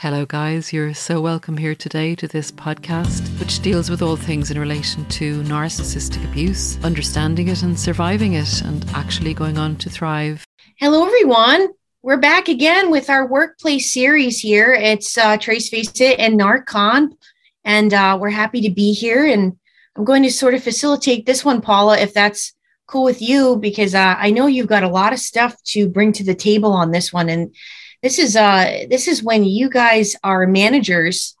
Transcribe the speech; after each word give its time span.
Hello, 0.00 0.24
guys. 0.24 0.72
You're 0.72 0.94
so 0.94 1.20
welcome 1.20 1.56
here 1.56 1.74
today 1.74 2.14
to 2.14 2.28
this 2.28 2.52
podcast, 2.52 3.36
which 3.40 3.58
deals 3.58 3.90
with 3.90 4.00
all 4.00 4.14
things 4.14 4.48
in 4.48 4.56
relation 4.56 5.04
to 5.06 5.42
narcissistic 5.42 6.24
abuse, 6.24 6.78
understanding 6.84 7.48
it 7.48 7.64
and 7.64 7.76
surviving 7.76 8.34
it, 8.34 8.62
and 8.62 8.88
actually 8.94 9.34
going 9.34 9.58
on 9.58 9.74
to 9.78 9.90
thrive. 9.90 10.44
Hello, 10.76 11.04
everyone. 11.04 11.70
We're 12.02 12.20
back 12.20 12.46
again 12.46 12.92
with 12.92 13.10
our 13.10 13.26
workplace 13.26 13.92
series 13.92 14.38
here. 14.38 14.72
It's 14.72 15.18
uh, 15.18 15.36
Traceface-It 15.36 16.20
and 16.20 16.38
Narcon, 16.38 17.16
and 17.64 17.92
uh, 17.92 18.16
we're 18.20 18.30
happy 18.30 18.60
to 18.60 18.70
be 18.70 18.92
here. 18.92 19.26
And 19.26 19.58
I'm 19.96 20.04
going 20.04 20.22
to 20.22 20.30
sort 20.30 20.54
of 20.54 20.62
facilitate 20.62 21.26
this 21.26 21.44
one, 21.44 21.60
Paula, 21.60 21.98
if 21.98 22.14
that's 22.14 22.54
cool 22.86 23.02
with 23.02 23.20
you, 23.20 23.56
because 23.56 23.96
uh, 23.96 24.14
I 24.16 24.30
know 24.30 24.46
you've 24.46 24.68
got 24.68 24.84
a 24.84 24.88
lot 24.88 25.12
of 25.12 25.18
stuff 25.18 25.60
to 25.64 25.88
bring 25.88 26.12
to 26.12 26.24
the 26.24 26.36
table 26.36 26.70
on 26.70 26.92
this 26.92 27.12
one. 27.12 27.28
And 27.28 27.52
this 28.02 28.18
is 28.18 28.36
uh 28.36 28.86
this 28.90 29.08
is 29.08 29.22
when 29.22 29.44
you 29.44 29.68
guys 29.70 30.16
are 30.22 30.46
managers 30.46 31.36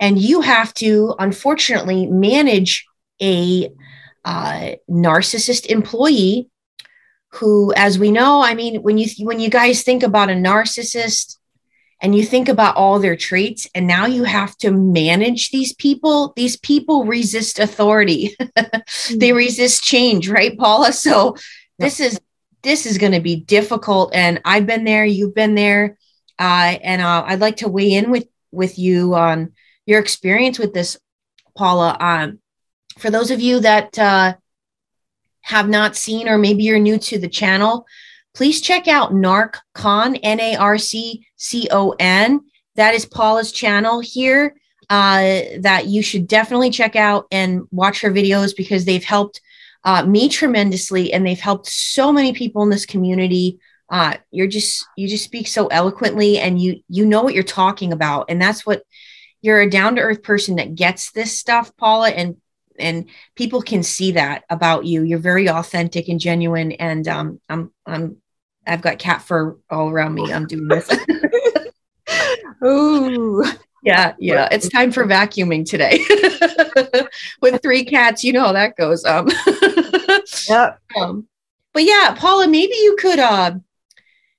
and 0.00 0.18
you 0.18 0.40
have 0.40 0.72
to 0.74 1.14
unfortunately 1.18 2.06
manage 2.06 2.86
a 3.20 3.70
uh, 4.24 4.72
narcissist 4.88 5.66
employee 5.66 6.48
who 7.32 7.72
as 7.76 7.98
we 7.98 8.10
know 8.10 8.42
i 8.42 8.54
mean 8.54 8.82
when 8.82 8.98
you 8.98 9.08
when 9.24 9.40
you 9.40 9.50
guys 9.50 9.82
think 9.82 10.02
about 10.02 10.30
a 10.30 10.34
narcissist 10.34 11.38
and 12.00 12.14
you 12.14 12.24
think 12.24 12.48
about 12.48 12.76
all 12.76 12.98
their 12.98 13.16
traits 13.16 13.68
and 13.74 13.86
now 13.86 14.06
you 14.06 14.24
have 14.24 14.56
to 14.58 14.70
manage 14.70 15.50
these 15.50 15.72
people 15.74 16.32
these 16.36 16.56
people 16.56 17.04
resist 17.04 17.58
authority. 17.58 18.36
They 19.14 19.32
resist 19.32 19.82
change 19.82 20.28
right 20.28 20.56
paula? 20.56 20.92
So 20.92 21.36
this 21.78 22.00
is 22.00 22.20
this 22.62 22.86
is 22.86 22.98
going 22.98 23.12
to 23.12 23.20
be 23.20 23.36
difficult. 23.36 24.14
And 24.14 24.40
I've 24.44 24.66
been 24.66 24.84
there, 24.84 25.04
you've 25.04 25.34
been 25.34 25.54
there. 25.54 25.98
Uh, 26.38 26.78
and 26.82 27.02
uh, 27.02 27.24
I'd 27.26 27.40
like 27.40 27.56
to 27.58 27.68
weigh 27.68 27.94
in 27.94 28.10
with, 28.10 28.26
with 28.52 28.78
you 28.78 29.14
on 29.14 29.52
your 29.86 30.00
experience 30.00 30.58
with 30.58 30.72
this, 30.72 30.98
Paula. 31.56 31.96
Um, 31.98 32.38
for 32.98 33.10
those 33.10 33.30
of 33.30 33.40
you 33.40 33.60
that 33.60 33.98
uh, 33.98 34.34
have 35.42 35.68
not 35.68 35.96
seen, 35.96 36.28
or 36.28 36.38
maybe 36.38 36.64
you're 36.64 36.78
new 36.78 36.98
to 36.98 37.18
the 37.18 37.28
channel, 37.28 37.86
please 38.34 38.60
check 38.60 38.86
out 38.86 39.12
NarcCon, 39.12 40.20
N 40.22 40.40
A 40.40 40.56
R 40.56 40.78
C 40.78 41.26
C 41.36 41.68
O 41.70 41.94
N. 41.98 42.40
That 42.76 42.94
is 42.94 43.06
Paula's 43.06 43.50
channel 43.50 44.00
here 44.00 44.54
uh, 44.90 45.40
that 45.60 45.86
you 45.86 46.02
should 46.02 46.28
definitely 46.28 46.70
check 46.70 46.96
out 46.96 47.26
and 47.30 47.66
watch 47.70 48.00
her 48.00 48.10
videos 48.10 48.56
because 48.56 48.84
they've 48.84 49.04
helped 49.04 49.40
uh, 49.88 50.04
me 50.04 50.28
tremendously, 50.28 51.14
and 51.14 51.26
they've 51.26 51.40
helped 51.40 51.66
so 51.66 52.12
many 52.12 52.34
people 52.34 52.62
in 52.62 52.68
this 52.68 52.84
community. 52.84 53.58
Uh, 53.88 54.18
you're 54.30 54.46
just 54.46 54.86
you 54.98 55.08
just 55.08 55.24
speak 55.24 55.48
so 55.48 55.68
eloquently, 55.68 56.38
and 56.38 56.60
you 56.60 56.82
you 56.90 57.06
know 57.06 57.22
what 57.22 57.32
you're 57.32 57.42
talking 57.42 57.90
about, 57.90 58.26
and 58.28 58.40
that's 58.40 58.66
what 58.66 58.82
you're 59.40 59.62
a 59.62 59.70
down 59.70 59.96
to 59.96 60.02
earth 60.02 60.22
person 60.22 60.56
that 60.56 60.74
gets 60.74 61.12
this 61.12 61.38
stuff, 61.38 61.74
Paula, 61.78 62.10
and 62.10 62.36
and 62.78 63.08
people 63.34 63.62
can 63.62 63.82
see 63.82 64.12
that 64.12 64.44
about 64.50 64.84
you. 64.84 65.04
You're 65.04 65.18
very 65.20 65.48
authentic 65.48 66.08
and 66.08 66.20
genuine, 66.20 66.72
and 66.72 67.08
um, 67.08 67.40
I'm 67.48 67.72
I'm 67.86 68.18
I've 68.66 68.82
got 68.82 68.98
cat 68.98 69.22
fur 69.22 69.56
all 69.70 69.88
around 69.88 70.12
me. 70.12 70.30
I'm 70.30 70.46
doing 70.46 70.68
this. 70.68 70.86
Ooh. 72.62 73.42
Yeah, 73.82 74.14
yeah. 74.18 74.48
It's 74.50 74.68
time 74.68 74.90
for 74.90 75.04
vacuuming 75.04 75.64
today. 75.64 76.00
With 77.40 77.62
three 77.62 77.84
cats, 77.84 78.24
you 78.24 78.32
know 78.32 78.44
how 78.44 78.52
that 78.52 78.76
goes. 78.76 79.04
Um, 79.04 79.28
yeah. 80.48 80.74
Um, 81.00 81.28
but 81.72 81.84
yeah, 81.84 82.14
Paula, 82.18 82.48
maybe 82.48 82.74
you 82.74 82.96
could 82.98 83.18
uh 83.18 83.52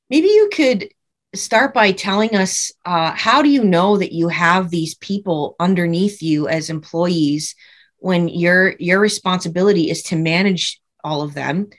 maybe 0.09 0.27
you 0.27 0.49
could 0.53 0.89
start 1.35 1.73
by 1.73 1.91
telling 1.91 2.35
us 2.35 2.71
uh, 2.85 3.11
how 3.15 3.41
do 3.41 3.49
you 3.49 3.63
know 3.63 3.97
that 3.97 4.11
you 4.11 4.29
have 4.29 4.69
these 4.69 4.95
people 4.95 5.55
underneath 5.59 6.21
you 6.21 6.47
as 6.47 6.69
employees 6.69 7.55
when 7.97 8.27
your 8.27 8.75
your 8.79 8.99
responsibility 8.99 9.89
is 9.89 10.01
to 10.03 10.15
manage 10.15 10.81
all 11.03 11.21
of 11.21 11.33
them 11.33 11.69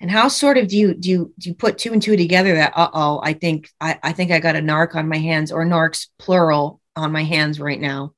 and 0.00 0.10
how 0.10 0.28
sort 0.28 0.58
of 0.58 0.68
do 0.68 0.76
you 0.76 0.94
do 0.94 1.08
you 1.08 1.34
do 1.38 1.48
you 1.48 1.54
put 1.54 1.78
two 1.78 1.92
and 1.92 2.02
two 2.02 2.16
together 2.16 2.54
that 2.54 2.72
uh-oh 2.76 3.20
i 3.22 3.32
think 3.32 3.70
i, 3.80 3.98
I 4.02 4.12
think 4.12 4.30
i 4.30 4.40
got 4.40 4.56
a 4.56 4.60
narc 4.60 4.94
on 4.94 5.08
my 5.08 5.18
hands 5.18 5.52
or 5.52 5.64
narcs 5.64 6.08
plural 6.18 6.80
on 6.98 7.12
my 7.12 7.24
hands 7.24 7.60
right 7.60 7.80
now. 7.80 8.12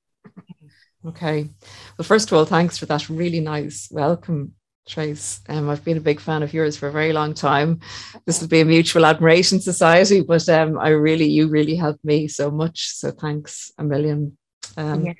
Okay. 1.06 1.48
Well, 1.96 2.04
first 2.04 2.30
of 2.30 2.36
all, 2.36 2.44
thanks 2.44 2.76
for 2.76 2.86
that 2.86 3.08
really 3.08 3.40
nice 3.40 3.88
welcome, 3.90 4.54
Trace. 4.86 5.40
Um, 5.48 5.70
I've 5.70 5.84
been 5.84 5.96
a 5.96 6.00
big 6.02 6.20
fan 6.20 6.42
of 6.42 6.52
yours 6.52 6.76
for 6.76 6.88
a 6.88 6.92
very 6.92 7.14
long 7.14 7.32
time. 7.32 7.80
This 8.26 8.40
will 8.40 8.48
be 8.48 8.60
a 8.60 8.66
mutual 8.66 9.06
admiration 9.06 9.60
society, 9.60 10.20
but 10.20 10.46
um, 10.48 10.78
I 10.78 10.88
really, 10.90 11.24
you 11.24 11.48
really 11.48 11.74
helped 11.74 12.04
me 12.04 12.28
so 12.28 12.50
much. 12.50 12.94
So 12.96 13.12
thanks 13.12 13.72
a 13.78 13.84
million. 13.84 14.36
Um, 14.76 15.06
yeah. 15.06 15.12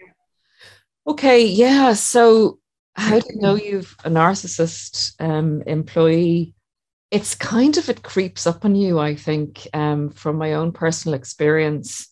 Okay. 1.07 1.47
Yeah. 1.47 1.95
So, 1.95 2.59
how 2.95 3.19
do 3.19 3.27
you 3.33 3.41
know 3.41 3.55
you've 3.55 3.97
a 4.05 4.11
narcissist 4.11 5.15
um, 5.19 5.63
employee? 5.63 6.55
It's 7.11 7.35
kind 7.35 7.79
of, 7.79 7.89
it 7.89 8.03
creeps 8.03 8.47
up 8.47 8.65
on 8.67 8.75
you, 8.75 8.99
I 8.99 9.15
think, 9.15 9.67
um, 9.73 10.11
from 10.11 10.37
my 10.37 10.53
own 10.53 10.73
personal 10.73 11.15
experience 11.15 12.10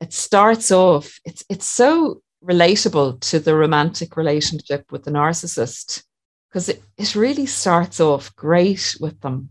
it 0.00 0.12
starts 0.12 0.70
off 0.70 1.18
it's 1.24 1.44
it's 1.48 1.66
so 1.66 2.22
relatable 2.44 3.20
to 3.20 3.40
the 3.40 3.54
romantic 3.54 4.16
relationship 4.16 4.90
with 4.92 5.04
the 5.04 5.10
narcissist 5.10 6.04
because 6.48 6.68
it, 6.68 6.82
it 6.96 7.14
really 7.14 7.46
starts 7.46 8.00
off 8.00 8.34
great 8.36 8.96
with 9.00 9.20
them. 9.20 9.50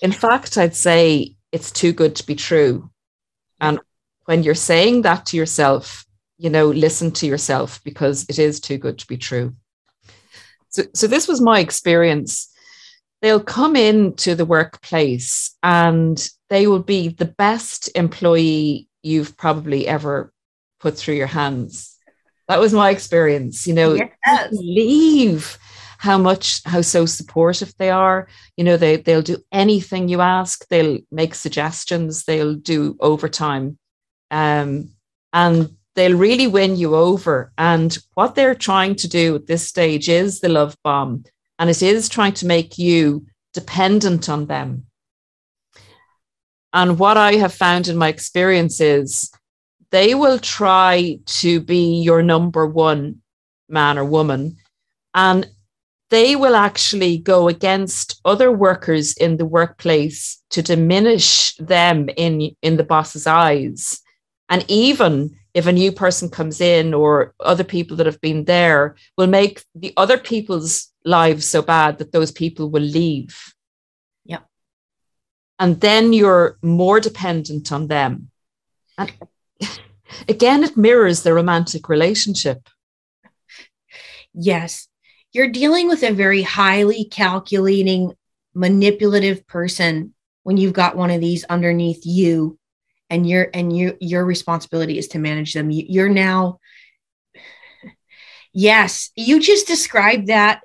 In 0.00 0.12
fact 0.12 0.56
i'd 0.58 0.76
say 0.76 1.36
it's 1.50 1.70
too 1.70 1.92
good 1.92 2.16
to 2.16 2.26
be 2.26 2.34
true. 2.34 2.90
And 3.60 3.78
when 4.24 4.42
you're 4.42 4.54
saying 4.54 5.02
that 5.02 5.26
to 5.26 5.36
yourself 5.36 6.04
you 6.38 6.50
know 6.50 6.68
listen 6.68 7.10
to 7.12 7.26
yourself 7.26 7.82
because 7.84 8.26
it 8.28 8.38
is 8.38 8.60
too 8.60 8.78
good 8.78 8.98
to 8.98 9.06
be 9.06 9.16
true. 9.16 9.54
So, 10.68 10.84
so 10.94 11.06
this 11.06 11.28
was 11.28 11.40
my 11.40 11.60
experience. 11.60 12.48
They'll 13.20 13.42
come 13.42 13.76
into 13.76 14.34
the 14.34 14.46
workplace 14.46 15.54
and 15.62 16.18
they 16.48 16.66
will 16.66 16.82
be 16.82 17.08
the 17.08 17.26
best 17.26 17.90
employee 17.94 18.88
you've 19.02 19.36
probably 19.36 19.86
ever 19.86 20.32
put 20.80 20.96
through 20.96 21.14
your 21.14 21.26
hands. 21.26 21.96
That 22.48 22.60
was 22.60 22.72
my 22.72 22.90
experience. 22.90 23.66
You 23.66 23.74
know, 23.74 23.94
yes. 23.94 24.50
believe 24.50 25.58
how 25.98 26.18
much 26.18 26.62
how 26.64 26.82
so 26.82 27.06
supportive 27.06 27.72
they 27.78 27.90
are. 27.90 28.26
You 28.56 28.64
know, 28.64 28.76
they 28.76 28.96
they'll 28.96 29.22
do 29.22 29.38
anything 29.52 30.08
you 30.08 30.20
ask. 30.20 30.66
They'll 30.68 30.98
make 31.12 31.34
suggestions. 31.34 32.24
They'll 32.24 32.56
do 32.56 32.96
overtime, 33.00 33.78
um, 34.30 34.90
and 35.32 35.76
they'll 35.94 36.18
really 36.18 36.48
win 36.48 36.76
you 36.76 36.96
over. 36.96 37.52
And 37.56 37.96
what 38.14 38.34
they're 38.34 38.56
trying 38.56 38.96
to 38.96 39.08
do 39.08 39.36
at 39.36 39.46
this 39.46 39.68
stage 39.68 40.08
is 40.08 40.40
the 40.40 40.48
love 40.48 40.76
bomb, 40.82 41.24
and 41.58 41.70
it 41.70 41.82
is 41.82 42.08
trying 42.08 42.34
to 42.34 42.46
make 42.46 42.78
you 42.78 43.26
dependent 43.54 44.28
on 44.28 44.46
them. 44.46 44.86
And 46.72 46.98
what 46.98 47.16
I 47.16 47.34
have 47.34 47.54
found 47.54 47.88
in 47.88 47.96
my 47.96 48.08
experience 48.08 48.80
is 48.80 49.30
they 49.90 50.14
will 50.14 50.38
try 50.38 51.18
to 51.26 51.60
be 51.60 52.00
your 52.00 52.22
number 52.22 52.66
one 52.66 53.20
man 53.68 53.98
or 53.98 54.04
woman. 54.04 54.56
And 55.14 55.48
they 56.10 56.36
will 56.36 56.56
actually 56.56 57.18
go 57.18 57.48
against 57.48 58.20
other 58.24 58.52
workers 58.52 59.14
in 59.14 59.38
the 59.38 59.46
workplace 59.46 60.42
to 60.50 60.62
diminish 60.62 61.54
them 61.56 62.08
in, 62.16 62.54
in 62.62 62.76
the 62.76 62.84
boss's 62.84 63.26
eyes. 63.26 64.00
And 64.48 64.64
even 64.68 65.36
if 65.54 65.66
a 65.66 65.72
new 65.72 65.92
person 65.92 66.28
comes 66.28 66.60
in 66.60 66.94
or 66.94 67.34
other 67.40 67.64
people 67.64 67.96
that 67.96 68.06
have 68.06 68.20
been 68.20 68.44
there 68.44 68.96
will 69.16 69.26
make 69.26 69.64
the 69.74 69.92
other 69.96 70.18
people's 70.18 70.88
lives 71.04 71.46
so 71.46 71.62
bad 71.62 71.98
that 71.98 72.12
those 72.12 72.30
people 72.30 72.70
will 72.70 72.82
leave. 72.82 73.54
And 75.62 75.80
then 75.80 76.12
you're 76.12 76.58
more 76.60 76.98
dependent 76.98 77.70
on 77.70 77.86
them. 77.86 78.30
And 78.98 79.12
again, 80.28 80.64
it 80.64 80.76
mirrors 80.76 81.22
the 81.22 81.32
romantic 81.32 81.88
relationship. 81.88 82.68
Yes. 84.34 84.88
You're 85.30 85.52
dealing 85.52 85.86
with 85.86 86.02
a 86.02 86.10
very 86.10 86.42
highly 86.42 87.04
calculating, 87.04 88.12
manipulative 88.54 89.46
person 89.46 90.14
when 90.42 90.56
you've 90.56 90.72
got 90.72 90.96
one 90.96 91.12
of 91.12 91.20
these 91.20 91.44
underneath 91.44 92.04
you. 92.04 92.58
and 93.08 93.28
your 93.28 93.48
and 93.54 93.76
you 93.76 93.96
your 94.00 94.24
responsibility 94.24 94.98
is 94.98 95.08
to 95.08 95.18
manage 95.18 95.52
them 95.52 95.70
you, 95.70 95.84
you're 95.86 96.08
now 96.08 96.58
yes 98.52 99.10
you 99.14 99.38
just 99.38 99.66
described 99.66 100.26
that 100.28 100.62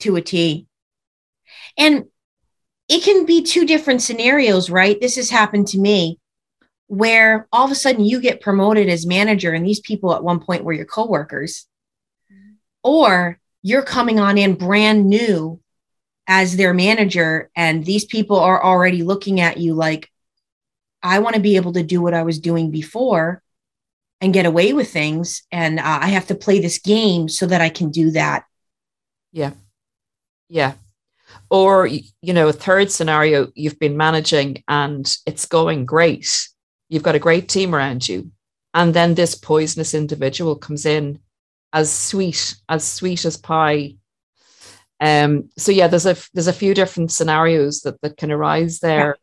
to 0.00 0.16
a 0.16 0.22
t 0.22 0.66
and 1.76 2.04
it 2.88 3.02
can 3.02 3.24
be 3.24 3.42
two 3.42 3.66
different 3.66 4.02
scenarios 4.02 4.70
right? 4.70 5.00
This 5.00 5.16
has 5.16 5.30
happened 5.30 5.68
to 5.68 5.78
me 5.78 6.18
where 6.86 7.48
all 7.50 7.64
of 7.64 7.70
a 7.70 7.74
sudden 7.74 8.04
you 8.04 8.20
get 8.20 8.40
promoted 8.40 8.88
as 8.88 9.06
manager 9.06 9.52
and 9.52 9.64
these 9.64 9.80
people 9.80 10.14
at 10.14 10.22
one 10.22 10.40
point 10.40 10.64
were 10.64 10.72
your 10.72 10.84
coworkers 10.84 11.66
or 12.82 13.38
you're 13.62 13.82
coming 13.82 14.20
on 14.20 14.36
in 14.36 14.54
brand 14.54 15.08
new 15.08 15.58
as 16.26 16.56
their 16.56 16.74
manager 16.74 17.50
and 17.56 17.84
these 17.84 18.04
people 18.04 18.38
are 18.38 18.62
already 18.62 19.02
looking 19.02 19.40
at 19.40 19.56
you 19.56 19.72
like 19.72 20.10
i 21.02 21.18
want 21.18 21.34
to 21.34 21.40
be 21.40 21.56
able 21.56 21.72
to 21.72 21.82
do 21.82 22.02
what 22.02 22.14
i 22.14 22.22
was 22.22 22.38
doing 22.38 22.70
before 22.70 23.42
and 24.20 24.34
get 24.34 24.46
away 24.46 24.74
with 24.74 24.90
things 24.90 25.42
and 25.50 25.78
uh, 25.78 25.98
i 26.02 26.08
have 26.08 26.26
to 26.26 26.34
play 26.34 26.60
this 26.60 26.78
game 26.78 27.30
so 27.30 27.46
that 27.46 27.62
i 27.62 27.70
can 27.70 27.90
do 27.90 28.10
that. 28.10 28.44
Yeah. 29.32 29.52
Yeah 30.48 30.74
or 31.50 31.86
you 31.86 32.32
know 32.32 32.48
a 32.48 32.52
third 32.52 32.90
scenario 32.90 33.48
you've 33.54 33.78
been 33.78 33.96
managing 33.96 34.62
and 34.68 35.16
it's 35.26 35.46
going 35.46 35.84
great 35.84 36.48
you've 36.88 37.02
got 37.02 37.14
a 37.14 37.20
great 37.20 37.48
team 37.48 37.74
around 37.74 38.08
you 38.08 38.30
and 38.72 38.94
then 38.94 39.14
this 39.14 39.34
poisonous 39.34 39.94
individual 39.94 40.56
comes 40.56 40.86
in 40.86 41.18
as 41.72 41.92
sweet 41.92 42.56
as 42.68 42.84
sweet 42.84 43.24
as 43.24 43.36
pie 43.36 43.94
um, 45.00 45.50
so 45.58 45.72
yeah, 45.72 45.86
there's 45.86 46.06
a 46.06 46.16
there's 46.32 46.46
a 46.46 46.52
few 46.52 46.74
different 46.74 47.12
scenarios 47.12 47.82
that, 47.82 48.00
that 48.00 48.16
can 48.16 48.32
arise 48.32 48.80
there. 48.80 49.16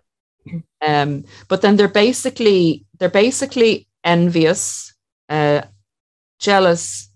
Yeah. 0.45 0.59
Um, 0.81 1.25
but 1.47 1.61
then 1.61 1.75
they're 1.75 1.87
basically 1.87 2.85
they're 2.99 3.09
basically 3.09 3.87
envious, 4.03 4.93
uh, 5.29 5.61
jealous, 6.39 7.09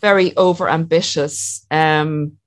very 0.00 0.36
over 0.36 0.68
ambitious, 0.68 1.66
um, 1.70 2.38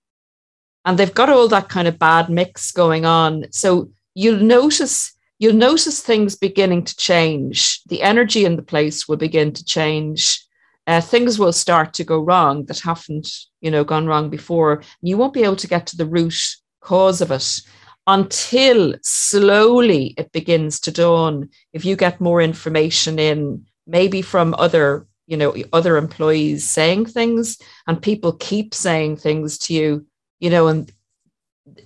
and 0.86 0.98
they've 0.98 1.14
got 1.14 1.30
all 1.30 1.48
that 1.50 1.70
kind 1.70 1.88
of 1.88 2.00
bad 2.00 2.30
mix 2.30 2.72
going 2.72 3.06
on. 3.06 3.46
So 3.52 3.90
you'll 4.14 4.40
notice 4.40 5.14
you'll 5.40 5.54
notice 5.54 6.02
things 6.02 6.36
beginning 6.36 6.86
to 6.86 6.96
change. 6.96 7.84
The 7.88 8.02
energy 8.02 8.46
in 8.46 8.56
the 8.56 8.62
place 8.62 9.08
will 9.08 9.18
begin 9.18 9.52
to 9.54 9.66
change 9.66 10.46
uh, 10.88 11.02
things 11.02 11.40
will 11.40 11.54
start 11.54 11.94
to 11.94 12.04
go 12.04 12.20
wrong 12.20 12.66
that 12.66 12.80
haven't, 12.80 13.30
you 13.62 13.72
know, 13.72 13.84
gone 13.84 14.08
wrong 14.08 14.30
before. 14.30 14.84
You 15.02 15.18
won't 15.18 15.34
be 15.34 15.44
able 15.44 15.56
to 15.58 15.68
get 15.68 15.88
to 15.88 15.98
the 15.98 16.06
root 16.06 16.36
cause 16.82 17.22
of 17.22 17.32
it 17.32 17.62
until 18.08 18.94
slowly 19.02 20.14
it 20.18 20.32
begins 20.32 20.80
to 20.82 20.92
dawn. 20.92 21.50
If 21.74 21.86
you 21.86 21.96
get 21.96 22.22
more 22.22 22.40
information 22.40 23.18
in, 23.18 23.66
maybe 23.88 24.22
from 24.22 24.54
other, 24.60 25.08
you 25.26 25.38
know, 25.38 25.56
other 25.74 25.98
employees 25.98 26.70
saying 26.70 27.08
things, 27.08 27.58
and 27.88 28.00
people 28.00 28.34
keep 28.34 28.76
saying 28.76 29.18
things 29.18 29.58
to 29.60 29.74
you, 29.74 30.06
you 30.40 30.50
know, 30.50 30.68
and 30.68 30.92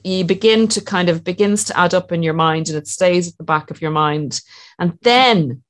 you 0.03 0.23
begin 0.23 0.67
to 0.69 0.81
kind 0.81 1.09
of 1.09 1.23
begins 1.23 1.63
to 1.65 1.79
add 1.79 1.93
up 1.93 2.11
in 2.11 2.23
your 2.23 2.33
mind 2.33 2.69
and 2.69 2.77
it 2.77 2.87
stays 2.87 3.29
at 3.29 3.37
the 3.37 3.43
back 3.43 3.71
of 3.71 3.81
your 3.81 3.91
mind. 3.91 4.41
And 4.77 4.97
then 5.01 5.63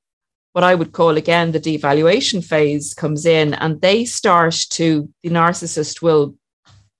what 0.52 0.64
I 0.64 0.74
would 0.74 0.92
call 0.92 1.16
again 1.16 1.52
the 1.52 1.60
devaluation 1.60 2.44
phase 2.44 2.94
comes 2.94 3.24
in, 3.24 3.54
and 3.54 3.80
they 3.80 4.04
start 4.04 4.54
to, 4.70 5.08
the 5.22 5.30
narcissist 5.30 6.02
will 6.02 6.34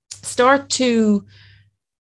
start 0.09 0.69
to, 0.69 1.25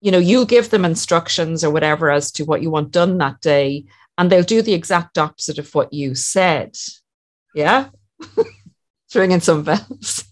you 0.02 0.12
know, 0.12 0.20
you'll 0.20 0.46
give 0.46 0.70
them 0.70 0.86
instructions 0.86 1.64
or 1.64 1.72
whatever 1.72 2.10
as 2.10 2.32
to 2.34 2.46
what 2.46 2.62
you 2.62 2.70
want 2.70 2.92
done 2.92 3.18
that 3.18 3.42
day, 3.42 3.86
and 4.18 4.32
they'll 4.32 4.44
do 4.44 4.62
the 4.62 4.74
exact 4.74 5.18
opposite 5.18 5.58
of 5.58 5.74
what 5.76 5.92
you 5.92 6.16
said. 6.16 6.78
Yeah. 7.54 7.90
Ringing 9.16 9.42
some 9.42 9.64
bells. 9.64 10.24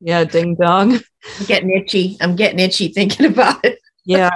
Yeah, 0.00 0.24
ding 0.24 0.56
dong. 0.56 0.94
I'm 1.38 1.46
getting 1.46 1.70
itchy. 1.70 2.16
I'm 2.20 2.36
getting 2.36 2.58
itchy 2.58 2.88
thinking 2.88 3.26
about 3.26 3.64
it. 3.64 3.80
yeah. 4.04 4.30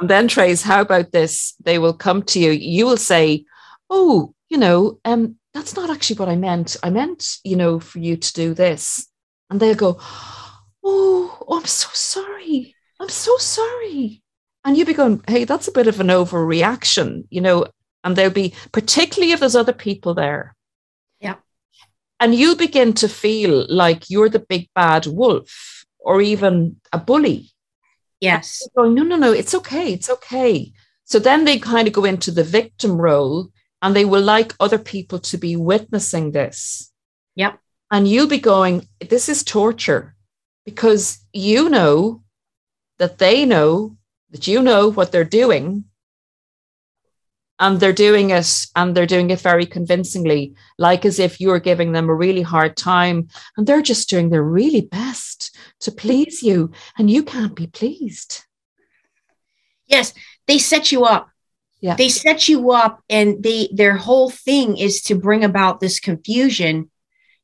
And 0.00 0.08
then, 0.08 0.28
Trace, 0.28 0.62
how 0.62 0.80
about 0.80 1.12
this? 1.12 1.54
They 1.62 1.78
will 1.78 1.94
come 1.94 2.22
to 2.24 2.38
you. 2.40 2.50
You 2.50 2.86
will 2.86 2.96
say, 2.96 3.44
Oh, 3.88 4.34
you 4.48 4.58
know, 4.58 4.98
um, 5.04 5.36
that's 5.54 5.76
not 5.76 5.90
actually 5.90 6.16
what 6.16 6.28
I 6.28 6.36
meant. 6.36 6.76
I 6.82 6.90
meant, 6.90 7.38
you 7.44 7.56
know, 7.56 7.80
for 7.80 7.98
you 7.98 8.16
to 8.16 8.32
do 8.32 8.54
this. 8.54 9.06
And 9.48 9.60
they'll 9.60 9.74
go, 9.74 9.96
oh, 10.00 11.38
oh, 11.48 11.56
I'm 11.56 11.64
so 11.64 11.88
sorry. 11.92 12.74
I'm 13.00 13.08
so 13.08 13.36
sorry. 13.38 14.22
And 14.64 14.76
you'll 14.76 14.86
be 14.86 14.94
going, 14.94 15.22
hey, 15.28 15.44
that's 15.44 15.68
a 15.68 15.72
bit 15.72 15.86
of 15.86 16.00
an 16.00 16.08
overreaction, 16.08 17.24
you 17.30 17.40
know, 17.40 17.66
and 18.02 18.16
they'll 18.16 18.30
be, 18.30 18.54
particularly 18.72 19.32
if 19.32 19.40
there's 19.40 19.56
other 19.56 19.72
people 19.72 20.14
there. 20.14 20.55
And 22.18 22.34
you'll 22.34 22.56
begin 22.56 22.92
to 22.94 23.08
feel 23.08 23.66
like 23.68 24.08
you're 24.08 24.28
the 24.28 24.38
big 24.38 24.68
bad 24.74 25.06
wolf 25.06 25.84
or 25.98 26.22
even 26.22 26.76
a 26.92 26.98
bully. 26.98 27.50
Yes. 28.20 28.66
Going, 28.76 28.94
no, 28.94 29.02
no, 29.02 29.16
no, 29.16 29.32
it's 29.32 29.54
okay. 29.54 29.92
It's 29.92 30.08
okay. 30.08 30.72
So 31.04 31.18
then 31.18 31.44
they 31.44 31.58
kind 31.58 31.86
of 31.86 31.94
go 31.94 32.04
into 32.04 32.30
the 32.30 32.44
victim 32.44 32.96
role 32.96 33.50
and 33.82 33.94
they 33.94 34.04
will 34.04 34.22
like 34.22 34.54
other 34.58 34.78
people 34.78 35.18
to 35.20 35.38
be 35.38 35.56
witnessing 35.56 36.32
this. 36.32 36.90
Yep. 37.34 37.58
And 37.90 38.08
you'll 38.08 38.26
be 38.26 38.38
going, 38.38 38.88
this 39.00 39.28
is 39.28 39.44
torture 39.44 40.16
because 40.64 41.18
you 41.32 41.68
know 41.68 42.22
that 42.98 43.18
they 43.18 43.44
know 43.44 43.96
that 44.30 44.46
you 44.46 44.62
know 44.62 44.88
what 44.90 45.12
they're 45.12 45.24
doing. 45.24 45.84
And 47.58 47.80
they're 47.80 47.92
doing 47.92 48.30
it 48.30 48.66
and 48.76 48.94
they're 48.94 49.06
doing 49.06 49.30
it 49.30 49.40
very 49.40 49.64
convincingly, 49.64 50.54
like 50.78 51.06
as 51.06 51.18
if 51.18 51.40
you're 51.40 51.58
giving 51.58 51.92
them 51.92 52.10
a 52.10 52.14
really 52.14 52.42
hard 52.42 52.76
time 52.76 53.28
and 53.56 53.66
they're 53.66 53.80
just 53.80 54.10
doing 54.10 54.28
their 54.28 54.42
really 54.42 54.82
best 54.82 55.56
to 55.80 55.90
please 55.90 56.42
you 56.42 56.72
and 56.98 57.10
you 57.10 57.22
can't 57.22 57.54
be 57.54 57.66
pleased. 57.66 58.44
Yes, 59.86 60.12
they 60.46 60.58
set 60.58 60.92
you 60.92 61.04
up 61.04 61.30
yeah. 61.80 61.94
They 61.94 62.08
set 62.08 62.48
you 62.48 62.70
up 62.70 63.02
and 63.08 63.42
they 63.42 63.68
their 63.72 63.96
whole 63.96 64.30
thing 64.30 64.76
is 64.76 65.02
to 65.02 65.14
bring 65.14 65.44
about 65.44 65.80
this 65.80 66.00
confusion 66.00 66.90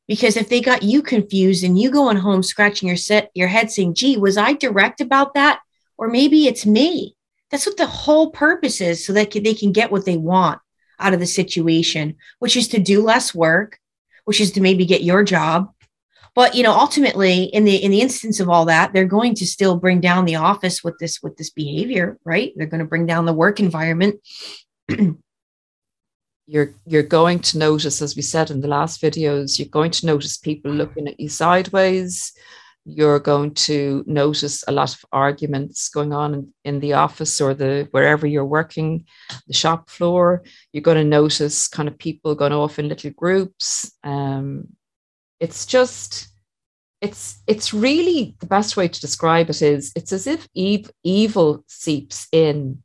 because 0.07 0.35
if 0.35 0.49
they 0.49 0.59
got 0.59 0.83
you 0.83 1.01
confused 1.01 1.63
and 1.63 1.79
you 1.79 1.91
going 1.91 2.17
home 2.17 2.43
scratching 2.43 2.87
your 2.87 2.97
set 2.97 3.29
your 3.35 3.47
head 3.47 3.71
saying, 3.71 3.93
"Gee, 3.95 4.17
was 4.17 4.37
I 4.37 4.53
direct 4.53 5.01
about 5.01 5.35
that?" 5.35 5.59
or 5.97 6.07
maybe 6.07 6.47
it's 6.47 6.65
me. 6.65 7.15
That's 7.53 7.67
what 7.67 7.77
the 7.77 7.85
whole 7.85 8.31
purpose 8.31 8.81
is 8.81 9.05
so 9.05 9.13
that 9.13 9.29
they 9.31 9.53
can 9.53 9.71
get 9.71 9.91
what 9.91 10.05
they 10.05 10.17
want 10.17 10.59
out 10.99 11.13
of 11.13 11.19
the 11.19 11.27
situation, 11.27 12.15
which 12.39 12.57
is 12.57 12.67
to 12.69 12.79
do 12.79 13.03
less 13.03 13.35
work, 13.35 13.77
which 14.25 14.41
is 14.41 14.53
to 14.53 14.61
maybe 14.61 14.87
get 14.87 15.03
your 15.03 15.23
job, 15.23 15.71
but 16.33 16.55
you 16.55 16.63
know 16.63 16.71
ultimately 16.71 17.43
in 17.43 17.63
the 17.63 17.75
in 17.75 17.91
the 17.91 18.01
instance 18.01 18.39
of 18.39 18.49
all 18.49 18.65
that 18.65 18.91
they're 18.91 19.05
going 19.05 19.35
to 19.35 19.45
still 19.45 19.77
bring 19.77 20.01
down 20.01 20.25
the 20.25 20.37
office 20.37 20.83
with 20.83 20.97
this 20.97 21.21
with 21.21 21.37
this 21.37 21.51
behavior 21.51 22.17
right? 22.25 22.53
They're 22.55 22.65
going 22.65 22.79
to 22.79 22.87
bring 22.87 23.05
down 23.05 23.25
the 23.25 23.33
work 23.33 23.59
environment. 23.59 24.19
You're 26.47 26.73
you're 26.87 27.03
going 27.03 27.39
to 27.39 27.59
notice 27.59 28.01
as 28.01 28.15
we 28.15 28.23
said 28.23 28.49
in 28.49 28.61
the 28.61 28.67
last 28.67 28.99
videos 28.99 29.57
you're 29.59 29.69
going 29.69 29.91
to 29.91 30.05
notice 30.05 30.37
people 30.37 30.71
looking 30.71 31.07
at 31.07 31.17
you 31.17 31.29
sideways 31.29 32.33
you're 32.85 33.19
going 33.19 33.53
to 33.53 34.03
notice 34.07 34.63
a 34.67 34.71
lot 34.71 34.93
of 34.93 35.05
arguments 35.11 35.89
going 35.89 36.11
on 36.11 36.33
in, 36.33 36.53
in 36.65 36.79
the 36.79 36.93
office 36.93 37.39
or 37.39 37.53
the 37.53 37.87
wherever 37.91 38.27
you're 38.27 38.45
working 38.45 39.05
the 39.47 39.53
shop 39.53 39.89
floor. 39.89 40.43
You're 40.73 40.81
going 40.81 40.97
to 40.97 41.03
notice 41.03 41.67
kind 41.67 41.87
of 41.87 41.97
people 41.97 42.35
going 42.35 42.51
off 42.51 42.79
in 42.79 42.89
little 42.89 43.11
groups. 43.11 43.91
Um, 44.03 44.69
it's 45.39 45.65
just 45.65 46.27
it's 47.01 47.41
it's 47.47 47.73
really 47.73 48.35
the 48.39 48.47
best 48.47 48.77
way 48.77 48.87
to 48.87 49.01
describe 49.01 49.49
it 49.49 49.61
is 49.61 49.91
it's 49.95 50.13
as 50.13 50.27
if 50.27 50.47
ev- 50.55 50.91
evil 51.03 51.63
seeps 51.67 52.27
in. 52.31 52.83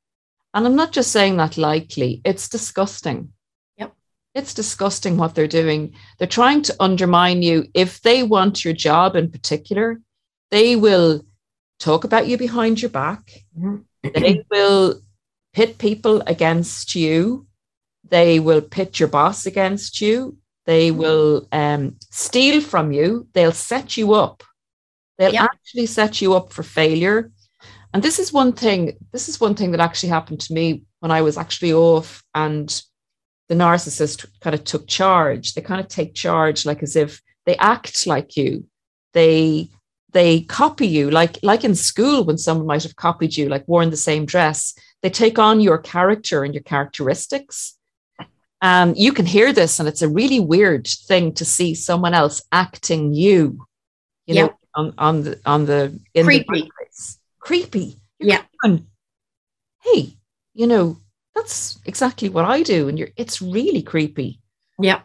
And 0.54 0.66
i'm 0.66 0.74
not 0.74 0.92
just 0.92 1.12
saying 1.12 1.36
that 1.36 1.58
lightly 1.58 2.20
it's 2.24 2.48
disgusting 2.48 3.32
it's 4.38 4.54
disgusting 4.54 5.16
what 5.16 5.34
they're 5.34 5.46
doing 5.46 5.92
they're 6.18 6.28
trying 6.28 6.62
to 6.62 6.74
undermine 6.80 7.42
you 7.42 7.66
if 7.74 8.00
they 8.02 8.22
want 8.22 8.64
your 8.64 8.74
job 8.74 9.16
in 9.16 9.30
particular 9.30 10.00
they 10.50 10.76
will 10.76 11.22
talk 11.78 12.04
about 12.04 12.26
you 12.26 12.38
behind 12.38 12.80
your 12.80 12.90
back 12.90 13.30
mm-hmm. 13.58 13.76
they 14.14 14.44
will 14.50 15.00
pit 15.52 15.78
people 15.78 16.22
against 16.26 16.94
you 16.94 17.46
they 18.08 18.40
will 18.40 18.62
pit 18.62 18.98
your 18.98 19.08
boss 19.08 19.44
against 19.44 20.00
you 20.00 20.38
they 20.68 20.90
will 20.90 21.48
um, 21.50 21.96
steal 22.10 22.60
from 22.60 22.92
you. 22.92 23.26
They'll 23.32 23.52
set 23.52 23.96
you 23.96 24.12
up. 24.12 24.42
They'll 25.16 25.38
actually 25.38 25.86
set 25.86 26.20
you 26.20 26.34
up 26.34 26.52
for 26.52 26.62
failure. 26.62 27.32
And 27.94 28.02
this 28.02 28.18
is 28.18 28.34
one 28.34 28.52
thing. 28.52 28.98
This 29.10 29.30
is 29.30 29.40
one 29.40 29.54
thing 29.54 29.70
that 29.70 29.80
actually 29.80 30.10
happened 30.10 30.40
to 30.40 30.52
me 30.52 30.82
when 31.00 31.10
I 31.10 31.22
was 31.22 31.38
actually 31.38 31.72
off, 31.72 32.22
and 32.34 32.68
the 33.48 33.54
narcissist 33.54 34.26
kind 34.40 34.54
of 34.54 34.64
took 34.64 34.86
charge. 34.86 35.54
They 35.54 35.62
kind 35.62 35.80
of 35.80 35.88
take 35.88 36.14
charge, 36.14 36.66
like 36.66 36.82
as 36.82 36.96
if 36.96 37.22
they 37.46 37.56
act 37.56 38.06
like 38.06 38.36
you. 38.36 38.66
They 39.14 39.70
they 40.12 40.42
copy 40.42 40.86
you, 40.86 41.10
like 41.10 41.38
like 41.42 41.64
in 41.64 41.74
school 41.74 42.24
when 42.24 42.38
someone 42.38 42.66
might 42.66 42.82
have 42.82 42.96
copied 42.96 43.36
you, 43.36 43.48
like 43.48 43.66
worn 43.68 43.90
the 43.90 43.96
same 43.96 44.24
dress. 44.26 44.74
They 45.02 45.10
take 45.10 45.38
on 45.38 45.60
your 45.60 45.78
character 45.78 46.44
and 46.44 46.54
your 46.54 46.62
characteristics 46.64 47.74
And 48.60 48.98
you 48.98 49.12
can 49.12 49.24
hear 49.26 49.52
this, 49.52 49.78
and 49.78 49.88
it's 49.88 50.02
a 50.02 50.08
really 50.08 50.40
weird 50.40 50.86
thing 51.06 51.32
to 51.34 51.44
see 51.44 51.74
someone 51.76 52.12
else 52.12 52.42
acting 52.50 53.14
you, 53.14 53.64
you 54.26 54.34
Yeah. 54.34 54.46
know, 54.46 54.54
on, 54.74 54.94
on 54.98 55.22
the 55.22 55.40
on 55.46 55.66
the 55.66 55.98
in 56.14 56.24
Creepy. 56.26 56.62
workplace. 56.62 57.18
Creepy. 57.38 58.00
You're 58.18 58.30
Yeah. 58.30 58.42
going, 58.62 58.86
hey, 59.84 60.16
you 60.54 60.66
know, 60.66 60.98
that's 61.38 61.78
exactly 61.86 62.28
what 62.28 62.44
I 62.44 62.62
do. 62.62 62.88
And 62.88 62.98
you're 62.98 63.08
it's 63.16 63.40
really 63.40 63.82
creepy. 63.82 64.40
Yeah. 64.80 65.00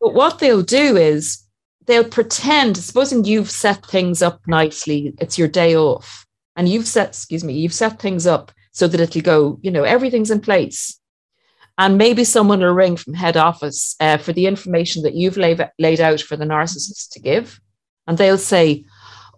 But 0.00 0.14
what 0.14 0.38
they'll 0.38 0.62
do 0.62 0.96
is 0.96 1.44
they'll 1.86 2.04
pretend, 2.04 2.76
supposing 2.76 3.24
you've 3.24 3.50
set 3.50 3.84
things 3.86 4.22
up 4.22 4.40
nicely, 4.46 5.14
it's 5.18 5.38
your 5.38 5.48
day 5.48 5.74
off, 5.74 6.26
and 6.54 6.68
you've 6.68 6.86
set, 6.86 7.08
excuse 7.08 7.42
me, 7.42 7.54
you've 7.54 7.74
set 7.74 7.98
things 7.98 8.26
up 8.26 8.52
so 8.72 8.86
that 8.86 9.00
it'll 9.00 9.22
go, 9.22 9.58
you 9.62 9.70
know, 9.70 9.84
everything's 9.84 10.30
in 10.30 10.40
place. 10.40 11.00
And 11.78 11.96
maybe 11.96 12.24
someone 12.24 12.60
will 12.60 12.74
ring 12.74 12.96
from 12.96 13.14
head 13.14 13.36
office 13.36 13.96
uh, 14.00 14.18
for 14.18 14.32
the 14.32 14.46
information 14.46 15.02
that 15.02 15.14
you've 15.14 15.36
laid, 15.36 15.66
laid 15.78 16.00
out 16.00 16.20
for 16.20 16.36
the 16.36 16.44
narcissist 16.44 17.10
to 17.12 17.20
give. 17.20 17.60
And 18.06 18.18
they'll 18.18 18.38
say, 18.38 18.84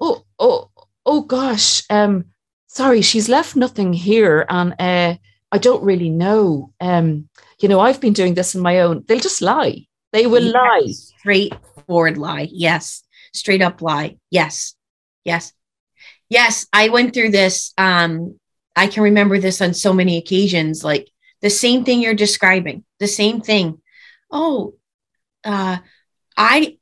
oh, 0.00 0.24
oh, 0.38 0.70
oh 1.06 1.22
gosh, 1.22 1.82
um, 1.90 2.26
sorry, 2.66 3.02
she's 3.02 3.28
left 3.28 3.56
nothing 3.56 3.92
here. 3.92 4.46
And 4.48 4.74
uh, 4.78 5.16
I 5.52 5.58
don't 5.58 5.82
really 5.84 6.10
know. 6.10 6.72
Um, 6.80 7.28
you 7.60 7.68
know, 7.68 7.80
I've 7.80 8.00
been 8.00 8.12
doing 8.12 8.34
this 8.34 8.54
on 8.54 8.62
my 8.62 8.80
own. 8.80 9.04
They'll 9.06 9.18
just 9.20 9.42
lie. 9.42 9.86
They 10.12 10.26
will 10.26 10.42
Yes. 10.44 10.54
lie. 10.54 10.92
Straightforward 11.18 12.18
lie. 12.18 12.48
Yes. 12.50 13.02
Straight 13.32 13.62
up 13.62 13.82
lie. 13.82 14.16
Yes. 14.30 14.74
Yes. 15.24 15.52
Yes. 16.28 16.66
I 16.72 16.88
went 16.88 17.14
through 17.14 17.30
this. 17.30 17.72
Um, 17.78 18.38
I 18.76 18.86
can 18.86 19.02
remember 19.02 19.38
this 19.38 19.60
on 19.60 19.74
so 19.74 19.92
many 19.92 20.16
occasions, 20.16 20.84
like 20.84 21.08
the 21.42 21.50
same 21.50 21.84
thing 21.84 22.00
you're 22.00 22.14
describing, 22.14 22.84
the 22.98 23.08
same 23.08 23.40
thing. 23.40 23.80
Oh, 24.30 24.74
uh, 25.44 25.78
I 26.36 26.76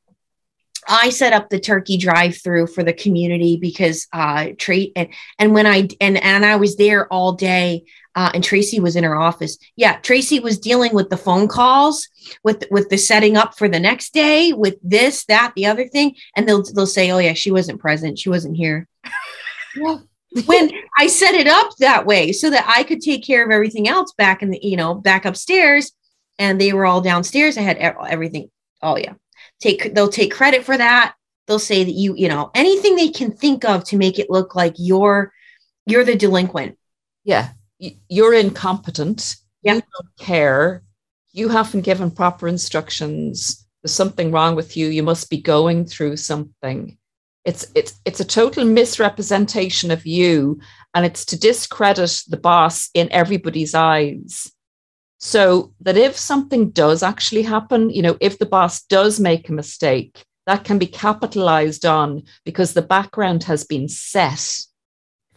I 0.87 1.11
set 1.11 1.33
up 1.33 1.49
the 1.51 1.61
turkey 1.61 1.97
drive-through 1.99 2.69
for 2.69 2.83
the 2.83 2.93
community 2.95 3.59
because 3.61 4.07
uh 4.13 4.49
Tra- 4.57 4.93
and 4.97 5.09
and 5.39 5.53
when 5.55 5.67
I 5.67 5.89
and 6.01 6.17
and 6.23 6.45
I 6.47 6.57
was 6.57 6.77
there 6.77 7.13
all 7.13 7.33
day 7.33 7.85
uh, 8.19 8.33
and 8.35 8.43
Tracy 8.43 8.81
was 8.81 8.97
in 8.97 9.05
her 9.05 9.15
office. 9.15 9.57
Yeah, 9.77 9.99
Tracy 10.01 10.41
was 10.41 10.59
dealing 10.59 10.93
with 10.93 11.09
the 11.09 11.17
phone 11.17 11.47
calls, 11.47 12.09
with 12.43 12.65
with 12.69 12.89
the 12.89 12.99
setting 12.99 13.37
up 13.37 13.57
for 13.57 13.69
the 13.69 13.79
next 13.79 14.13
day, 14.13 14.53
with 14.53 14.75
this, 14.83 15.25
that, 15.27 15.53
the 15.55 15.67
other 15.67 15.87
thing, 15.87 16.17
and 16.35 16.49
they'll 16.49 16.65
they'll 16.75 16.85
say, 16.85 17.13
"Oh 17.13 17.19
yeah, 17.19 17.35
she 17.35 17.53
wasn't 17.53 17.81
present. 17.81 18.19
She 18.19 18.29
wasn't 18.29 18.57
here." 18.57 18.89
when 20.47 20.73
I 20.99 21.07
set 21.07 21.35
it 21.35 21.47
up 21.47 21.71
that 21.79 22.07
way 22.07 22.33
so 22.33 22.51
that 22.51 22.67
I 22.67 22.83
could 22.83 23.01
take 23.01 23.25
care 23.25 23.45
of 23.45 23.53
everything 23.53 23.87
else 23.87 24.13
back 24.19 24.43
in 24.43 24.51
the 24.51 24.59
you 24.61 24.77
know 24.77 24.95
back 24.95 25.25
upstairs, 25.25 25.93
and 26.41 26.61
they 26.61 26.73
were 26.73 26.87
all 26.87 27.01
downstairs. 27.01 27.57
I 27.57 27.61
had 27.61 27.77
everything. 27.77 28.51
Oh 28.83 28.97
yeah, 28.97 29.15
take 29.61 29.95
they'll 29.95 30.09
take 30.09 30.33
credit 30.33 30.65
for 30.65 30.77
that. 30.77 31.15
They'll 31.47 31.61
say 31.61 31.85
that 31.85 31.93
you 31.93 32.17
you 32.17 32.29
know 32.29 32.51
anything 32.53 32.97
they 32.97 33.11
can 33.11 33.31
think 33.31 33.65
of 33.65 33.85
to 33.85 33.97
make 33.97 34.19
it 34.19 34.29
look 34.29 34.57
like 34.57 34.75
you're 34.77 35.33
you're 35.87 36.05
the 36.05 36.17
delinquent. 36.17 36.77
Yeah. 37.23 37.51
You're 37.79 38.35
incompetent. 38.35 39.37
Yeah. 39.63 39.75
You 39.75 39.83
don't 39.83 40.17
care. 40.19 40.83
You 41.33 41.49
haven't 41.49 41.83
given 41.83 42.11
proper 42.11 42.49
instructions. 42.49 43.67
There's 43.83 43.95
something 43.95 44.33
wrong 44.33 44.57
with 44.57 44.77
you. 44.77 44.89
You 44.89 45.03
must 45.03 45.31
be 45.31 45.41
going 45.41 45.87
through 45.87 46.17
something. 46.17 46.99
It's 47.45 47.67
it's 47.75 47.99
it's 48.05 48.21
a 48.21 48.25
total 48.25 48.65
misrepresentation 48.65 49.91
of 49.91 50.05
you, 50.05 50.61
and 50.95 51.07
it's 51.07 51.25
to 51.27 51.39
discredit 51.39 52.23
the 52.29 52.37
boss 52.37 52.91
in 52.95 53.11
everybody's 53.13 53.75
eyes. 53.75 54.53
So 55.19 55.73
that 55.81 55.97
if 55.97 56.17
something 56.17 56.71
does 56.71 57.03
actually 57.03 57.43
happen, 57.43 57.91
you 57.91 58.03
know, 58.03 58.17
if 58.21 58.39
the 58.39 58.47
boss 58.47 58.83
does 58.83 59.19
make 59.19 59.49
a 59.49 59.53
mistake, 59.53 60.25
that 60.47 60.65
can 60.65 60.79
be 60.79 60.87
capitalized 60.87 61.85
on 61.85 62.23
because 62.45 62.73
the 62.73 62.83
background 62.83 63.45
has 63.45 63.65
been 63.65 63.89
set 63.89 64.65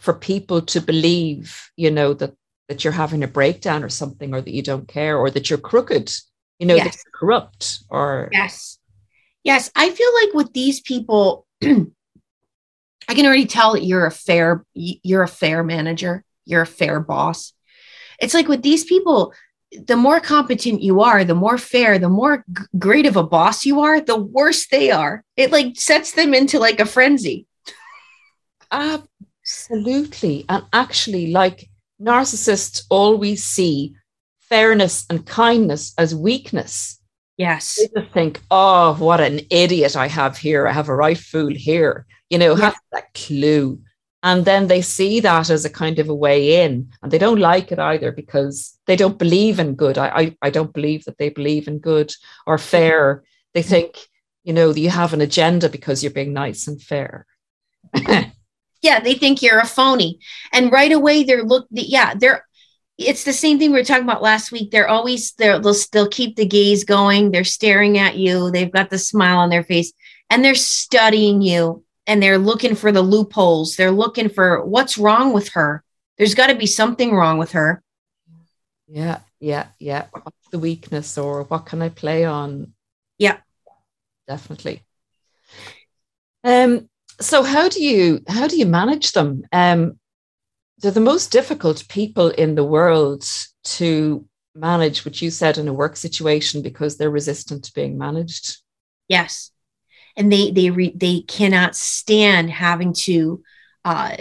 for 0.01 0.15
people 0.15 0.63
to 0.63 0.81
believe, 0.81 1.70
you 1.77 1.91
know, 1.91 2.13
that 2.15 2.34
that 2.67 2.84
you're 2.84 2.93
having 2.93 3.24
a 3.24 3.27
breakdown 3.27 3.84
or 3.84 3.89
something, 3.89 4.34
or 4.34 4.41
that 4.41 4.53
you 4.53 4.63
don't 4.63 4.88
care, 4.88 5.17
or 5.17 5.29
that 5.29 5.50
you're 5.50 5.60
crooked, 5.60 6.12
you 6.58 6.65
know, 6.65 6.75
that 6.75 6.96
you're 6.96 7.13
corrupt, 7.13 7.84
or 7.89 8.29
Yes. 8.31 8.79
Yes. 9.43 9.72
I 9.75 9.91
feel 9.91 10.13
like 10.13 10.34
with 10.34 10.53
these 10.53 10.81
people, 10.81 11.46
I 11.63 13.13
can 13.13 13.25
already 13.25 13.46
tell 13.46 13.74
that 13.74 13.86
you're 13.86 14.08
a 14.08 14.12
fair, 14.12 14.65
you're 14.74 15.24
a 15.24 15.27
fair 15.27 15.63
manager. 15.63 16.24
You're 16.46 16.63
a 16.63 16.67
fair 16.67 17.00
boss. 17.00 17.53
It's 18.20 18.34
like 18.34 18.48
with 18.48 18.63
these 18.63 18.84
people, 18.84 19.34
the 19.72 19.98
more 19.98 20.20
competent 20.20 20.81
you 20.81 21.01
are, 21.01 21.24
the 21.24 21.36
more 21.36 21.58
fair, 21.58 22.00
the 22.00 22.10
more 22.10 22.43
g- 22.51 22.63
great 22.77 23.05
of 23.05 23.15
a 23.15 23.24
boss 23.24 23.65
you 23.65 23.81
are, 23.81 24.01
the 24.01 24.17
worse 24.17 24.67
they 24.67 24.91
are. 24.91 25.24
It 25.38 25.51
like 25.51 25.79
sets 25.79 26.13
them 26.13 26.34
into 26.34 26.60
like 26.60 26.79
a 26.79 26.86
frenzy. 26.86 27.46
Uh, 28.72 29.00
absolutely. 29.51 30.46
And 30.50 30.63
actually, 30.74 31.31
like 31.31 31.70
narcissists 32.01 32.84
always 32.89 33.43
see 33.43 33.96
fairness 34.39 35.05
and 35.10 35.25
kindness 35.25 35.93
as 35.98 36.15
weakness. 36.15 37.00
Yes. 37.38 37.77
They 37.79 38.01
just 38.01 38.13
think, 38.13 38.41
oh, 38.51 38.96
what 38.96 39.20
an 39.22 39.41
idiot 39.50 39.96
I 39.96 40.08
have 40.08 40.38
here. 40.38 40.67
I 40.67 40.74
have 40.74 40.89
a 40.89 40.96
right 40.96 41.17
fool 41.17 41.53
here. 41.53 42.05
You 42.29 42.38
know, 42.38 42.55
Yeah. 42.55 42.65
have 42.65 42.75
that 42.91 43.13
clue. 43.13 43.79
And 44.24 44.46
then 44.46 44.67
they 44.67 44.81
see 44.84 45.20
that 45.22 45.50
as 45.50 45.65
a 45.65 45.70
kind 45.70 45.98
of 45.98 46.08
a 46.08 46.13
way 46.13 46.63
in, 46.63 46.91
and 47.01 47.12
they 47.12 47.17
don't 47.17 47.39
like 47.39 47.72
it 47.72 47.79
either 47.79 48.12
because 48.12 48.77
they 48.86 48.96
don't 48.96 49.17
believe 49.17 49.60
in 49.60 49.74
good. 49.74 49.98
I, 49.98 50.08
I, 50.10 50.38
I 50.43 50.50
don't 50.51 50.74
believe 50.74 51.05
that 51.05 51.17
they 51.17 51.29
believe 51.29 51.67
in 51.67 51.79
good 51.79 52.13
or 52.46 52.60
fair. 52.60 53.24
They 53.55 53.63
think, 53.63 53.98
you 54.43 54.53
know, 54.53 54.74
that 54.74 54.79
you 54.79 54.91
have 54.91 55.13
an 55.13 55.22
agenda 55.22 55.70
because 55.70 56.03
you're 56.03 56.12
being 56.12 56.34
nice 56.34 56.67
and 56.67 56.79
fair. 56.79 57.25
yeah 58.81 59.00
they 59.00 59.15
think 59.15 59.41
you're 59.41 59.59
a 59.59 59.65
phony. 59.65 60.19
And 60.53 60.71
right 60.71 60.91
away 60.91 61.23
they're 61.23 61.43
look 61.43 61.67
yeah 61.71 62.13
they're 62.13 62.45
it's 62.97 63.23
the 63.23 63.33
same 63.33 63.57
thing 63.59 63.71
we 63.71 63.79
were 63.79 63.85
talking 63.85 64.03
about 64.03 64.21
last 64.21 64.51
week. 64.51 64.71
They're 64.71 64.88
always 64.88 65.33
they're, 65.33 65.59
they'll 65.59 65.75
they'll 65.91 66.09
keep 66.09 66.35
the 66.35 66.45
gaze 66.45 66.83
going. 66.83 67.31
They're 67.31 67.43
staring 67.43 67.97
at 67.97 68.17
you. 68.17 68.51
They've 68.51 68.71
got 68.71 68.89
the 68.89 68.97
smile 68.97 69.39
on 69.39 69.50
their 69.50 69.63
face. 69.63 69.93
And 70.29 70.43
they're 70.43 70.55
studying 70.55 71.41
you. 71.41 71.83
And 72.07 72.21
they're 72.21 72.38
looking 72.38 72.75
for 72.75 72.91
the 72.91 73.01
loopholes. 73.01 73.75
They're 73.75 73.91
looking 73.91 74.29
for 74.29 74.63
what's 74.65 74.97
wrong 74.97 75.33
with 75.33 75.50
her. 75.50 75.83
There's 76.17 76.35
got 76.35 76.47
to 76.47 76.55
be 76.55 76.65
something 76.65 77.13
wrong 77.13 77.38
with 77.38 77.51
her. 77.51 77.81
Yeah, 78.88 79.19
yeah, 79.39 79.67
yeah. 79.79 80.07
What's 80.11 80.50
the 80.51 80.59
weakness 80.59 81.17
or 81.17 81.43
what 81.43 81.65
can 81.65 81.81
I 81.81 81.89
play 81.89 82.25
on? 82.25 82.73
Yeah. 83.17 83.38
Definitely. 84.27 84.83
Um, 86.43 86.89
so 87.22 87.44
how 87.44 87.70
do 87.70 87.84
you 87.84 88.22
how 88.28 88.48
do 88.48 88.58
you 88.58 88.66
manage 88.66 89.12
them? 89.13 89.44
Um, 89.51 90.00
they're 90.80 90.92
the 90.92 91.00
most 91.00 91.32
difficult 91.32 91.88
people 91.88 92.30
in 92.30 92.56
the 92.56 92.63
world 92.63 93.24
to 93.63 94.28
manage, 94.56 95.06
which 95.06 95.22
you 95.22 95.30
said 95.32 95.58
in 95.58 95.68
a 95.68 95.74
work 95.74 95.96
situation 95.96 96.62
because 96.62 96.98
they're 96.98 97.10
resistant 97.10 97.63
to 97.66 97.74
being 97.74 97.98
managed. 97.98 98.58
yes 99.08 99.51
and 100.18 100.32
they 100.32 100.51
they 100.51 100.70
re, 100.70 100.94
they 100.96 101.22
cannot 101.22 101.75
stand 101.75 102.50
having 102.50 102.94
to 102.94 103.42
uh 103.86 104.16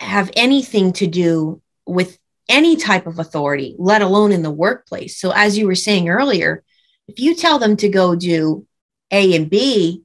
have 0.00 0.30
anything 0.36 0.92
to 0.92 1.06
do 1.06 1.60
with 1.86 2.18
any 2.48 2.76
type 2.76 3.06
of 3.06 3.18
authority 3.18 3.74
let 3.78 4.02
alone 4.02 4.32
in 4.32 4.42
the 4.42 4.50
workplace 4.50 5.18
so 5.18 5.32
as 5.34 5.56
you 5.58 5.66
were 5.66 5.74
saying 5.74 6.08
earlier 6.08 6.64
if 7.08 7.18
you 7.20 7.34
tell 7.34 7.58
them 7.58 7.76
to 7.76 7.88
go 7.88 8.14
do 8.14 8.66
a 9.10 9.34
and 9.36 9.50
b 9.50 10.02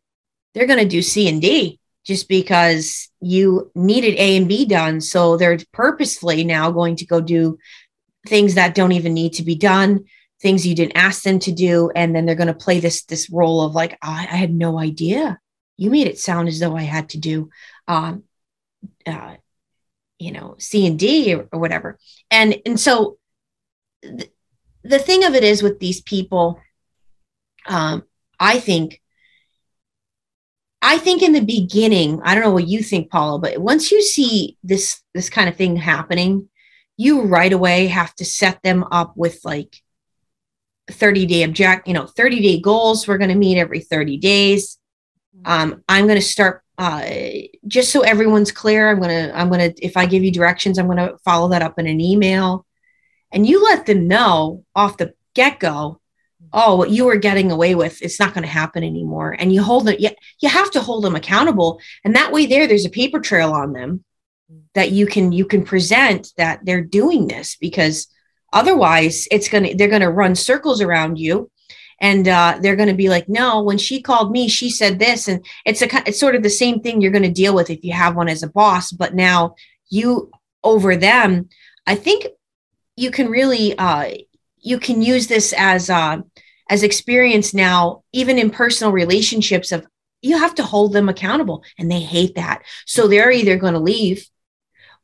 they're 0.54 0.68
going 0.68 0.80
to 0.80 0.86
do 0.86 1.02
c 1.02 1.28
and 1.30 1.42
d 1.42 1.80
just 2.06 2.28
because 2.28 3.10
you 3.22 3.72
needed 3.76 4.16
a 4.16 4.38
and 4.38 4.48
b 4.48 4.66
done. 4.66 5.02
So 5.02 5.38
they're 5.38 5.58
purposefully 5.72 6.44
now 6.44 6.72
going 6.72 6.96
to 6.98 7.06
go 7.06 7.22
do 7.22 7.58
things 8.28 8.56
that 8.56 8.76
don't 8.76 8.92
even 8.92 9.14
need 9.14 9.34
to 9.34 9.44
be 9.44 9.56
done 9.56 10.06
things 10.44 10.68
you 10.68 10.76
didn't 10.76 10.98
ask 10.98 11.24
them 11.24 11.40
to 11.40 11.52
do. 11.54 11.90
And 11.96 12.14
then 12.14 12.26
they're 12.26 12.36
going 12.36 12.48
to 12.48 12.54
play 12.54 12.80
this 12.80 13.06
this 13.06 13.32
role 13.32 13.62
of 13.62 13.74
like 13.74 13.98
I, 14.04 14.28
I 14.30 14.36
had 14.36 14.54
no 14.54 14.78
idea. 14.78 15.40
You 15.78 15.90
made 15.90 16.06
it 16.06 16.20
sound 16.20 16.48
as 16.50 16.60
though 16.60 16.76
i 16.76 16.84
had 16.84 17.10
to 17.10 17.18
do 17.18 17.50
um 17.88 18.24
uh 19.08 19.36
you 20.20 20.32
know 20.32 20.56
c 20.60 20.86
and 20.86 21.00
d 21.00 21.34
or, 21.34 21.48
or 21.52 21.60
whatever. 21.60 21.98
And 22.30 22.62
and 22.66 22.80
so 22.80 23.18
th- 24.04 24.32
the 24.84 25.00
thing 25.00 25.24
of 25.24 25.34
it 25.34 25.44
is 25.44 25.64
with 25.64 25.80
these 25.80 26.02
people 26.02 26.60
um 27.66 28.04
i 28.38 28.60
think 28.60 29.02
i 30.84 30.98
think 31.00 31.24
in 31.24 31.34
the 31.34 31.42
beginning 31.42 32.22
i 32.24 32.36
don't 32.36 32.44
know 32.44 32.52
what 32.52 32.68
you 32.68 32.84
think 32.84 33.10
paula 33.10 33.40
but 33.40 33.58
once 33.58 33.92
you 33.92 34.02
see 34.02 34.58
this 34.64 35.02
this 35.16 35.30
kind 35.30 35.50
of 35.50 35.56
thing 35.56 35.76
happening 35.76 36.48
you 36.98 37.24
right 37.24 37.54
away 37.54 37.88
have 37.88 38.14
to 38.16 38.26
set 38.26 38.62
them 38.62 38.84
up 38.92 39.14
with 39.18 39.40
like 39.44 39.82
30 40.92 41.26
day 41.26 41.44
object, 41.44 41.88
you 41.88 41.94
know, 41.94 42.06
30 42.06 42.42
day 42.42 42.60
goals. 42.60 43.08
We're 43.08 43.18
going 43.18 43.30
to 43.30 43.36
meet 43.36 43.58
every 43.58 43.80
30 43.80 44.18
days. 44.18 44.78
Um, 45.46 45.84
I'm 45.88 46.06
going 46.06 46.20
to 46.20 46.26
start, 46.26 46.64
uh, 46.78 47.04
just 47.68 47.92
so 47.92 48.02
everyone's 48.02 48.52
clear. 48.52 48.90
I'm 48.90 49.00
going 49.00 49.28
to, 49.30 49.38
I'm 49.38 49.50
going 49.50 49.74
to, 49.74 49.86
if 49.86 49.98
I 49.98 50.06
give 50.06 50.24
you 50.24 50.32
directions, 50.32 50.78
I'm 50.78 50.86
going 50.86 50.98
to 50.98 51.18
follow 51.26 51.50
that 51.50 51.62
up 51.62 51.80
in 51.80 51.88
an 51.88 52.02
email 52.02 52.66
and 53.32 53.48
you 53.48 53.64
let 53.64 53.86
them 53.86 54.08
know 54.08 54.64
off 54.76 54.98
the, 54.98 55.14
get 55.34 55.60
go, 55.60 56.00
oh, 56.54 56.76
what 56.76 56.92
you 56.92 57.06
were 57.06 57.18
getting 57.18 57.52
away 57.52 57.76
with, 57.76 58.02
it's 58.02 58.20
not 58.20 58.34
going 58.34 58.44
to 58.44 58.50
happen 58.50 58.84
anymore. 58.84 59.36
And 59.38 59.52
you 59.52 59.64
hold 59.64 59.90
it, 59.90 60.00
you, 60.00 60.10
you 60.40 60.50
have 60.50 60.72
to 60.72 60.82
hold 60.82 61.04
them 61.04 61.16
accountable. 61.16 61.80
And 62.06 62.16
that 62.16 62.32
way 62.32 62.46
there, 62.46 62.68
there's 62.68 62.86
a 62.86 62.90
paper 62.90 63.20
trail 63.20 63.52
on 63.52 63.74
them 63.74 64.04
that 64.74 64.92
you 64.92 65.08
can 65.08 65.32
you 65.32 65.46
can 65.46 65.64
present 65.64 66.34
that 66.38 66.60
they're 66.64 66.84
doing 66.84 67.28
this 67.28 67.56
because 67.56 68.08
otherwise 68.52 69.28
it's 69.32 69.50
gonna 69.50 69.74
they're 69.76 69.88
gonna 69.88 70.12
run 70.12 70.36
circles 70.36 70.82
around 70.82 71.18
you 71.18 71.50
and 72.00 72.28
uh, 72.28 72.58
they're 72.62 72.76
going 72.76 72.90
to 72.90 72.96
be 72.96 73.10
like 73.10 73.30
no 73.30 73.62
when 73.62 73.78
she 73.78 74.02
called 74.02 74.32
me 74.32 74.48
she 74.48 74.70
said 74.70 75.00
this 75.00 75.28
and 75.28 75.46
it's 75.66 75.82
a 75.82 75.88
it's 76.08 76.20
sort 76.20 76.36
of 76.36 76.44
the 76.44 76.50
same 76.50 76.82
thing 76.82 77.02
you're 77.02 77.12
going 77.12 77.24
to 77.24 77.32
deal 77.32 77.56
with 77.56 77.70
if 77.70 77.84
you 77.84 77.94
have 77.94 78.16
one 78.16 78.28
as 78.28 78.44
a 78.44 78.50
boss 78.50 78.92
but 78.92 79.14
now 79.14 79.56
you 79.90 80.30
over 80.64 80.96
them 80.96 81.48
i 81.88 81.96
think 81.96 82.28
you 82.96 83.10
can 83.12 83.30
really 83.30 83.78
uh, 83.78 84.12
you 84.60 84.80
can 84.80 85.02
use 85.02 85.28
this 85.28 85.54
as 85.58 85.90
uh, 85.90 86.18
as 86.70 86.84
experience 86.84 87.54
now 87.54 88.04
even 88.12 88.40
in 88.40 88.50
personal 88.50 88.92
relationships 88.92 89.72
of 89.72 89.86
you 90.24 90.38
have 90.38 90.56
to 90.56 90.64
hold 90.64 90.94
them 90.94 91.10
accountable 91.10 91.64
and 91.78 91.92
they 91.92 92.00
hate 92.00 92.36
that. 92.36 92.64
So 92.86 93.08
they're 93.08 93.32
either 93.32 93.58
going 93.58 93.74
to 93.74 93.80
leave 93.80 94.28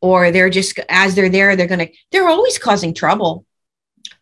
or 0.01 0.31
they're 0.31 0.49
just 0.49 0.79
as 0.87 1.13
they're 1.13 1.29
there 1.29 1.55
they're 1.55 1.67
going 1.67 1.87
to 1.87 1.93
they're 2.11 2.29
always 2.29 2.57
causing 2.57 2.93
trouble. 2.93 3.45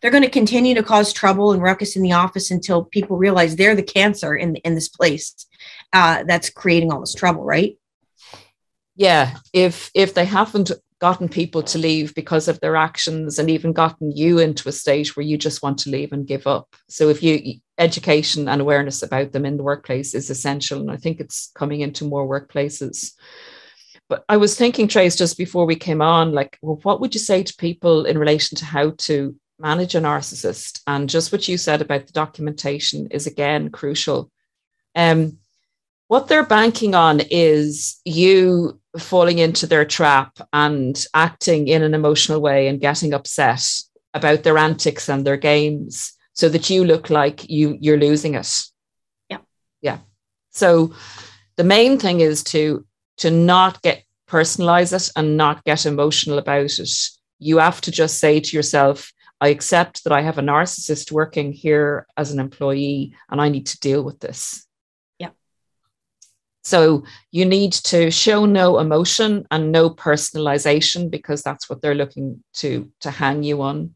They're 0.02 0.10
going 0.10 0.24
to 0.24 0.30
continue 0.30 0.74
to 0.74 0.82
cause 0.82 1.12
trouble 1.12 1.52
and 1.52 1.62
ruckus 1.62 1.96
in 1.96 2.02
the 2.02 2.12
office 2.12 2.50
until 2.50 2.84
people 2.84 3.16
realize 3.16 3.56
they're 3.56 3.76
the 3.76 3.82
cancer 3.82 4.34
in 4.34 4.56
in 4.56 4.74
this 4.74 4.88
place 4.88 5.46
uh, 5.92 6.24
that's 6.24 6.50
creating 6.50 6.92
all 6.92 7.00
this 7.00 7.14
trouble 7.14 7.44
right? 7.44 7.78
Yeah 8.96 9.36
if 9.52 9.90
if 9.94 10.14
they 10.14 10.24
haven't 10.24 10.72
gotten 11.00 11.28
people 11.28 11.62
to 11.62 11.78
leave 11.78 12.14
because 12.14 12.48
of 12.48 12.58
their 12.60 12.74
actions 12.74 13.38
and 13.38 13.48
even 13.48 13.72
gotten 13.72 14.10
you 14.16 14.38
into 14.38 14.68
a 14.68 14.72
state 14.72 15.16
where 15.16 15.24
you 15.24 15.38
just 15.38 15.62
want 15.62 15.78
to 15.78 15.90
leave 15.90 16.12
and 16.12 16.26
give 16.26 16.46
up 16.46 16.74
so 16.88 17.08
if 17.08 17.22
you 17.22 17.54
education 17.78 18.48
and 18.48 18.60
awareness 18.60 19.02
about 19.02 19.30
them 19.32 19.46
in 19.46 19.56
the 19.56 19.62
workplace 19.62 20.14
is 20.14 20.30
essential 20.30 20.80
and 20.80 20.90
i 20.90 20.96
think 20.96 21.20
it's 21.20 21.50
coming 21.54 21.80
into 21.80 22.04
more 22.04 22.26
workplaces 22.26 23.12
but 24.08 24.24
I 24.28 24.38
was 24.38 24.56
thinking, 24.56 24.88
Trace, 24.88 25.16
just 25.16 25.36
before 25.36 25.66
we 25.66 25.76
came 25.76 26.00
on, 26.00 26.32
like, 26.32 26.58
well, 26.62 26.80
what 26.82 27.00
would 27.00 27.14
you 27.14 27.20
say 27.20 27.42
to 27.42 27.56
people 27.56 28.06
in 28.06 28.18
relation 28.18 28.56
to 28.56 28.64
how 28.64 28.92
to 28.98 29.36
manage 29.58 29.94
a 29.94 30.00
narcissist? 30.00 30.80
And 30.86 31.08
just 31.08 31.30
what 31.30 31.46
you 31.46 31.58
said 31.58 31.82
about 31.82 32.06
the 32.06 32.12
documentation 32.12 33.08
is 33.10 33.26
again 33.26 33.70
crucial. 33.70 34.30
Um, 34.94 35.38
what 36.08 36.26
they're 36.28 36.46
banking 36.46 36.94
on 36.94 37.20
is 37.30 38.00
you 38.04 38.80
falling 38.98 39.38
into 39.38 39.66
their 39.66 39.84
trap 39.84 40.38
and 40.52 41.04
acting 41.14 41.68
in 41.68 41.82
an 41.82 41.94
emotional 41.94 42.40
way 42.40 42.68
and 42.68 42.80
getting 42.80 43.14
upset 43.14 43.64
about 44.14 44.42
their 44.42 44.58
antics 44.58 45.08
and 45.08 45.26
their 45.26 45.36
games 45.36 46.12
so 46.32 46.48
that 46.48 46.70
you 46.70 46.84
look 46.84 47.10
like 47.10 47.48
you 47.48 47.76
you're 47.80 47.98
losing 47.98 48.34
it. 48.34 48.64
Yeah. 49.28 49.38
Yeah. 49.82 49.98
So 50.50 50.94
the 51.56 51.64
main 51.64 51.98
thing 51.98 52.20
is 52.20 52.44
to 52.44 52.86
to 53.18 53.30
not 53.30 53.82
get 53.82 54.04
personalize 54.28 54.92
it 54.92 55.10
and 55.16 55.36
not 55.36 55.64
get 55.64 55.86
emotional 55.86 56.38
about 56.38 56.78
it. 56.78 56.90
You 57.38 57.58
have 57.58 57.80
to 57.82 57.90
just 57.90 58.18
say 58.18 58.40
to 58.40 58.56
yourself, 58.56 59.12
I 59.40 59.48
accept 59.48 60.04
that 60.04 60.12
I 60.12 60.22
have 60.22 60.38
a 60.38 60.42
narcissist 60.42 61.12
working 61.12 61.52
here 61.52 62.06
as 62.16 62.32
an 62.32 62.40
employee 62.40 63.14
and 63.30 63.40
I 63.40 63.48
need 63.48 63.66
to 63.66 63.80
deal 63.80 64.02
with 64.02 64.20
this. 64.20 64.66
So 66.68 67.04
you 67.30 67.44
need 67.44 67.72
to 67.72 68.10
show 68.10 68.46
no 68.46 68.78
emotion 68.78 69.46
and 69.50 69.72
no 69.72 69.90
personalization 69.90 71.10
because 71.10 71.42
that's 71.42 71.68
what 71.68 71.80
they're 71.80 71.94
looking 71.94 72.42
to 72.54 72.90
to 73.00 73.10
hang 73.10 73.42
you 73.42 73.62
on. 73.62 73.94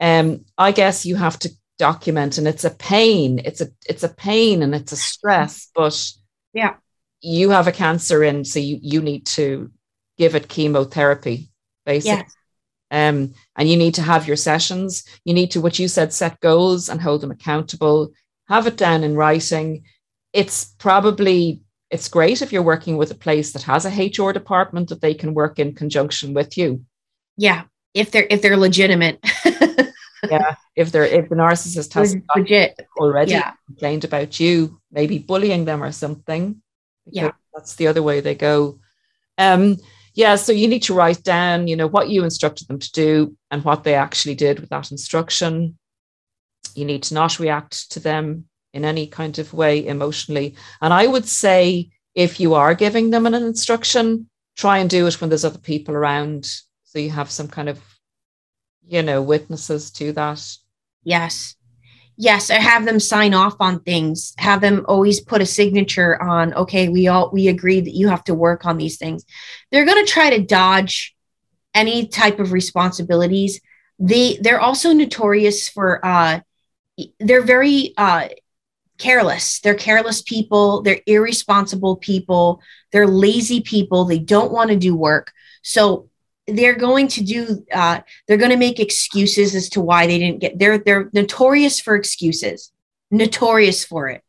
Um, 0.00 0.44
I 0.56 0.72
guess 0.72 1.06
you 1.06 1.16
have 1.16 1.38
to 1.40 1.50
document 1.78 2.38
and 2.38 2.48
it's 2.48 2.64
a 2.64 2.70
pain. 2.70 3.40
It's 3.44 3.60
a 3.60 3.68
it's 3.88 4.02
a 4.02 4.08
pain 4.08 4.62
and 4.62 4.74
it's 4.74 4.92
a 4.92 4.96
stress, 4.96 5.70
but 5.74 6.12
yeah 6.52 6.74
you 7.20 7.50
have 7.50 7.66
a 7.66 7.72
cancer 7.72 8.22
in, 8.22 8.44
so 8.44 8.58
you, 8.58 8.78
you 8.80 9.00
need 9.00 9.26
to 9.26 9.70
give 10.16 10.34
it 10.34 10.48
chemotherapy, 10.48 11.50
basically. 11.84 12.18
Yes. 12.18 12.34
Um, 12.90 13.34
and 13.56 13.68
you 13.68 13.76
need 13.76 13.94
to 13.94 14.02
have 14.02 14.26
your 14.26 14.36
sessions. 14.36 15.04
You 15.24 15.34
need 15.34 15.50
to, 15.52 15.60
what 15.60 15.78
you 15.78 15.88
said, 15.88 16.12
set 16.12 16.40
goals 16.40 16.88
and 16.88 17.00
hold 17.00 17.20
them 17.20 17.30
accountable. 17.30 18.12
Have 18.48 18.66
it 18.66 18.76
down 18.76 19.04
in 19.04 19.14
writing. 19.14 19.84
It's 20.32 20.64
probably 20.78 21.62
it's 21.90 22.08
great 22.08 22.42
if 22.42 22.52
you're 22.52 22.62
working 22.62 22.96
with 22.96 23.10
a 23.10 23.14
place 23.14 23.52
that 23.52 23.62
has 23.62 23.86
a 23.86 23.90
HR 23.90 24.32
department 24.32 24.88
that 24.88 25.00
they 25.00 25.14
can 25.14 25.34
work 25.34 25.58
in 25.58 25.74
conjunction 25.74 26.34
with 26.34 26.58
you. 26.58 26.84
Yeah, 27.36 27.64
if 27.94 28.10
they're 28.10 28.26
if 28.28 28.42
they're 28.42 28.56
legitimate. 28.56 29.18
yeah, 30.30 30.56
if 30.76 30.92
they're 30.92 31.04
if 31.04 31.28
the 31.28 31.36
narcissist 31.36 31.94
has 31.94 32.16
legit 32.36 32.78
already 32.98 33.32
yeah. 33.32 33.52
complained 33.66 34.04
about 34.04 34.38
you, 34.40 34.80
maybe 34.90 35.18
bullying 35.18 35.64
them 35.64 35.82
or 35.82 35.92
something 35.92 36.60
yeah 37.10 37.30
that's 37.54 37.74
the 37.76 37.86
other 37.86 38.02
way 38.02 38.20
they 38.20 38.34
go 38.34 38.78
um 39.38 39.76
yeah 40.14 40.36
so 40.36 40.52
you 40.52 40.68
need 40.68 40.82
to 40.82 40.94
write 40.94 41.22
down 41.22 41.66
you 41.68 41.76
know 41.76 41.86
what 41.86 42.08
you 42.08 42.24
instructed 42.24 42.68
them 42.68 42.78
to 42.78 42.90
do 42.92 43.36
and 43.50 43.64
what 43.64 43.84
they 43.84 43.94
actually 43.94 44.34
did 44.34 44.60
with 44.60 44.68
that 44.70 44.90
instruction 44.90 45.76
you 46.74 46.84
need 46.84 47.02
to 47.02 47.14
not 47.14 47.38
react 47.38 47.90
to 47.90 48.00
them 48.00 48.44
in 48.72 48.84
any 48.84 49.06
kind 49.06 49.38
of 49.38 49.54
way 49.54 49.86
emotionally. 49.86 50.54
And 50.80 50.92
i 50.92 51.06
would 51.06 51.26
say 51.26 51.90
if 52.14 52.40
you 52.40 52.54
are 52.54 52.74
giving 52.74 53.10
them 53.10 53.26
an 53.26 53.34
instruction 53.34 54.28
try 54.58 54.78
and 54.78 54.90
do 54.90 55.06
it 55.06 55.20
when 55.20 55.30
there's 55.30 55.44
other 55.44 55.58
people 55.58 55.94
around. 55.94 56.44
So 56.84 56.98
you 56.98 57.10
have 57.10 57.30
some 57.30 57.48
kind 57.48 57.68
of 57.68 57.80
you 58.86 59.02
know 59.02 59.22
witnesses 59.22 59.90
to 59.92 60.12
that. 60.12 60.44
Yes. 61.04 61.54
Yes, 62.20 62.50
I 62.50 62.56
have 62.56 62.84
them 62.84 62.98
sign 62.98 63.32
off 63.32 63.54
on 63.60 63.78
things, 63.78 64.34
have 64.38 64.60
them 64.60 64.84
always 64.88 65.20
put 65.20 65.40
a 65.40 65.46
signature 65.46 66.20
on, 66.20 66.52
okay, 66.54 66.88
we 66.88 67.06
all 67.06 67.30
we 67.32 67.46
agree 67.46 67.80
that 67.80 67.94
you 67.94 68.08
have 68.08 68.24
to 68.24 68.34
work 68.34 68.66
on 68.66 68.76
these 68.76 68.98
things. 68.98 69.24
They're 69.70 69.86
going 69.86 70.04
to 70.04 70.10
try 70.10 70.30
to 70.30 70.42
dodge 70.42 71.14
any 71.74 72.08
type 72.08 72.40
of 72.40 72.50
responsibilities. 72.50 73.60
They 74.00 74.36
they're 74.40 74.60
also 74.60 74.92
notorious 74.92 75.68
for 75.68 76.04
uh 76.04 76.40
they're 77.20 77.42
very 77.42 77.94
uh 77.96 78.28
careless. 78.98 79.60
They're 79.60 79.74
careless 79.74 80.22
people, 80.22 80.82
they're 80.82 81.00
irresponsible 81.06 81.96
people, 81.96 82.60
they're 82.92 83.06
lazy 83.06 83.60
people, 83.60 84.04
they 84.04 84.18
don't 84.18 84.52
want 84.52 84.70
to 84.70 84.76
do 84.76 84.94
work. 84.94 85.32
So 85.62 86.08
they're 86.46 86.74
going 86.74 87.08
to 87.08 87.22
do 87.22 87.64
uh, 87.72 88.00
they're 88.26 88.36
going 88.36 88.50
to 88.50 88.56
make 88.56 88.80
excuses 88.80 89.54
as 89.54 89.68
to 89.70 89.80
why 89.80 90.06
they 90.06 90.18
didn't 90.18 90.40
get 90.40 90.58
they're 90.58 90.78
they're 90.78 91.10
notorious 91.12 91.80
for 91.80 91.94
excuses. 91.94 92.72
Notorious 93.10 93.84
for 93.84 94.08
it. 94.08 94.22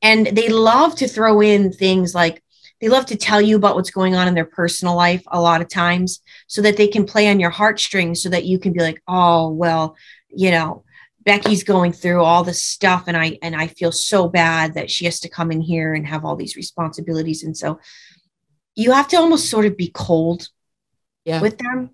And 0.00 0.26
they 0.26 0.48
love 0.48 0.96
to 0.96 1.08
throw 1.08 1.40
in 1.40 1.72
things 1.72 2.14
like 2.14 2.42
they 2.80 2.88
love 2.88 3.06
to 3.06 3.16
tell 3.16 3.40
you 3.40 3.54
about 3.56 3.76
what's 3.76 3.90
going 3.90 4.16
on 4.16 4.26
in 4.26 4.34
their 4.34 4.44
personal 4.44 4.96
life 4.96 5.22
a 5.28 5.40
lot 5.40 5.60
of 5.60 5.68
times 5.68 6.20
so 6.48 6.62
that 6.62 6.76
they 6.76 6.88
can 6.88 7.04
play 7.04 7.30
on 7.30 7.38
your 7.38 7.50
heartstrings 7.50 8.20
so 8.20 8.28
that 8.28 8.44
you 8.44 8.58
can 8.58 8.72
be 8.72 8.80
like 8.80 9.00
oh 9.06 9.50
well 9.50 9.96
you 10.28 10.50
know 10.50 10.84
becky's 11.24 11.64
going 11.64 11.92
through 11.92 12.22
all 12.22 12.44
this 12.44 12.62
stuff 12.62 13.04
and 13.06 13.16
i 13.16 13.38
and 13.42 13.54
i 13.54 13.66
feel 13.66 13.92
so 13.92 14.28
bad 14.28 14.74
that 14.74 14.90
she 14.90 15.04
has 15.04 15.20
to 15.20 15.28
come 15.28 15.50
in 15.50 15.60
here 15.60 15.94
and 15.94 16.06
have 16.06 16.24
all 16.24 16.36
these 16.36 16.56
responsibilities 16.56 17.42
and 17.42 17.56
so 17.56 17.78
you 18.74 18.92
have 18.92 19.08
to 19.08 19.16
almost 19.16 19.50
sort 19.50 19.66
of 19.66 19.76
be 19.76 19.90
cold 19.94 20.48
yeah. 21.24 21.40
with 21.40 21.58
them 21.58 21.90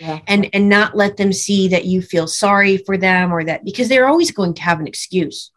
yeah. 0.00 0.20
and 0.26 0.48
and 0.52 0.68
not 0.68 0.96
let 0.96 1.16
them 1.16 1.32
see 1.32 1.68
that 1.68 1.84
you 1.84 2.02
feel 2.02 2.26
sorry 2.26 2.76
for 2.78 2.96
them 2.96 3.32
or 3.32 3.44
that 3.44 3.64
because 3.64 3.88
they're 3.88 4.08
always 4.08 4.30
going 4.30 4.54
to 4.54 4.62
have 4.62 4.80
an 4.80 4.86
excuse 4.86 5.50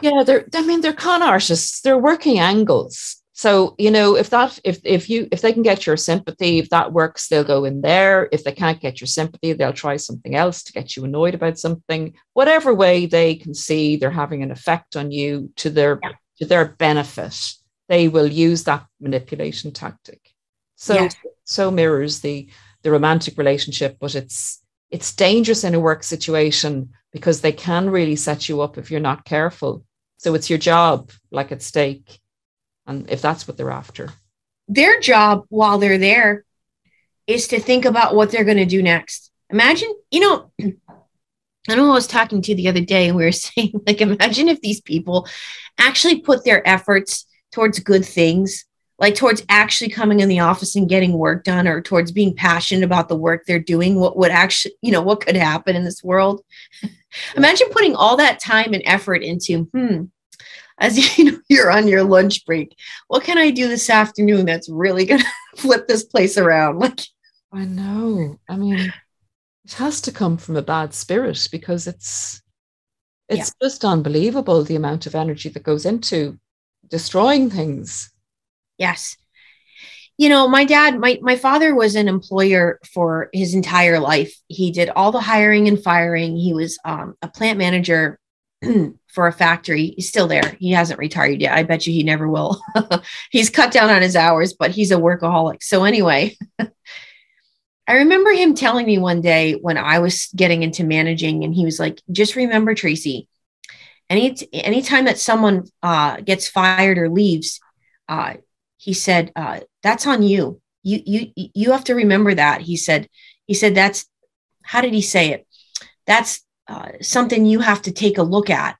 yeah 0.00 0.22
they're 0.24 0.46
i 0.54 0.62
mean 0.62 0.80
they're 0.80 0.92
con 0.92 1.22
artists 1.22 1.80
they're 1.80 1.98
working 1.98 2.38
angles 2.38 3.17
so 3.42 3.74
you 3.78 3.90
know 3.90 4.16
if 4.16 4.28
that 4.30 4.58
if 4.64 4.78
if 4.84 5.08
you 5.08 5.28
if 5.30 5.40
they 5.42 5.52
can 5.52 5.62
get 5.62 5.86
your 5.86 5.96
sympathy 5.96 6.58
if 6.58 6.68
that 6.70 6.92
works 6.92 7.28
they'll 7.28 7.44
go 7.54 7.64
in 7.64 7.80
there 7.80 8.28
if 8.32 8.42
they 8.42 8.52
can't 8.52 8.80
get 8.80 9.00
your 9.00 9.08
sympathy 9.08 9.52
they'll 9.52 9.72
try 9.72 9.96
something 9.96 10.34
else 10.34 10.62
to 10.62 10.72
get 10.72 10.96
you 10.96 11.04
annoyed 11.04 11.34
about 11.34 11.58
something 11.58 12.12
whatever 12.32 12.74
way 12.74 13.06
they 13.06 13.34
can 13.34 13.54
see 13.54 13.96
they're 13.96 14.10
having 14.10 14.42
an 14.42 14.50
effect 14.50 14.96
on 14.96 15.10
you 15.10 15.50
to 15.56 15.70
their 15.70 15.98
yeah. 16.02 16.12
to 16.38 16.44
their 16.44 16.66
benefit 16.78 17.36
they 17.88 18.08
will 18.08 18.26
use 18.26 18.64
that 18.64 18.84
manipulation 19.00 19.72
tactic 19.72 20.20
so 20.76 20.94
yeah 20.94 21.08
so 21.44 21.70
mirrors 21.70 22.20
the 22.20 22.48
the 22.82 22.90
romantic 22.90 23.36
relationship, 23.38 23.96
but 24.00 24.14
it's 24.14 24.62
it's 24.90 25.14
dangerous 25.14 25.64
in 25.64 25.74
a 25.74 25.80
work 25.80 26.02
situation 26.02 26.90
because 27.12 27.40
they 27.40 27.52
can 27.52 27.90
really 27.90 28.16
set 28.16 28.48
you 28.48 28.60
up 28.60 28.78
if 28.78 28.90
you're 28.90 29.00
not 29.00 29.24
careful. 29.24 29.84
So 30.18 30.34
it's 30.34 30.48
your 30.48 30.58
job 30.58 31.10
like 31.30 31.52
at 31.52 31.62
stake. 31.62 32.18
And 32.88 33.08
if 33.08 33.22
that's 33.22 33.46
what 33.46 33.56
they're 33.56 33.70
after. 33.70 34.10
Their 34.66 34.98
job 34.98 35.44
while 35.50 35.78
they're 35.78 35.98
there 35.98 36.44
is 37.26 37.48
to 37.48 37.60
think 37.60 37.84
about 37.84 38.16
what 38.16 38.30
they're 38.30 38.44
going 38.44 38.56
to 38.56 38.66
do 38.66 38.82
next. 38.82 39.30
Imagine, 39.50 39.94
you 40.10 40.20
know, 40.20 40.50
I 41.70 41.74
know 41.74 41.90
I 41.90 41.94
was 41.94 42.06
talking 42.06 42.40
to 42.42 42.50
you 42.50 42.56
the 42.56 42.68
other 42.68 42.80
day 42.80 43.06
and 43.06 43.16
we 43.16 43.24
were 43.24 43.32
saying, 43.32 43.80
like, 43.86 44.00
imagine 44.00 44.48
if 44.48 44.60
these 44.60 44.80
people 44.80 45.28
actually 45.78 46.20
put 46.20 46.44
their 46.44 46.66
efforts 46.66 47.26
towards 47.52 47.78
good 47.78 48.04
things 48.04 48.64
like 48.98 49.14
towards 49.14 49.44
actually 49.48 49.90
coming 49.90 50.20
in 50.20 50.28
the 50.28 50.40
office 50.40 50.74
and 50.74 50.88
getting 50.88 51.12
work 51.12 51.44
done 51.44 51.68
or 51.68 51.80
towards 51.80 52.10
being 52.10 52.34
passionate 52.34 52.84
about 52.84 53.08
the 53.08 53.16
work 53.16 53.44
they're 53.46 53.58
doing 53.58 53.98
what 53.98 54.16
would 54.16 54.30
actually 54.30 54.74
you 54.82 54.92
know 54.92 55.02
what 55.02 55.20
could 55.20 55.36
happen 55.36 55.76
in 55.76 55.84
this 55.84 56.02
world 56.02 56.42
imagine 57.36 57.68
putting 57.70 57.94
all 57.94 58.16
that 58.16 58.40
time 58.40 58.74
and 58.74 58.82
effort 58.84 59.22
into 59.22 59.64
hmm 59.72 60.04
as 60.78 61.18
you 61.18 61.32
know 61.32 61.38
you're 61.48 61.70
on 61.70 61.88
your 61.88 62.04
lunch 62.04 62.44
break. 62.46 62.76
What 63.08 63.24
can 63.24 63.38
i 63.38 63.50
do 63.50 63.68
this 63.68 63.90
afternoon 63.90 64.46
that's 64.46 64.68
really 64.68 65.04
going 65.04 65.20
to 65.56 65.60
flip 65.62 65.88
this 65.88 66.04
place 66.04 66.38
around? 66.38 66.78
Like 66.78 67.00
i 67.52 67.64
know. 67.64 68.38
I 68.48 68.56
mean 68.56 68.92
it 69.64 69.72
has 69.74 70.00
to 70.02 70.12
come 70.12 70.38
from 70.38 70.56
a 70.56 70.62
bad 70.62 70.94
spirit 70.94 71.48
because 71.52 71.86
it's 71.86 72.42
it's 73.28 73.52
yeah. 73.60 73.66
just 73.66 73.84
unbelievable 73.84 74.64
the 74.64 74.76
amount 74.76 75.06
of 75.06 75.14
energy 75.14 75.50
that 75.50 75.62
goes 75.62 75.84
into 75.84 76.38
destroying 76.88 77.50
things. 77.50 78.10
Yes. 78.78 79.16
You 80.16 80.30
know 80.30 80.48
my 80.48 80.64
dad 80.64 80.98
my, 80.98 81.18
my 81.20 81.36
father 81.36 81.74
was 81.74 81.94
an 81.94 82.08
employer 82.08 82.80
for 82.92 83.28
his 83.32 83.54
entire 83.54 84.00
life. 84.00 84.34
He 84.48 84.70
did 84.70 84.90
all 84.90 85.12
the 85.12 85.20
hiring 85.20 85.68
and 85.68 85.82
firing. 85.82 86.36
He 86.36 86.54
was 86.54 86.78
um, 86.84 87.14
a 87.22 87.28
plant 87.28 87.58
manager 87.58 88.18
for 89.06 89.26
a 89.26 89.32
factory 89.32 89.94
he's 89.96 90.08
still 90.08 90.26
there 90.26 90.56
he 90.58 90.70
hasn't 90.70 90.98
retired 90.98 91.40
yet 91.40 91.56
i 91.56 91.62
bet 91.62 91.86
you 91.86 91.92
he 91.92 92.02
never 92.02 92.28
will 92.28 92.60
he's 93.30 93.50
cut 93.50 93.72
down 93.72 93.90
on 93.90 94.02
his 94.02 94.16
hours 94.16 94.52
but 94.52 94.70
he's 94.70 94.90
a 94.90 94.96
workaholic 94.96 95.62
so 95.62 95.84
anyway 95.84 96.36
I 97.88 97.94
remember 97.94 98.32
him 98.32 98.54
telling 98.54 98.84
me 98.84 98.98
one 98.98 99.22
day 99.22 99.54
when 99.54 99.78
I 99.78 100.00
was 100.00 100.28
getting 100.36 100.62
into 100.62 100.84
managing, 100.84 101.42
and 101.42 101.54
he 101.54 101.64
was 101.64 101.80
like, 101.80 102.02
just 102.12 102.36
remember, 102.36 102.74
Tracy, 102.74 103.28
any 104.10 104.36
anytime 104.52 105.06
that 105.06 105.18
someone 105.18 105.64
uh, 105.82 106.20
gets 106.20 106.48
fired 106.48 106.98
or 106.98 107.08
leaves, 107.08 107.60
uh, 108.06 108.34
he 108.76 108.92
said, 108.92 109.32
uh, 109.34 109.60
that's 109.82 110.06
on 110.06 110.22
you. 110.22 110.60
You 110.82 111.00
you 111.06 111.32
you 111.34 111.72
have 111.72 111.84
to 111.84 111.94
remember 111.94 112.34
that. 112.34 112.60
He 112.60 112.76
said, 112.76 113.08
he 113.46 113.54
said 113.54 113.74
that's 113.74 114.06
how 114.62 114.82
did 114.82 114.92
he 114.92 115.02
say 115.02 115.30
it? 115.30 115.46
That's 116.06 116.44
uh, 116.68 116.90
something 117.00 117.46
you 117.46 117.60
have 117.60 117.82
to 117.82 117.92
take 117.92 118.18
a 118.18 118.22
look 118.22 118.50
at 118.50 118.76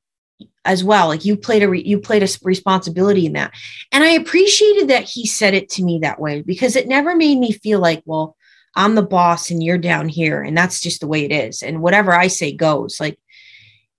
as 0.64 0.84
well. 0.84 1.08
Like 1.08 1.24
you 1.24 1.36
played 1.36 1.62
a 1.62 1.68
re- 1.68 1.82
you 1.84 2.00
played 2.00 2.22
a 2.22 2.28
responsibility 2.42 3.26
in 3.26 3.32
that, 3.34 3.52
and 3.92 4.04
I 4.04 4.10
appreciated 4.10 4.88
that 4.88 5.04
he 5.04 5.26
said 5.26 5.54
it 5.54 5.70
to 5.70 5.84
me 5.84 6.00
that 6.02 6.20
way 6.20 6.42
because 6.42 6.76
it 6.76 6.88
never 6.88 7.16
made 7.16 7.38
me 7.38 7.52
feel 7.52 7.80
like, 7.80 8.02
well, 8.04 8.36
I'm 8.78 8.94
the 8.94 9.02
boss 9.02 9.50
and 9.50 9.62
you're 9.62 9.76
down 9.76 10.08
here 10.08 10.40
and 10.42 10.56
that's 10.56 10.80
just 10.80 11.00
the 11.00 11.08
way 11.08 11.24
it 11.24 11.32
is 11.32 11.62
and 11.62 11.82
whatever 11.82 12.12
I 12.12 12.28
say 12.28 12.52
goes 12.52 13.00
like 13.00 13.18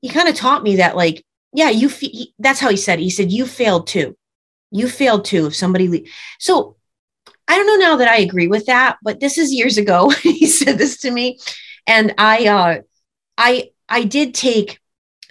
he 0.01 0.07
kind 0.07 0.29
of 0.29 0.35
taught 0.35 0.63
me 0.63 0.77
that 0.77 0.95
like 0.95 1.25
yeah 1.53 1.69
you 1.69 1.89
fe- 1.89 2.33
that's 2.39 2.61
how 2.61 2.69
he 2.69 2.77
said 2.77 2.99
it. 2.99 3.03
he 3.03 3.09
said 3.09 3.31
you 3.31 3.45
failed 3.45 3.87
too 3.87 4.17
you 4.71 4.87
failed 4.87 5.25
too 5.25 5.47
if 5.47 5.55
somebody 5.55 5.89
le-. 5.89 6.07
so 6.39 6.77
I 7.47 7.57
don't 7.57 7.67
know 7.67 7.87
now 7.87 7.95
that 7.97 8.07
I 8.07 8.19
agree 8.19 8.47
with 8.47 8.67
that 8.67 8.97
but 9.03 9.19
this 9.19 9.37
is 9.37 9.53
years 9.53 9.77
ago 9.77 10.09
he 10.23 10.47
said 10.47 10.77
this 10.77 10.97
to 11.01 11.11
me 11.11 11.39
and 11.85 12.13
I 12.17 12.47
uh 12.47 12.81
I 13.37 13.71
I 13.89 14.03
did 14.03 14.33
take 14.33 14.79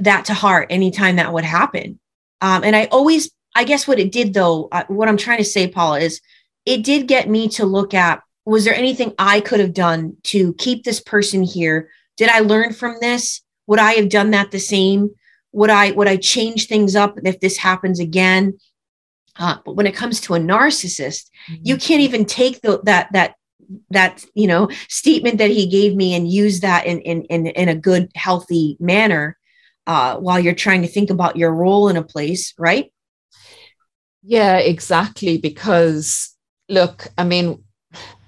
that 0.00 0.26
to 0.26 0.34
heart 0.34 0.68
anytime 0.70 1.16
that 1.16 1.32
would 1.32 1.44
happen 1.44 1.98
um 2.40 2.64
and 2.64 2.76
I 2.76 2.86
always 2.86 3.30
I 3.54 3.64
guess 3.64 3.88
what 3.88 3.98
it 3.98 4.12
did 4.12 4.34
though 4.34 4.68
uh, 4.70 4.84
what 4.88 5.08
I'm 5.08 5.16
trying 5.16 5.38
to 5.38 5.44
say 5.44 5.68
Paula 5.68 6.00
is 6.00 6.20
it 6.66 6.84
did 6.84 7.08
get 7.08 7.28
me 7.28 7.48
to 7.50 7.64
look 7.64 7.94
at 7.94 8.22
was 8.48 8.64
there 8.64 8.74
anything 8.74 9.12
I 9.18 9.40
could 9.40 9.60
have 9.60 9.74
done 9.74 10.16
to 10.24 10.54
keep 10.54 10.82
this 10.82 11.00
person 11.00 11.42
here? 11.42 11.90
Did 12.16 12.30
I 12.30 12.40
learn 12.40 12.72
from 12.72 12.96
this? 12.98 13.42
Would 13.66 13.78
I 13.78 13.92
have 13.92 14.08
done 14.08 14.30
that 14.30 14.50
the 14.50 14.58
same? 14.58 15.10
Would 15.52 15.68
I 15.68 15.90
would 15.90 16.08
I 16.08 16.16
change 16.16 16.66
things 16.66 16.96
up 16.96 17.18
if 17.24 17.40
this 17.40 17.58
happens 17.58 18.00
again? 18.00 18.58
Uh, 19.38 19.56
but 19.66 19.76
when 19.76 19.86
it 19.86 19.94
comes 19.94 20.20
to 20.22 20.34
a 20.34 20.38
narcissist, 20.38 21.28
mm-hmm. 21.50 21.56
you 21.62 21.76
can't 21.76 22.00
even 22.00 22.24
take 22.24 22.62
the, 22.62 22.80
that 22.84 23.12
that 23.12 23.34
that 23.90 24.24
you 24.34 24.46
know 24.46 24.68
statement 24.88 25.38
that 25.38 25.50
he 25.50 25.66
gave 25.66 25.94
me 25.94 26.14
and 26.14 26.30
use 26.30 26.60
that 26.60 26.86
in 26.86 27.00
in 27.00 27.22
in, 27.24 27.46
in 27.46 27.68
a 27.68 27.74
good 27.74 28.10
healthy 28.14 28.76
manner 28.80 29.36
uh, 29.86 30.16
while 30.16 30.38
you're 30.38 30.54
trying 30.54 30.82
to 30.82 30.88
think 30.88 31.10
about 31.10 31.36
your 31.36 31.52
role 31.52 31.88
in 31.88 31.96
a 31.96 32.02
place, 32.02 32.52
right? 32.58 32.92
Yeah, 34.22 34.58
exactly. 34.58 35.38
Because 35.38 36.34
look, 36.68 37.08
I 37.16 37.24
mean, 37.24 37.64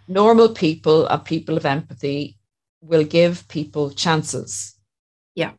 normal 0.09 0.50
people 0.50 1.07
are 1.09 1.18
people 1.18 1.57
of 1.57 1.66
empathy 1.66 2.38
will 2.81 3.05
give 3.05 3.46
people 3.48 3.90
chances. 3.90 4.74
Yeah. 5.35 5.53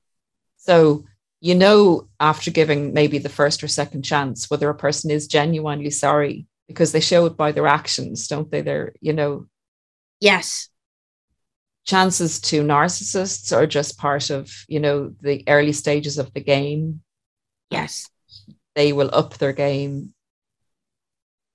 So 0.57 1.05
you 1.39 1.55
know 1.55 2.07
after 2.19 2.51
giving 2.51 2.93
maybe 2.93 3.17
the 3.17 3.29
first 3.29 3.63
or 3.63 3.67
second 3.67 4.03
chance 4.03 4.49
whether 4.49 4.69
a 4.69 4.75
person 4.75 5.09
is 5.09 5.27
genuinely 5.27 5.89
sorry 5.89 6.45
because 6.71 6.91
they 6.91 6.99
show 6.99 7.25
it 7.25 7.35
by 7.35 7.51
their 7.51 7.67
actions, 7.67 8.27
don't 8.27 8.49
they? 8.49 8.61
They're, 8.61 8.93
you 9.01 9.13
know. 9.13 9.47
Yes. 10.21 10.69
Chances 11.85 12.39
to 12.41 12.63
narcissists 12.63 13.55
are 13.55 13.67
just 13.67 13.97
part 13.97 14.29
of, 14.29 14.49
you 14.69 14.79
know, 14.79 15.13
the 15.19 15.43
early 15.47 15.73
stages 15.73 16.17
of 16.17 16.33
the 16.33 16.41
game. 16.41 17.01
Yes. 17.69 18.07
They 18.75 18.93
will 18.93 19.09
up 19.11 19.37
their 19.37 19.51
game. 19.51 20.13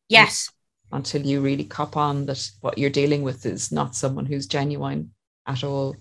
Yes 0.08 0.50
until 0.92 1.22
you 1.22 1.40
really 1.40 1.64
cop 1.64 1.96
on 1.96 2.26
that 2.26 2.50
what 2.60 2.78
you're 2.78 2.90
dealing 2.90 3.22
with 3.22 3.44
is 3.46 3.72
not 3.72 3.94
someone 3.94 4.26
who's 4.26 4.46
genuine 4.46 5.12
at 5.46 5.64
all. 5.64 5.96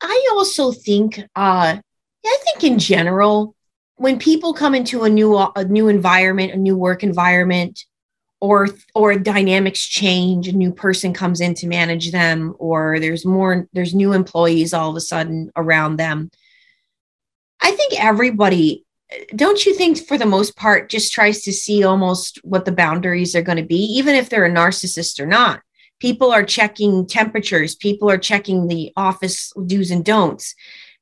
I 0.00 0.28
also 0.32 0.72
think, 0.72 1.18
uh, 1.18 1.76
I 1.76 2.38
think 2.44 2.64
in 2.64 2.78
general, 2.78 3.54
when 3.96 4.18
people 4.18 4.52
come 4.52 4.74
into 4.74 5.04
a 5.04 5.08
new 5.08 5.36
a 5.36 5.64
new 5.64 5.88
environment, 5.88 6.52
a 6.52 6.56
new 6.56 6.76
work 6.76 7.02
environment, 7.02 7.80
or 8.40 8.68
or 8.94 9.18
dynamics 9.18 9.84
change, 9.84 10.48
a 10.48 10.52
new 10.52 10.72
person 10.72 11.12
comes 11.12 11.40
in 11.40 11.54
to 11.54 11.66
manage 11.66 12.12
them, 12.12 12.54
or 12.58 13.00
there's 13.00 13.24
more 13.24 13.66
there's 13.72 13.94
new 13.94 14.12
employees 14.12 14.74
all 14.74 14.90
of 14.90 14.96
a 14.96 15.00
sudden 15.00 15.50
around 15.56 15.96
them. 15.96 16.30
I 17.60 17.70
think 17.70 17.94
everybody 17.98 18.84
don't 19.34 19.64
you 19.64 19.72
think 19.74 19.98
for 19.98 20.18
the 20.18 20.26
most 20.26 20.56
part 20.56 20.90
just 20.90 21.12
tries 21.12 21.42
to 21.42 21.52
see 21.52 21.84
almost 21.84 22.40
what 22.42 22.64
the 22.64 22.72
boundaries 22.72 23.36
are 23.36 23.42
going 23.42 23.58
to 23.58 23.64
be 23.64 23.76
even 23.76 24.14
if 24.14 24.28
they're 24.28 24.44
a 24.44 24.50
narcissist 24.50 25.20
or 25.20 25.26
not? 25.26 25.62
People 26.00 26.30
are 26.30 26.44
checking 26.44 27.06
temperatures 27.06 27.74
people 27.74 28.10
are 28.10 28.18
checking 28.18 28.68
the 28.68 28.92
office 28.96 29.52
do's 29.66 29.90
and 29.90 30.04
don'ts. 30.04 30.54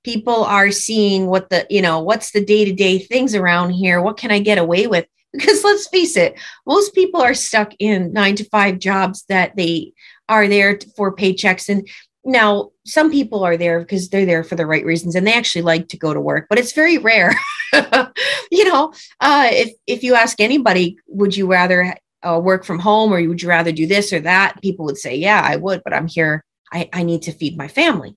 People 0.04 0.44
are 0.44 0.70
seeing 0.70 1.26
what 1.26 1.50
the 1.50 1.66
you 1.68 1.82
know 1.82 2.00
what's 2.00 2.30
the 2.30 2.44
day-to-day 2.44 2.98
things 2.98 3.34
around 3.34 3.70
here? 3.70 4.00
What 4.00 4.18
can 4.18 4.30
i 4.30 4.38
get 4.38 4.58
away 4.58 4.86
with 4.86 5.06
because 5.34 5.64
let's 5.64 5.88
face 5.88 6.16
it 6.16 6.38
most 6.66 6.94
people 6.94 7.20
are 7.20 7.34
stuck 7.34 7.72
in 7.78 8.12
9 8.12 8.36
to 8.36 8.44
5 8.44 8.78
jobs 8.78 9.24
that 9.28 9.56
they 9.56 9.92
are 10.28 10.48
there 10.48 10.78
for 10.96 11.14
paychecks. 11.14 11.68
And 11.68 11.86
now 12.24 12.70
some 12.86 13.10
people 13.10 13.44
are 13.44 13.58
there 13.58 13.80
because 13.80 14.08
they're 14.08 14.24
there 14.24 14.44
for 14.44 14.54
the 14.54 14.64
right 14.64 14.84
reasons 14.84 15.14
and 15.14 15.26
they 15.26 15.34
actually 15.34 15.62
like 15.62 15.88
to 15.88 15.98
go 15.98 16.14
to 16.14 16.20
work 16.20 16.46
but 16.48 16.58
it's 16.58 16.72
very 16.72 16.98
rare. 16.98 17.34
You 18.50 18.70
know 18.70 18.92
uh, 19.20 19.48
if 19.50 19.72
if 19.88 20.04
you 20.04 20.14
ask 20.14 20.40
anybody 20.40 20.96
would 21.08 21.36
you 21.36 21.50
rather 21.50 21.96
uh, 22.22 22.38
work 22.40 22.64
from 22.64 22.78
home 22.78 23.12
or 23.12 23.20
would 23.26 23.42
you 23.42 23.48
rather 23.48 23.72
do 23.72 23.86
this 23.86 24.12
or 24.12 24.20
that? 24.20 24.62
People 24.62 24.84
would 24.84 24.96
say 24.96 25.16
yeah 25.16 25.42
i 25.44 25.56
would 25.56 25.82
but 25.82 25.92
i'm 25.92 26.06
here. 26.06 26.44
I, 26.72 26.88
I 26.92 27.02
need 27.02 27.22
to 27.22 27.32
feed 27.32 27.58
my 27.58 27.66
family. 27.66 28.16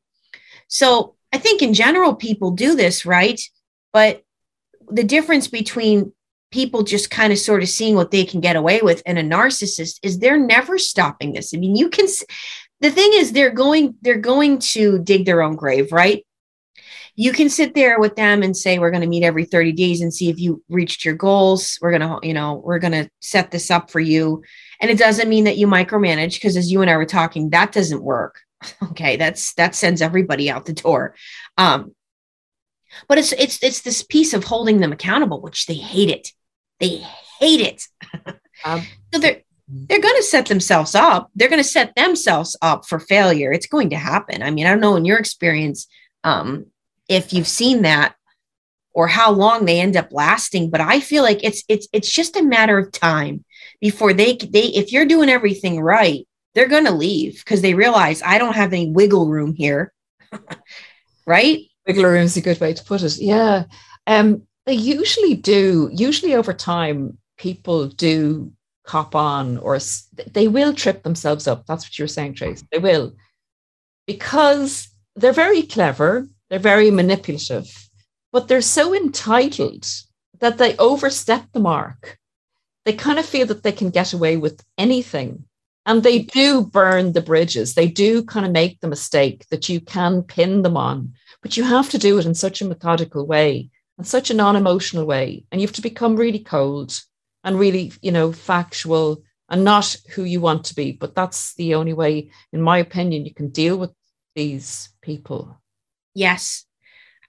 So 0.68 1.16
i 1.34 1.40
think 1.40 1.64
in 1.64 1.74
general 1.74 2.14
people 2.14 2.52
do 2.52 2.76
this 2.76 3.06
right? 3.06 3.42
But 3.94 4.24
the 4.90 5.04
difference 5.04 5.48
between 5.48 6.14
people 6.52 6.84
just 6.84 7.12
kind 7.12 7.34
of 7.34 7.40
sort 7.40 7.62
of 7.62 7.70
seeing 7.70 7.96
what 7.96 8.12
they 8.12 8.24
can 8.24 8.40
get 8.40 8.56
away 8.56 8.82
with 8.82 9.02
and 9.06 9.18
a 9.18 9.24
narcissist 9.24 10.00
is 10.02 10.20
they're 10.20 10.40
never 10.40 10.78
stopping 10.78 11.34
this. 11.34 11.54
I 11.54 11.58
mean 11.58 11.76
you 11.76 11.90
can 11.90 12.08
the 12.80 12.92
thing 12.92 13.12
is 13.14 13.32
they're 13.32 13.52
going 13.52 13.96
they're 14.02 14.18
going 14.18 14.60
to 14.60 15.00
dig 15.00 15.26
their 15.26 15.42
own 15.42 15.56
grave 15.56 15.92
right? 15.92 16.26
You 17.16 17.34
can 17.34 17.50
sit 17.50 17.74
there 17.74 18.00
with 18.00 18.16
them 18.16 18.44
and 18.44 18.56
say 18.56 18.78
we're 18.78 18.92
going 18.92 19.02
to 19.02 19.08
meet 19.08 19.24
every 19.24 19.46
30 19.46 19.72
days 19.72 20.02
and 20.02 20.14
see 20.14 20.30
if 20.30 20.40
you 20.40 20.64
reached 20.70 21.04
your 21.04 21.16
goals. 21.16 21.80
We're 21.82 21.98
going 21.98 22.02
to 22.02 22.26
you 22.26 22.34
know 22.34 22.62
we're 22.64 22.80
going 22.80 22.94
to 22.94 23.10
set 23.20 23.52
this 23.52 23.70
up 23.70 23.92
for 23.92 24.00
you. 24.00 24.44
And 24.80 24.92
it 24.92 25.00
doesn't 25.00 25.30
mean 25.30 25.46
that 25.46 25.58
you 25.58 25.68
micromanage 25.68 26.36
because 26.36 26.56
as 26.56 26.72
you 26.72 26.82
and 26.82 26.92
i 26.92 26.96
were 26.96 27.06
talking 27.06 27.50
that 27.50 27.72
doesn't 27.72 28.04
work. 28.04 28.40
Okay 28.90 29.18
that's 29.18 29.54
that 29.56 29.76
sends 29.76 30.02
everybody 30.02 30.50
out 30.50 30.66
the 30.66 30.74
door. 30.74 31.14
Um 31.58 31.94
but 33.08 33.18
it's 33.18 33.34
it's 33.34 33.62
it's 33.62 33.82
this 33.82 34.02
piece 34.02 34.34
of 34.34 34.46
holding 34.46 34.80
them 34.80 34.92
accountable 34.92 35.42
which 35.42 35.66
they 35.66 35.74
hate 35.74 36.10
it 36.10 36.32
they 36.80 37.04
hate 37.40 37.62
it 37.62 37.88
um, 38.66 38.84
so 39.14 39.20
they're 39.20 39.42
they're 39.68 40.02
going 40.02 40.16
to 40.16 40.24
set 40.24 40.46
themselves 40.46 40.96
up. 40.96 41.30
They're 41.36 41.50
going 41.50 41.62
to 41.62 41.68
set 41.68 41.94
themselves 41.96 42.56
up 42.62 42.86
for 42.86 43.00
failure. 43.00 43.52
It's 43.52 43.68
going 43.68 43.90
to 43.90 43.98
happen. 43.98 44.42
I 44.42 44.50
mean, 44.50 44.66
I 44.66 44.70
don't 44.70 44.80
know 44.80 44.96
in 44.96 45.06
your 45.06 45.18
experience 45.18 45.88
um, 46.24 46.68
if 47.10 47.34
you've 47.34 47.48
seen 47.48 47.82
that 47.82 48.16
or 48.94 49.08
how 49.08 49.32
long 49.32 49.66
they 49.66 49.82
end 49.82 49.98
up 49.98 50.08
lasting, 50.12 50.70
but 50.70 50.82
I 50.82 51.02
feel 51.02 51.22
like 51.22 51.44
it's 51.44 51.64
it's 51.68 51.88
it's 51.92 52.12
just 52.12 52.38
a 52.38 52.44
matter 52.44 52.78
of 52.78 52.92
time 52.92 53.44
before 53.82 54.14
they 54.14 54.38
they 54.38 54.64
if 54.64 54.92
you're 54.92 55.06
doing 55.06 55.30
everything 55.30 55.82
right, 55.82 56.26
they're 56.56 56.70
going 56.70 56.86
to 56.86 56.92
leave 56.92 57.44
because 57.44 57.62
they 57.62 57.74
realize 57.74 58.22
I 58.24 58.38
don't 58.38 58.56
have 58.56 58.72
any 58.72 58.90
wiggle 58.90 59.28
room 59.28 59.54
here. 59.54 59.94
right? 61.26 61.60
Wiggle 61.86 62.06
room 62.06 62.24
is 62.24 62.38
a 62.38 62.42
good 62.42 62.60
way 62.60 62.74
to 62.74 62.84
put 62.86 63.04
it. 63.04 63.18
Yeah. 63.18 63.66
Um, 64.08 64.47
they 64.68 64.74
usually 64.74 65.34
do. 65.34 65.90
Usually 65.94 66.36
over 66.36 66.54
time, 66.54 67.18
people 67.38 67.88
do 67.88 68.52
cop 68.86 69.16
on 69.16 69.58
or 69.60 69.80
they 70.34 70.48
will 70.48 70.74
trip 70.74 71.04
themselves 71.04 71.48
up. 71.48 71.66
That's 71.66 71.86
what 71.86 71.98
you're 71.98 72.08
saying, 72.08 72.36
Trace. 72.36 72.64
They 72.72 72.78
will. 72.78 73.14
Because 74.06 74.90
they're 75.16 75.32
very 75.32 75.64
clever, 75.64 76.28
they're 76.50 76.60
very 76.60 76.92
manipulative, 76.92 77.90
but 78.34 78.48
they're 78.48 78.62
so 78.62 78.94
entitled 78.94 79.86
that 80.40 80.58
they 80.58 80.78
overstep 80.78 81.46
the 81.54 81.60
mark. 81.60 82.18
They 82.86 82.94
kind 82.94 83.20
of 83.20 83.26
feel 83.26 83.48
that 83.48 83.64
they 83.64 83.72
can 83.72 83.90
get 83.90 84.14
away 84.14 84.36
with 84.36 84.64
anything. 84.78 85.46
And 85.86 86.04
they 86.04 86.20
do 86.20 86.66
burn 86.66 87.14
the 87.14 87.22
bridges. 87.22 87.74
They 87.74 87.88
do 87.88 88.22
kind 88.24 88.46
of 88.46 88.52
make 88.52 88.82
the 88.82 88.90
mistake 88.90 89.46
that 89.50 89.70
you 89.70 89.80
can 89.80 90.24
pin 90.24 90.62
them 90.62 90.76
on, 90.76 91.14
but 91.42 91.56
you 91.56 91.64
have 91.64 91.90
to 91.92 91.98
do 91.98 92.18
it 92.18 92.26
in 92.26 92.36
such 92.36 92.62
a 92.62 92.66
methodical 92.66 93.26
way 93.26 93.70
and 93.98 94.06
such 94.08 94.30
a 94.30 94.34
non 94.34 94.56
emotional 94.56 95.06
way. 95.06 95.46
And 95.52 95.62
you 95.62 95.68
have 95.68 95.76
to 95.76 95.82
become 95.82 96.16
really 96.16 96.40
cold 96.40 97.00
and 97.44 97.60
really, 97.60 97.92
you 98.02 98.12
know, 98.12 98.32
factual 98.32 99.24
and 99.50 99.64
not 99.64 99.96
who 100.12 100.24
you 100.24 100.42
want 100.42 100.66
to 100.66 100.76
be. 100.76 100.92
But 100.92 101.16
that's 101.16 101.56
the 101.56 101.76
only 101.76 101.94
way, 101.94 102.32
in 102.52 102.62
my 102.62 102.78
opinion, 102.78 103.26
you 103.26 103.34
can 103.34 103.50
deal 103.50 103.78
with 103.78 103.92
these 104.36 104.90
people. 105.02 105.60
Yes. 106.14 106.66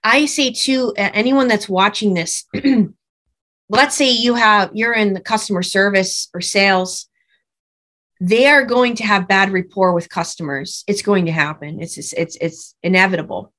I 0.03 0.25
say 0.25 0.51
to 0.51 0.93
uh, 0.97 1.09
anyone 1.13 1.47
that's 1.47 1.67
watching 1.67 2.13
this, 2.13 2.45
let's 3.69 3.95
say 3.95 4.09
you 4.09 4.33
have 4.33 4.71
you're 4.73 4.93
in 4.93 5.13
the 5.13 5.21
customer 5.21 5.63
service 5.63 6.27
or 6.33 6.41
sales 6.41 7.07
they 8.19 8.47
are 8.47 8.65
going 8.65 8.95
to 8.95 9.05
have 9.05 9.27
bad 9.27 9.51
rapport 9.51 9.93
with 9.93 10.09
customers 10.09 10.83
it's 10.87 11.01
going 11.01 11.25
to 11.25 11.31
happen 11.31 11.81
it's 11.81 11.97
it's 11.97 12.13
it's, 12.13 12.37
it's 12.41 12.75
inevitable 12.83 13.53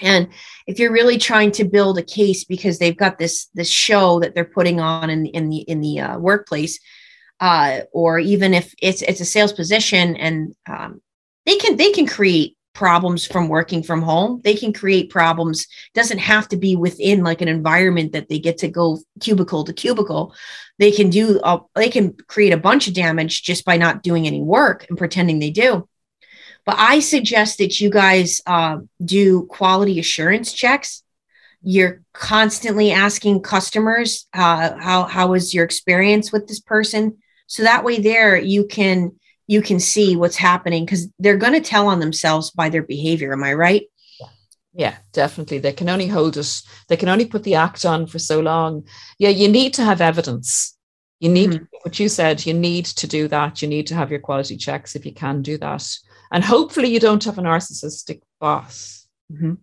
and 0.00 0.28
if 0.66 0.78
you're 0.78 0.92
really 0.92 1.18
trying 1.18 1.50
to 1.52 1.64
build 1.64 1.98
a 1.98 2.02
case 2.02 2.44
because 2.44 2.78
they've 2.78 2.96
got 2.96 3.18
this 3.18 3.46
this 3.54 3.70
show 3.70 4.20
that 4.20 4.34
they're 4.34 4.44
putting 4.44 4.80
on 4.80 5.10
in, 5.10 5.26
in 5.26 5.48
the 5.48 5.58
in 5.58 5.80
the 5.80 6.00
uh, 6.00 6.18
workplace 6.18 6.78
uh, 7.40 7.80
or 7.92 8.18
even 8.18 8.54
if 8.54 8.74
it's 8.80 9.02
it's 9.02 9.20
a 9.20 9.24
sales 9.24 9.52
position 9.52 10.16
and 10.16 10.54
um, 10.68 11.00
they 11.46 11.56
can 11.56 11.76
they 11.76 11.92
can 11.92 12.06
create 12.06 12.56
problems 12.74 13.26
from 13.26 13.48
working 13.48 13.82
from 13.82 14.00
home. 14.02 14.40
They 14.44 14.54
can 14.54 14.72
create 14.72 15.10
problems. 15.10 15.66
Doesn't 15.94 16.18
have 16.18 16.46
to 16.48 16.56
be 16.56 16.76
within 16.76 17.24
like 17.24 17.40
an 17.40 17.48
environment 17.48 18.12
that 18.12 18.28
they 18.28 18.38
get 18.38 18.58
to 18.58 18.68
go 18.68 19.00
cubicle 19.20 19.64
to 19.64 19.72
cubicle. 19.72 20.32
They 20.78 20.92
can 20.92 21.10
do 21.10 21.40
uh, 21.40 21.60
they 21.74 21.90
can 21.90 22.14
create 22.28 22.52
a 22.52 22.58
bunch 22.58 22.86
of 22.86 22.94
damage 22.94 23.42
just 23.42 23.64
by 23.64 23.76
not 23.76 24.02
doing 24.02 24.26
any 24.26 24.42
work 24.42 24.86
and 24.88 24.96
pretending 24.96 25.38
they 25.38 25.50
do 25.50 25.88
but 26.68 26.76
i 26.78 27.00
suggest 27.00 27.58
that 27.58 27.80
you 27.80 27.88
guys 27.90 28.40
uh, 28.46 28.76
do 29.04 29.46
quality 29.46 29.98
assurance 29.98 30.52
checks 30.52 31.02
you're 31.62 32.02
constantly 32.12 32.92
asking 32.92 33.40
customers 33.40 34.26
uh, 34.34 34.76
how 34.78 35.04
how 35.04 35.26
was 35.28 35.54
your 35.54 35.64
experience 35.64 36.30
with 36.32 36.46
this 36.46 36.60
person 36.60 37.16
so 37.46 37.62
that 37.62 37.84
way 37.84 37.98
there 37.98 38.36
you 38.36 38.66
can 38.66 39.12
you 39.48 39.62
can 39.62 39.80
see 39.80 40.14
what's 40.14 40.36
happening 40.36 40.84
because 40.84 41.08
they're 41.18 41.38
going 41.38 41.54
to 41.54 41.60
tell 41.60 41.88
on 41.88 41.98
themselves 41.98 42.50
by 42.50 42.68
their 42.68 42.82
behavior. 42.82 43.32
Am 43.32 43.42
I 43.42 43.54
right? 43.54 43.84
Yeah, 44.74 44.96
definitely. 45.12 45.58
They 45.58 45.72
can 45.72 45.88
only 45.88 46.06
hold 46.06 46.36
it, 46.36 46.62
they 46.86 46.96
can 46.96 47.08
only 47.08 47.24
put 47.24 47.42
the 47.42 47.56
act 47.56 47.84
on 47.84 48.06
for 48.06 48.18
so 48.20 48.38
long. 48.40 48.84
Yeah, 49.18 49.30
you 49.30 49.48
need 49.48 49.74
to 49.74 49.84
have 49.84 50.00
evidence. 50.00 50.76
You 51.18 51.30
need 51.30 51.50
mm-hmm. 51.50 51.64
what 51.82 51.98
you 51.98 52.08
said, 52.08 52.46
you 52.46 52.54
need 52.54 52.84
to 52.84 53.08
do 53.08 53.26
that. 53.28 53.60
You 53.60 53.66
need 53.66 53.88
to 53.88 53.96
have 53.96 54.10
your 54.10 54.20
quality 54.20 54.56
checks 54.56 54.94
if 54.94 55.04
you 55.04 55.12
can 55.12 55.42
do 55.42 55.58
that. 55.58 55.84
And 56.30 56.44
hopefully, 56.44 56.88
you 56.88 57.00
don't 57.00 57.24
have 57.24 57.38
a 57.38 57.42
narcissistic 57.42 58.22
boss. 58.40 59.06
Mm-hmm. 59.32 59.54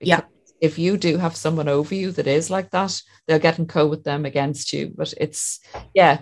Yeah. 0.00 0.22
If 0.60 0.78
you 0.78 0.96
do 0.98 1.16
have 1.16 1.36
someone 1.36 1.68
over 1.68 1.94
you 1.94 2.12
that 2.12 2.26
is 2.26 2.50
like 2.50 2.70
that, 2.70 3.00
they'll 3.26 3.38
get 3.38 3.58
in 3.58 3.66
co 3.66 3.86
with 3.86 4.04
them 4.04 4.24
against 4.26 4.72
you. 4.72 4.92
But 4.94 5.14
it's, 5.16 5.60
yeah, 5.94 6.20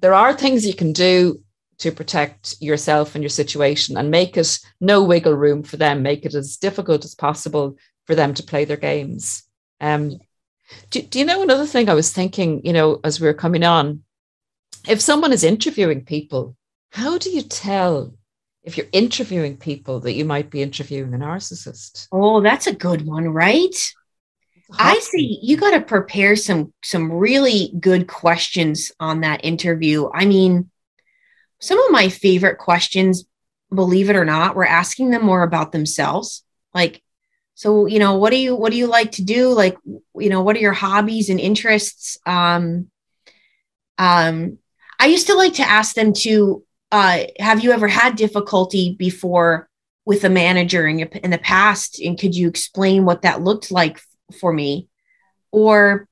there 0.00 0.14
are 0.14 0.34
things 0.34 0.66
you 0.66 0.74
can 0.74 0.92
do 0.92 1.40
to 1.78 1.92
protect 1.92 2.56
yourself 2.60 3.14
and 3.14 3.22
your 3.22 3.30
situation 3.30 3.96
and 3.96 4.10
make 4.10 4.36
it 4.36 4.58
no 4.80 5.04
wiggle 5.04 5.34
room 5.34 5.62
for 5.62 5.76
them, 5.76 6.02
make 6.02 6.24
it 6.24 6.34
as 6.34 6.56
difficult 6.56 7.04
as 7.04 7.14
possible 7.14 7.76
for 8.06 8.14
them 8.14 8.34
to 8.34 8.42
play 8.42 8.64
their 8.64 8.76
games. 8.76 9.44
Um, 9.80 10.18
do, 10.90 11.02
do 11.02 11.18
you 11.18 11.24
know 11.24 11.42
another 11.42 11.66
thing 11.66 11.88
I 11.88 11.94
was 11.94 12.12
thinking, 12.12 12.64
you 12.64 12.72
know, 12.72 13.00
as 13.04 13.20
we 13.20 13.26
were 13.26 13.34
coming 13.34 13.62
on? 13.62 14.02
If 14.88 15.00
someone 15.00 15.32
is 15.32 15.44
interviewing 15.44 16.04
people, 16.04 16.56
how 16.90 17.18
do 17.18 17.30
you 17.30 17.42
tell 17.42 18.14
if 18.62 18.76
you're 18.76 18.86
interviewing 18.92 19.56
people 19.56 20.00
that 20.00 20.14
you 20.14 20.24
might 20.24 20.50
be 20.50 20.62
interviewing 20.62 21.14
a 21.14 21.18
narcissist? 21.18 22.08
Oh, 22.12 22.40
that's 22.40 22.66
a 22.66 22.74
good 22.74 23.06
one, 23.06 23.28
right? 23.28 23.92
I 24.78 24.98
see 24.98 25.38
you 25.42 25.56
got 25.56 25.70
to 25.70 25.80
prepare 25.80 26.36
some 26.36 26.74
some 26.82 27.10
really 27.10 27.72
good 27.80 28.06
questions 28.06 28.92
on 29.00 29.22
that 29.22 29.44
interview. 29.44 30.10
I 30.12 30.26
mean, 30.26 30.70
some 31.58 31.78
of 31.78 31.90
my 31.90 32.10
favorite 32.10 32.58
questions, 32.58 33.24
believe 33.74 34.10
it 34.10 34.16
or 34.16 34.26
not, 34.26 34.54
were 34.54 34.66
asking 34.66 35.10
them 35.10 35.24
more 35.24 35.42
about 35.42 35.72
themselves. 35.72 36.44
Like, 36.74 37.02
so, 37.54 37.86
you 37.86 37.98
know, 37.98 38.18
what 38.18 38.30
do 38.30 38.36
you, 38.36 38.54
what 38.54 38.70
do 38.70 38.78
you 38.78 38.86
like 38.86 39.12
to 39.12 39.24
do? 39.24 39.48
Like, 39.48 39.76
you 39.84 40.28
know, 40.28 40.42
what 40.42 40.54
are 40.54 40.60
your 40.60 40.72
hobbies 40.72 41.30
and 41.30 41.40
interests? 41.40 42.18
Um, 42.24 42.90
um, 43.96 44.58
I 45.00 45.06
used 45.06 45.26
to 45.26 45.34
like 45.34 45.54
to 45.54 45.68
ask 45.68 45.94
them 45.94 46.12
to, 46.18 46.62
uh, 46.90 47.24
have 47.38 47.62
you 47.62 47.72
ever 47.72 47.88
had 47.88 48.16
difficulty 48.16 48.94
before 48.98 49.68
with 50.04 50.24
a 50.24 50.30
manager 50.30 50.86
in, 50.86 50.98
your, 50.98 51.08
in 51.08 51.30
the 51.30 51.38
past? 51.38 52.00
And 52.00 52.18
could 52.18 52.34
you 52.34 52.48
explain 52.48 53.04
what 53.04 53.22
that 53.22 53.42
looked 53.42 53.70
like 53.70 54.00
for 54.40 54.52
me? 54.52 54.88
Or 55.52 56.08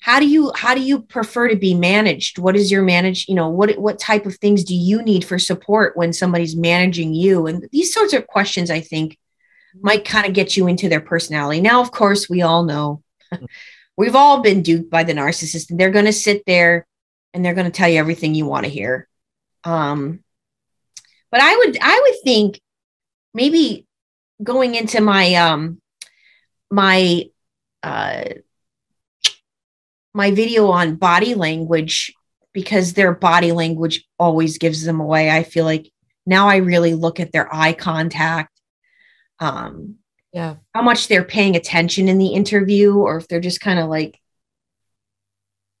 how 0.00 0.20
do 0.20 0.28
you 0.28 0.52
how 0.54 0.74
do 0.74 0.80
you 0.80 1.00
prefer 1.00 1.48
to 1.48 1.56
be 1.56 1.74
managed? 1.74 2.38
What 2.38 2.56
is 2.56 2.70
your 2.70 2.82
manage 2.82 3.28
you 3.28 3.34
know 3.34 3.48
what 3.48 3.76
what 3.78 3.98
type 3.98 4.26
of 4.26 4.36
things 4.36 4.62
do 4.62 4.74
you 4.74 5.02
need 5.02 5.24
for 5.24 5.38
support 5.38 5.96
when 5.96 6.12
somebody's 6.12 6.56
managing 6.56 7.14
you? 7.14 7.46
And 7.46 7.68
these 7.72 7.92
sorts 7.92 8.12
of 8.12 8.26
questions 8.26 8.70
i 8.70 8.80
think 8.80 9.18
might 9.80 10.04
kind 10.04 10.26
of 10.26 10.32
get 10.32 10.56
you 10.56 10.68
into 10.68 10.88
their 10.88 11.00
personality. 11.00 11.60
Now 11.60 11.80
of 11.80 11.90
course 11.90 12.28
we 12.28 12.42
all 12.42 12.64
know. 12.64 13.02
We've 13.96 14.14
all 14.14 14.42
been 14.42 14.62
duped 14.62 14.90
by 14.90 15.04
the 15.04 15.14
narcissist 15.14 15.70
and 15.70 15.80
they're 15.80 15.90
going 15.90 16.04
to 16.04 16.12
sit 16.12 16.44
there 16.46 16.86
and 17.32 17.44
they're 17.44 17.54
going 17.54 17.66
to 17.66 17.72
tell 17.72 17.88
you 17.88 17.98
everything 17.98 18.34
you 18.34 18.44
want 18.44 18.64
to 18.64 18.70
hear 18.70 19.08
um 19.66 20.20
but 21.30 21.40
i 21.40 21.56
would 21.56 21.76
i 21.82 22.00
would 22.02 22.22
think 22.24 22.60
maybe 23.34 23.86
going 24.42 24.74
into 24.74 25.00
my 25.00 25.34
um 25.34 25.80
my 26.70 27.24
uh 27.82 28.24
my 30.14 30.30
video 30.30 30.68
on 30.68 30.96
body 30.96 31.34
language 31.34 32.14
because 32.54 32.94
their 32.94 33.14
body 33.14 33.52
language 33.52 34.06
always 34.18 34.56
gives 34.56 34.82
them 34.82 34.98
away. 34.98 35.30
I 35.30 35.42
feel 35.42 35.66
like 35.66 35.92
now 36.24 36.48
I 36.48 36.56
really 36.56 36.94
look 36.94 37.20
at 37.20 37.30
their 37.30 37.54
eye 37.54 37.74
contact, 37.74 38.58
um, 39.40 39.96
yeah, 40.32 40.56
how 40.74 40.80
much 40.80 41.08
they're 41.08 41.22
paying 41.22 41.54
attention 41.54 42.08
in 42.08 42.16
the 42.16 42.28
interview, 42.28 42.96
or 42.96 43.18
if 43.18 43.28
they're 43.28 43.40
just 43.40 43.60
kind 43.60 43.78
of 43.78 43.90
like, 43.90 44.18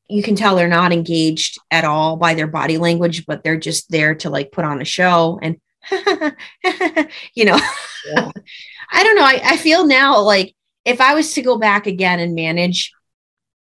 you 0.08 0.22
can 0.22 0.36
tell 0.36 0.56
they're 0.56 0.68
not 0.68 0.92
engaged 0.92 1.58
at 1.70 1.84
all 1.84 2.16
by 2.16 2.34
their 2.34 2.46
body 2.46 2.78
language, 2.78 3.26
but 3.26 3.42
they're 3.42 3.58
just 3.58 3.90
there 3.90 4.14
to 4.16 4.30
like 4.30 4.52
put 4.52 4.64
on 4.64 4.80
a 4.80 4.84
show 4.84 5.38
and, 5.42 5.60
you 7.34 7.44
know, 7.44 7.58
yeah. 8.08 8.30
I 8.92 9.02
don't 9.02 9.16
know. 9.16 9.24
I, 9.24 9.40
I 9.44 9.56
feel 9.56 9.86
now 9.86 10.20
like 10.20 10.54
if 10.84 11.00
I 11.00 11.14
was 11.14 11.34
to 11.34 11.42
go 11.42 11.58
back 11.58 11.86
again 11.86 12.20
and 12.20 12.34
manage 12.34 12.92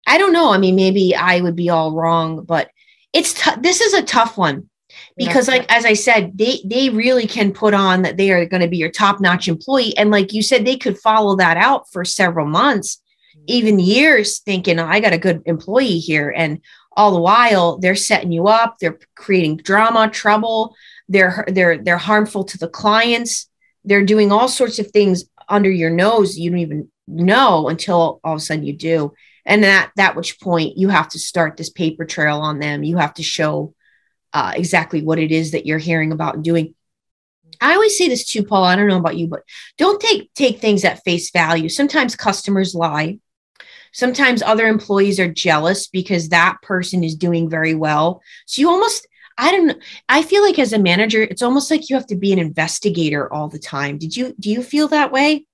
I 0.07 0.17
don't 0.17 0.33
know. 0.33 0.51
I 0.51 0.57
mean, 0.57 0.75
maybe 0.75 1.15
I 1.15 1.41
would 1.41 1.55
be 1.55 1.69
all 1.69 1.93
wrong, 1.93 2.43
but 2.43 2.69
it's 3.13 3.33
t- 3.33 3.59
this 3.61 3.81
is 3.81 3.93
a 3.93 4.03
tough 4.03 4.37
one 4.37 4.69
because 5.15 5.47
like 5.47 5.65
as 5.71 5.85
i 5.85 5.93
said 5.93 6.37
they 6.37 6.59
they 6.65 6.89
really 6.89 7.25
can 7.25 7.53
put 7.53 7.73
on 7.73 8.01
that 8.01 8.17
they 8.17 8.29
are 8.29 8.45
going 8.45 8.61
to 8.61 8.67
be 8.67 8.77
your 8.77 8.91
top 8.91 9.21
notch 9.21 9.47
employee 9.47 9.95
and 9.97 10.11
like 10.11 10.33
you 10.33 10.41
said 10.41 10.65
they 10.65 10.75
could 10.75 10.97
follow 10.97 11.35
that 11.37 11.55
out 11.55 11.89
for 11.91 12.03
several 12.03 12.45
months. 12.45 13.00
Even 13.51 13.79
years 13.79 14.39
thinking 14.39 14.79
oh, 14.79 14.85
i 14.85 14.99
got 14.99 15.13
a 15.13 15.17
good 15.17 15.41
employee 15.45 15.99
here. 15.99 16.33
And 16.35 16.61
all 16.93 17.13
the 17.13 17.21
while 17.21 17.77
they're 17.77 17.95
setting 17.95 18.33
you 18.33 18.47
up 18.47 18.75
they're 18.79 18.99
creating 19.15 19.57
drama 19.57 20.09
trouble 20.09 20.75
they're 21.11 21.43
they're 21.47 21.77
they're 21.77 21.97
harmful 21.97 22.45
to 22.45 22.57
the 22.57 22.69
clients. 22.69 23.49
They're 23.83 24.05
doing 24.05 24.31
all 24.31 24.47
sorts 24.47 24.79
of 24.79 24.89
things 24.91 25.25
under 25.49 25.69
your 25.69 25.89
nose 25.89 26.37
you 26.37 26.49
don't 26.49 26.59
even 26.59 26.89
know 27.07 27.67
until 27.67 28.21
all 28.23 28.33
of 28.33 28.37
a 28.37 28.39
sudden 28.39 28.63
you 28.63 28.73
do. 28.73 29.13
And 29.45 29.65
at 29.65 29.91
that 29.97 30.15
which 30.15 30.39
point 30.39 30.77
you 30.77 30.87
have 30.87 31.09
to 31.09 31.19
start 31.19 31.57
this 31.57 31.69
paper 31.69 32.05
trail 32.05 32.37
on 32.39 32.59
them. 32.59 32.83
You 32.83 32.97
have 32.97 33.13
to 33.15 33.23
show 33.23 33.73
uh, 34.33 34.53
exactly 34.55 35.01
what 35.01 35.19
it 35.19 35.31
is 35.31 35.51
that 35.51 35.65
you're 35.65 35.77
hearing 35.77 36.13
about 36.13 36.35
and 36.35 36.43
doing. 36.43 36.75
I 37.59 37.73
always 37.73 37.97
say 37.97 38.07
this 38.07 38.25
too 38.25 38.43
paul 38.43 38.63
i 38.63 38.75
don't 38.75 38.87
know 38.87 38.97
about 38.97 39.17
you 39.17 39.27
but 39.27 39.43
don't 39.77 40.01
take 40.01 40.33
take 40.33 40.59
things 40.59 40.85
at 40.85 41.03
face 41.03 41.29
value. 41.31 41.67
Sometimes 41.67 42.15
customers 42.15 42.73
lie 42.73 43.19
sometimes 43.91 44.41
other 44.41 44.67
employees 44.67 45.19
are 45.19 45.31
jealous 45.31 45.87
because 45.87 46.29
that 46.29 46.57
person 46.61 47.03
is 47.03 47.15
doing 47.15 47.49
very 47.49 47.75
well 47.75 48.21
so 48.45 48.61
you 48.61 48.69
almost 48.69 49.07
i 49.37 49.51
don't 49.51 49.77
i 50.09 50.21
feel 50.21 50.43
like 50.43 50.59
as 50.59 50.73
a 50.73 50.79
manager 50.79 51.21
it's 51.21 51.41
almost 51.41 51.71
like 51.71 51.89
you 51.89 51.95
have 51.95 52.07
to 52.07 52.15
be 52.15 52.31
an 52.31 52.39
investigator 52.39 53.31
all 53.33 53.47
the 53.47 53.59
time 53.59 53.97
did 53.97 54.15
you 54.15 54.33
do 54.39 54.49
you 54.49 54.63
feel 54.63 54.87
that 54.87 55.11
way 55.11 55.45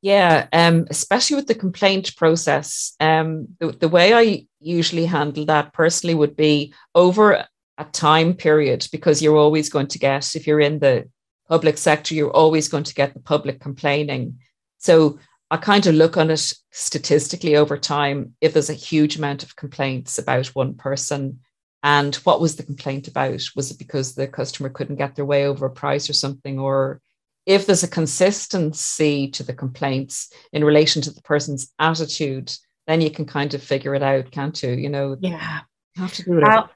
Yeah, 0.00 0.46
um, 0.52 0.86
especially 0.90 1.36
with 1.36 1.48
the 1.48 1.56
complaint 1.56 2.14
process. 2.16 2.94
Um, 3.00 3.48
the, 3.58 3.72
the 3.72 3.88
way 3.88 4.14
I 4.14 4.46
usually 4.60 5.06
handle 5.06 5.44
that 5.46 5.72
personally 5.72 6.14
would 6.14 6.36
be 6.36 6.72
over 6.94 7.44
a 7.78 7.84
time 7.84 8.34
period 8.34 8.86
because 8.92 9.20
you're 9.20 9.36
always 9.36 9.68
going 9.68 9.88
to 9.88 9.98
get, 9.98 10.36
if 10.36 10.46
you're 10.46 10.60
in 10.60 10.78
the 10.78 11.08
public 11.48 11.78
sector, 11.78 12.14
you're 12.14 12.30
always 12.30 12.68
going 12.68 12.84
to 12.84 12.94
get 12.94 13.14
the 13.14 13.20
public 13.20 13.60
complaining. 13.60 14.38
So 14.78 15.18
I 15.50 15.56
kind 15.56 15.86
of 15.86 15.94
look 15.94 16.16
on 16.16 16.30
it 16.30 16.52
statistically 16.72 17.56
over 17.56 17.78
time. 17.78 18.34
If 18.40 18.52
there's 18.52 18.70
a 18.70 18.74
huge 18.74 19.16
amount 19.16 19.42
of 19.42 19.56
complaints 19.56 20.18
about 20.18 20.48
one 20.48 20.74
person, 20.74 21.40
and 21.82 22.14
what 22.16 22.40
was 22.40 22.56
the 22.56 22.64
complaint 22.64 23.08
about? 23.08 23.40
Was 23.56 23.70
it 23.70 23.78
because 23.78 24.14
the 24.14 24.26
customer 24.26 24.68
couldn't 24.68 24.96
get 24.96 25.14
their 25.14 25.24
way 25.24 25.46
over 25.46 25.66
a 25.66 25.70
price 25.70 26.10
or 26.10 26.12
something, 26.12 26.58
or 26.58 27.00
if 27.46 27.66
there's 27.66 27.82
a 27.82 27.88
consistency 27.88 29.28
to 29.30 29.42
the 29.42 29.54
complaints 29.54 30.30
in 30.52 30.64
relation 30.64 31.00
to 31.02 31.10
the 31.10 31.22
person's 31.22 31.72
attitude, 31.78 32.52
then 32.86 33.00
you 33.00 33.10
can 33.10 33.24
kind 33.24 33.54
of 33.54 33.62
figure 33.62 33.94
it 33.94 34.02
out, 34.02 34.30
can't 34.30 34.62
you? 34.62 34.70
You 34.72 34.90
know, 34.90 35.16
yeah, 35.20 35.60
you 35.96 36.02
have 36.02 36.12
to 36.14 36.24
do 36.24 36.38
it. 36.38 36.44
I'll, 36.44 36.70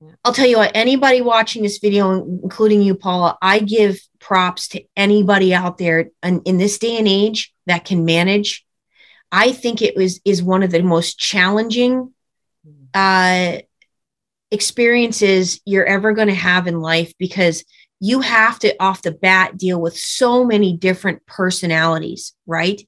yeah. 0.00 0.10
I'll 0.24 0.32
tell 0.32 0.46
you 0.46 0.56
what, 0.56 0.72
anybody 0.74 1.20
watching 1.20 1.62
this 1.62 1.78
video, 1.78 2.24
including 2.42 2.82
you, 2.82 2.96
Paula, 2.96 3.38
I 3.40 3.60
give 3.60 4.00
props 4.18 4.68
to 4.68 4.82
anybody 4.96 5.54
out 5.54 5.78
there 5.78 6.10
and 6.22 6.42
in 6.44 6.58
this 6.58 6.78
day 6.78 6.98
and 6.98 7.06
age 7.06 7.54
that 7.66 7.84
can 7.84 8.04
manage. 8.04 8.64
I 9.30 9.52
think 9.52 9.82
it 9.82 9.96
was 9.96 10.20
is 10.24 10.42
one 10.42 10.62
of 10.62 10.70
the 10.70 10.82
most 10.82 11.18
challenging 11.18 12.12
uh, 12.94 13.58
experiences 14.50 15.60
you're 15.64 15.84
ever 15.84 16.12
going 16.12 16.28
to 16.28 16.34
have 16.34 16.66
in 16.66 16.80
life 16.80 17.12
because 17.18 17.64
you 18.00 18.20
have 18.20 18.58
to 18.60 18.74
off 18.80 19.02
the 19.02 19.12
bat 19.12 19.56
deal 19.56 19.80
with 19.80 19.96
so 19.96 20.44
many 20.44 20.76
different 20.76 21.24
personalities, 21.26 22.34
right? 22.46 22.86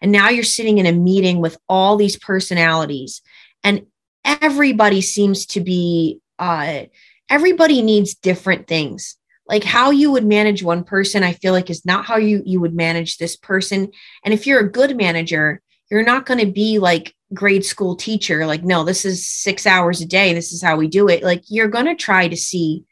And 0.00 0.12
now 0.12 0.28
you're 0.28 0.44
sitting 0.44 0.78
in 0.78 0.86
a 0.86 0.92
meeting 0.92 1.40
with 1.40 1.56
all 1.68 1.96
these 1.96 2.16
personalities, 2.16 3.22
and 3.62 3.86
everybody 4.24 5.00
seems 5.00 5.46
to 5.46 5.60
be, 5.60 6.20
uh, 6.38 6.84
everybody 7.28 7.82
needs 7.82 8.14
different 8.14 8.66
things. 8.66 9.16
Like 9.46 9.64
how 9.64 9.90
you 9.90 10.10
would 10.12 10.24
manage 10.24 10.62
one 10.62 10.84
person, 10.84 11.22
I 11.22 11.32
feel 11.32 11.52
like 11.52 11.68
is 11.68 11.84
not 11.84 12.06
how 12.06 12.16
you 12.16 12.42
you 12.44 12.60
would 12.60 12.74
manage 12.74 13.18
this 13.18 13.36
person. 13.36 13.90
And 14.24 14.32
if 14.32 14.46
you're 14.46 14.60
a 14.60 14.70
good 14.70 14.96
manager, 14.96 15.60
you're 15.90 16.02
not 16.02 16.26
going 16.26 16.40
to 16.40 16.50
be 16.50 16.78
like 16.78 17.14
grade 17.32 17.64
school 17.64 17.96
teacher, 17.96 18.46
like, 18.46 18.64
no, 18.64 18.84
this 18.84 19.04
is 19.04 19.28
six 19.28 19.66
hours 19.66 20.00
a 20.00 20.06
day. 20.06 20.32
This 20.32 20.52
is 20.52 20.62
how 20.62 20.76
we 20.76 20.88
do 20.88 21.08
it. 21.08 21.22
Like 21.22 21.42
you're 21.48 21.68
going 21.68 21.86
to 21.86 21.94
try 21.94 22.28
to 22.28 22.36
see 22.36 22.84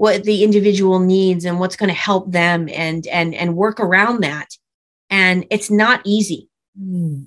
what 0.00 0.24
the 0.24 0.42
individual 0.42 0.98
needs 0.98 1.44
and 1.44 1.60
what's 1.60 1.76
going 1.76 1.90
to 1.90 1.94
help 1.94 2.32
them 2.32 2.70
and 2.72 3.06
and 3.08 3.34
and 3.34 3.54
work 3.54 3.78
around 3.78 4.22
that 4.22 4.48
and 5.10 5.44
it's 5.50 5.70
not 5.70 6.00
easy 6.06 6.48
hmm. 6.74 7.24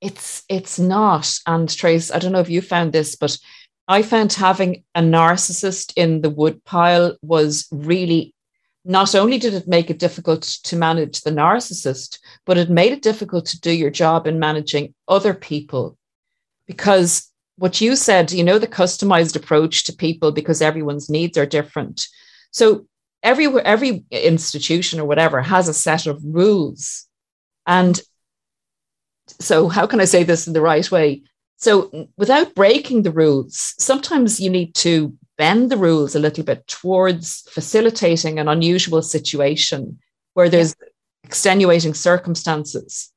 it's 0.00 0.44
it's 0.48 0.78
not 0.78 1.28
and 1.48 1.68
trace 1.68 2.12
i 2.12 2.20
don't 2.20 2.30
know 2.30 2.38
if 2.38 2.48
you 2.48 2.62
found 2.62 2.92
this 2.92 3.16
but 3.16 3.36
i 3.88 4.02
found 4.02 4.32
having 4.32 4.84
a 4.94 5.00
narcissist 5.00 5.92
in 5.96 6.20
the 6.20 6.30
woodpile 6.30 7.16
was 7.22 7.66
really 7.70 8.34
not 8.84 9.14
only 9.14 9.38
did 9.38 9.54
it 9.54 9.68
make 9.68 9.90
it 9.90 9.98
difficult 9.98 10.42
to 10.42 10.76
manage 10.76 11.20
the 11.20 11.30
narcissist 11.30 12.18
but 12.44 12.58
it 12.58 12.70
made 12.70 12.92
it 12.92 13.02
difficult 13.02 13.46
to 13.46 13.60
do 13.60 13.70
your 13.70 13.90
job 13.90 14.26
in 14.26 14.38
managing 14.38 14.92
other 15.08 15.34
people 15.34 15.96
because 16.66 17.32
what 17.56 17.80
you 17.80 17.96
said, 17.96 18.32
you 18.32 18.44
know, 18.44 18.58
the 18.58 18.66
customized 18.66 19.36
approach 19.36 19.84
to 19.84 19.92
people 19.92 20.32
because 20.32 20.62
everyone's 20.62 21.10
needs 21.10 21.36
are 21.38 21.46
different. 21.46 22.08
So 22.50 22.86
every 23.22 23.46
every 23.60 24.04
institution 24.10 25.00
or 25.00 25.04
whatever 25.04 25.40
has 25.40 25.68
a 25.68 25.74
set 25.74 26.06
of 26.06 26.20
rules. 26.24 27.06
And 27.66 28.00
so 29.38 29.68
how 29.68 29.86
can 29.86 30.00
I 30.00 30.06
say 30.06 30.24
this 30.24 30.46
in 30.46 30.52
the 30.52 30.60
right 30.60 30.90
way? 30.90 31.22
So 31.62 32.08
without 32.16 32.56
breaking 32.56 33.02
the 33.02 33.12
rules, 33.12 33.76
sometimes 33.78 34.40
you 34.40 34.50
need 34.50 34.74
to 34.74 35.16
bend 35.38 35.70
the 35.70 35.76
rules 35.76 36.16
a 36.16 36.18
little 36.18 36.42
bit 36.42 36.66
towards 36.66 37.42
facilitating 37.48 38.40
an 38.40 38.48
unusual 38.48 39.00
situation 39.00 40.00
where 40.34 40.48
there's 40.48 40.74
yeah. 40.80 40.88
extenuating 41.22 41.94
circumstances. 41.94 43.12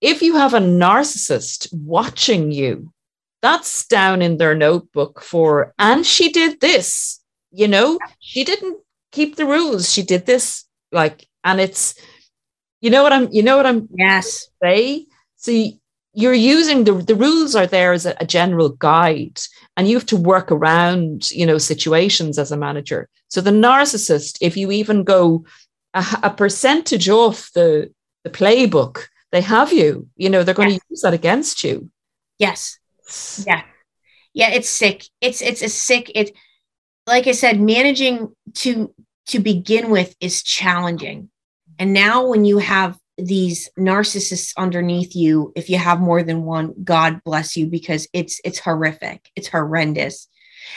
If 0.00 0.22
you 0.22 0.36
have 0.36 0.54
a 0.54 0.58
narcissist 0.58 1.68
watching 1.74 2.50
you 2.50 2.94
that's 3.42 3.86
down 3.86 4.22
in 4.22 4.38
their 4.38 4.54
notebook 4.54 5.20
for, 5.20 5.74
and 5.78 6.06
she 6.06 6.32
did 6.32 6.60
this, 6.62 7.20
you 7.52 7.68
know, 7.68 7.98
she 8.20 8.42
didn't 8.42 8.78
keep 9.12 9.36
the 9.36 9.44
rules. 9.44 9.92
She 9.92 10.02
did 10.02 10.24
this, 10.24 10.64
like, 10.92 11.28
and 11.44 11.60
it's, 11.60 11.94
you 12.80 12.88
know 12.88 13.02
what 13.02 13.12
I'm, 13.12 13.28
you 13.32 13.42
know 13.42 13.58
what 13.58 13.66
I'm, 13.66 13.86
yes, 13.94 14.48
say. 14.62 15.04
So 15.36 15.52
you're 16.16 16.32
using 16.32 16.84
the 16.84 16.94
the 16.94 17.14
rules 17.14 17.54
are 17.54 17.66
there 17.66 17.92
as 17.92 18.06
a, 18.06 18.16
a 18.18 18.26
general 18.26 18.70
guide, 18.70 19.38
and 19.76 19.86
you 19.86 19.96
have 19.96 20.06
to 20.06 20.16
work 20.16 20.50
around, 20.50 21.30
you 21.30 21.44
know, 21.44 21.58
situations 21.58 22.38
as 22.38 22.50
a 22.50 22.56
manager. 22.56 23.08
So 23.28 23.42
the 23.42 23.50
narcissist, 23.50 24.38
if 24.40 24.56
you 24.56 24.72
even 24.72 25.04
go 25.04 25.44
a, 25.92 26.04
a 26.22 26.30
percentage 26.30 27.10
off 27.10 27.52
the 27.52 27.92
the 28.24 28.30
playbook, 28.30 29.04
they 29.30 29.42
have 29.42 29.74
you. 29.74 30.08
You 30.16 30.30
know, 30.30 30.42
they're 30.42 30.54
going 30.54 30.70
yes. 30.70 30.80
to 30.80 30.86
use 30.88 31.00
that 31.02 31.12
against 31.12 31.62
you. 31.62 31.90
Yes. 32.38 32.78
Yeah. 33.46 33.62
Yeah, 34.32 34.50
it's 34.50 34.70
sick. 34.70 35.04
It's 35.20 35.42
it's 35.42 35.62
a 35.62 35.68
sick 35.68 36.10
it 36.14 36.32
like 37.06 37.26
I 37.26 37.32
said 37.32 37.60
managing 37.60 38.34
to 38.54 38.94
to 39.26 39.38
begin 39.38 39.90
with 39.90 40.16
is 40.20 40.42
challenging. 40.42 41.28
And 41.78 41.92
now 41.92 42.26
when 42.26 42.46
you 42.46 42.56
have 42.56 42.98
these 43.18 43.70
narcissists 43.78 44.52
underneath 44.56 45.16
you, 45.16 45.52
if 45.56 45.70
you 45.70 45.78
have 45.78 46.00
more 46.00 46.22
than 46.22 46.42
one, 46.42 46.74
God 46.84 47.22
bless 47.24 47.56
you 47.56 47.66
because 47.66 48.06
it's 48.12 48.40
it's 48.44 48.58
horrific. 48.58 49.30
It's 49.36 49.48
horrendous. 49.48 50.28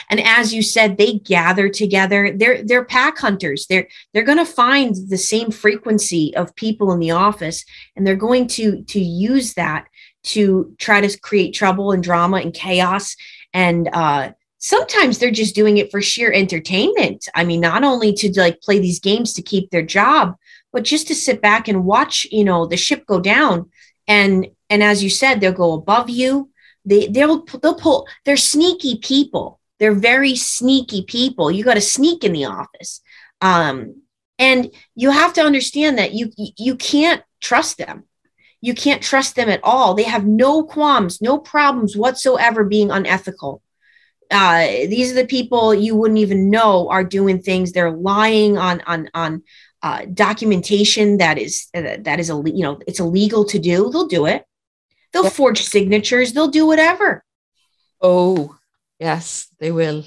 And 0.10 0.22
as 0.22 0.54
you 0.54 0.62
said, 0.62 0.98
they 0.98 1.14
gather 1.14 1.70
together. 1.70 2.32
They're 2.36 2.64
they're 2.64 2.86
pack 2.86 3.18
hunters. 3.18 3.66
They're 3.68 3.88
they're 4.14 4.24
going 4.24 4.38
to 4.38 4.46
find 4.46 4.96
the 5.10 5.18
same 5.18 5.52
frequency 5.52 6.34
of 6.36 6.56
people 6.56 6.92
in 6.92 7.00
the 7.00 7.12
office, 7.12 7.66
and 7.96 8.06
they're 8.06 8.16
going 8.16 8.48
to 8.50 8.84
to 8.84 9.00
use 9.00 9.54
that 9.56 9.88
to 10.22 10.74
try 10.78 11.02
to 11.02 11.20
create 11.20 11.54
trouble 11.54 11.92
and 11.92 12.04
drama 12.04 12.38
and 12.38 12.54
chaos. 12.54 13.16
And 13.54 13.90
uh, 13.94 14.32
sometimes 14.60 15.18
they're 15.18 15.32
just 15.32 15.56
doing 15.56 15.78
it 15.78 15.92
for 15.92 16.02
sheer 16.02 16.32
entertainment. 16.32 17.28
I 17.34 17.44
mean, 17.44 17.62
not 17.62 17.84
only 17.84 18.14
to 18.14 18.40
like 18.40 18.62
play 18.62 18.80
these 18.80 19.00
games 19.00 19.34
to 19.34 19.42
keep 19.42 19.72
their 19.72 19.82
job, 19.82 20.36
but 20.72 20.84
just 20.84 21.08
to 21.08 21.16
sit 21.16 21.42
back 21.42 21.68
and 21.68 21.86
watch, 21.86 22.26
you 22.32 22.44
know, 22.44 22.66
the 22.66 22.78
ship 22.78 23.06
go 23.06 23.20
down. 23.20 23.70
And 24.08 24.48
and 24.70 24.84
as 24.84 25.04
you 25.04 25.10
said, 25.10 25.40
they'll 25.40 25.52
go 25.52 25.74
above 25.74 26.10
you. 26.10 26.50
They 26.86 27.08
they'll 27.08 27.46
they'll 27.46 27.76
pull. 27.76 28.08
They're 28.26 28.38
sneaky 28.38 28.98
people. 28.98 29.60
They're 29.80 29.94
very 29.94 30.36
sneaky 30.36 31.04
people. 31.04 31.52
You 31.52 31.64
got 31.64 31.76
to 31.76 31.82
sneak 31.82 32.24
in 32.24 32.34
the 32.34 32.46
office. 32.46 33.02
Um, 33.42 34.02
and 34.38 34.72
you 34.96 35.12
have 35.12 35.34
to 35.34 35.42
understand 35.42 35.98
that 35.98 36.14
you 36.14 36.32
you 36.36 36.76
can't 36.76 37.24
trust 37.42 37.78
them 37.78 38.04
you 38.62 38.74
can't 38.74 39.02
trust 39.02 39.36
them 39.36 39.50
at 39.50 39.62
all. 39.64 39.94
They 39.94 40.04
have 40.04 40.26
no 40.26 40.64
qualms, 40.64 41.22
no 41.22 41.38
problems 41.38 41.96
whatsoever 41.96 42.64
being 42.64 42.92
unethical. 42.92 43.62
Uh, 44.32 44.66
these 44.88 45.12
are 45.12 45.16
the 45.16 45.26
people 45.26 45.74
you 45.74 45.96
wouldn't 45.96 46.20
even 46.20 46.50
know 46.50 46.90
are 46.90 47.04
doing 47.04 47.42
things. 47.42 47.72
They're 47.72 47.92
lying 47.92 48.58
on 48.58 48.82
on 48.82 49.10
on 49.14 49.44
uh, 49.82 50.06
documentation 50.14 51.18
that 51.18 51.38
is 51.38 51.68
uh, 51.74 51.98
that 52.02 52.20
is 52.20 52.30
a 52.30 52.42
you 52.46 52.64
know 52.64 52.80
it's 52.88 53.00
illegal 53.00 53.46
to 53.46 53.60
do. 53.60 53.90
They'll 53.92 54.08
do 54.08 54.26
it. 54.26 54.46
They'll 55.14 55.30
forge 55.30 55.64
signatures. 55.64 56.34
They'll 56.34 56.50
do 56.50 56.66
whatever. 56.66 57.24
Oh 58.02 58.56
yes, 59.00 59.48
they 59.60 59.72
will. 59.72 60.04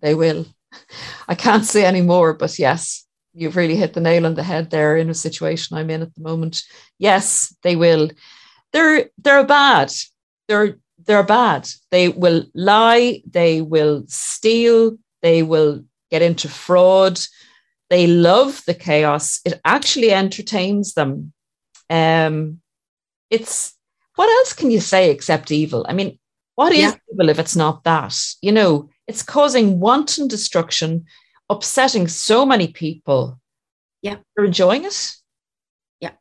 They 0.00 0.14
will. 0.14 0.46
I 1.28 1.34
can't 1.34 1.64
say 1.64 1.84
any 1.84 2.02
more, 2.02 2.32
but 2.32 2.58
yes, 2.58 3.06
you've 3.34 3.56
really 3.56 3.76
hit 3.76 3.94
the 3.94 4.00
nail 4.00 4.26
on 4.26 4.34
the 4.34 4.42
head 4.42 4.70
there 4.70 4.96
in 4.96 5.10
a 5.10 5.14
situation 5.14 5.76
I'm 5.76 5.90
in 5.90 6.02
at 6.02 6.14
the 6.14 6.22
moment. 6.22 6.62
Yes, 6.98 7.54
they 7.62 7.76
will. 7.76 8.10
They're 8.72 9.10
they're 9.18 9.44
bad. 9.44 9.92
They're 10.48 10.78
they're 11.06 11.22
bad. 11.22 11.68
They 11.90 12.08
will 12.08 12.44
lie, 12.54 13.22
they 13.28 13.60
will 13.60 14.04
steal, 14.06 14.96
they 15.20 15.42
will 15.42 15.84
get 16.10 16.22
into 16.22 16.48
fraud. 16.48 17.18
They 17.92 18.06
love 18.06 18.62
the 18.66 18.72
chaos. 18.72 19.42
It 19.44 19.60
actually 19.66 20.12
entertains 20.12 20.94
them. 20.94 21.34
Um, 21.90 22.62
it's 23.28 23.74
what 24.14 24.30
else 24.30 24.54
can 24.54 24.70
you 24.70 24.80
say 24.80 25.10
except 25.10 25.50
evil? 25.50 25.84
I 25.86 25.92
mean, 25.92 26.18
what 26.54 26.72
is 26.72 26.78
yeah. 26.78 26.94
evil 27.12 27.28
if 27.28 27.38
it's 27.38 27.54
not 27.54 27.84
that? 27.84 28.18
You 28.40 28.52
know, 28.52 28.88
it's 29.06 29.22
causing 29.22 29.78
wanton 29.78 30.26
destruction, 30.26 31.04
upsetting 31.50 32.08
so 32.08 32.46
many 32.46 32.68
people. 32.68 33.38
Yeah. 34.00 34.16
You're 34.38 34.46
enjoying 34.46 34.86
it? 34.86 35.12
Yeah. 36.00 36.12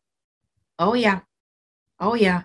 Oh, 0.78 0.93
yeah. 0.93 1.22
Oh, 2.01 2.15
yeah. 2.15 2.41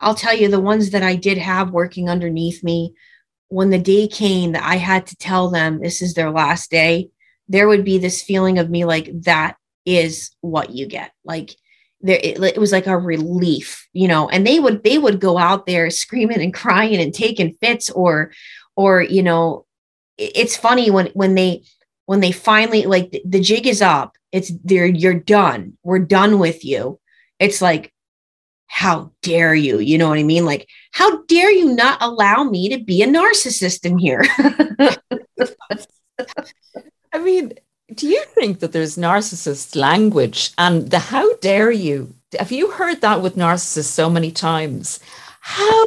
I'll 0.00 0.14
tell 0.14 0.34
you, 0.34 0.48
the 0.48 0.58
ones 0.58 0.88
that 0.92 1.02
I 1.02 1.16
did 1.16 1.36
have 1.36 1.70
working 1.70 2.08
underneath 2.08 2.64
me, 2.64 2.94
when 3.48 3.68
the 3.68 3.78
day 3.78 4.08
came 4.08 4.52
that 4.52 4.64
I 4.64 4.76
had 4.76 5.06
to 5.08 5.16
tell 5.16 5.50
them 5.50 5.80
this 5.80 6.00
is 6.00 6.14
their 6.14 6.30
last 6.30 6.70
day, 6.70 7.10
there 7.48 7.68
would 7.68 7.84
be 7.84 7.98
this 7.98 8.22
feeling 8.22 8.58
of 8.58 8.70
me 8.70 8.84
like, 8.84 9.10
that 9.22 9.56
is 9.84 10.30
what 10.40 10.70
you 10.70 10.86
get. 10.86 11.12
Like, 11.24 11.54
there 12.00 12.20
it, 12.22 12.40
it, 12.40 12.58
was 12.58 12.70
like 12.70 12.86
a 12.86 12.96
relief 12.96 13.88
you 13.92 14.06
know 14.06 14.28
and 14.28 14.46
they 14.46 14.60
would 14.60 14.84
they 14.84 14.98
would 14.98 15.18
go 15.18 15.36
out 15.36 15.66
there 15.66 15.90
screaming 15.90 16.40
and 16.40 16.54
crying 16.54 17.00
and 17.00 17.12
taking 17.12 17.56
fits 17.60 17.90
or 17.90 18.30
or 18.76 19.02
you 19.02 19.20
know 19.20 19.66
it's 20.18 20.56
funny 20.56 20.90
when 20.90 21.06
when 21.08 21.34
they 21.34 21.62
when 22.06 22.20
they 22.20 22.32
finally 22.32 22.84
like 22.84 23.10
the, 23.10 23.22
the 23.24 23.40
jig 23.40 23.66
is 23.66 23.82
up. 23.82 24.16
It's 24.32 24.52
there 24.64 24.86
you're 24.86 25.14
done. 25.14 25.78
We're 25.82 26.00
done 26.00 26.38
with 26.38 26.64
you. 26.64 27.00
It's 27.38 27.62
like 27.62 27.92
how 28.66 29.12
dare 29.22 29.54
you? 29.54 29.78
You 29.78 29.98
know 29.98 30.08
what 30.08 30.18
i 30.18 30.22
mean? 30.22 30.44
Like 30.44 30.68
how 30.92 31.22
dare 31.24 31.50
you 31.50 31.74
not 31.74 32.02
allow 32.02 32.44
me 32.44 32.68
to 32.70 32.82
be 32.82 33.02
a 33.02 33.06
narcissist 33.06 33.86
in 33.86 33.98
here 33.98 34.24
i 37.12 37.18
mean 37.18 37.52
do 37.94 38.06
you 38.06 38.22
think 38.34 38.60
that 38.60 38.72
there's 38.72 38.96
narcissist 38.96 39.74
language 39.74 40.50
and 40.58 40.90
the 40.90 40.98
how 40.98 41.34
dare 41.36 41.70
you? 41.70 42.14
Have 42.38 42.52
you 42.52 42.70
heard 42.70 43.00
that 43.00 43.22
with 43.22 43.36
narcissists 43.36 43.84
so 43.84 44.10
many 44.10 44.30
times? 44.30 45.00
How 45.40 45.86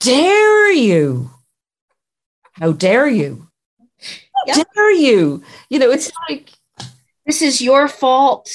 dare 0.00 0.72
you? 0.72 1.30
How 2.52 2.72
dare 2.72 3.08
you? 3.08 3.48
How 4.48 4.64
dare 4.74 4.92
you? 4.92 5.42
You 5.68 5.78
know, 5.78 5.90
it's 5.90 6.10
like 6.28 6.52
this 7.26 7.42
is 7.42 7.60
your 7.60 7.88
fault. 7.88 8.50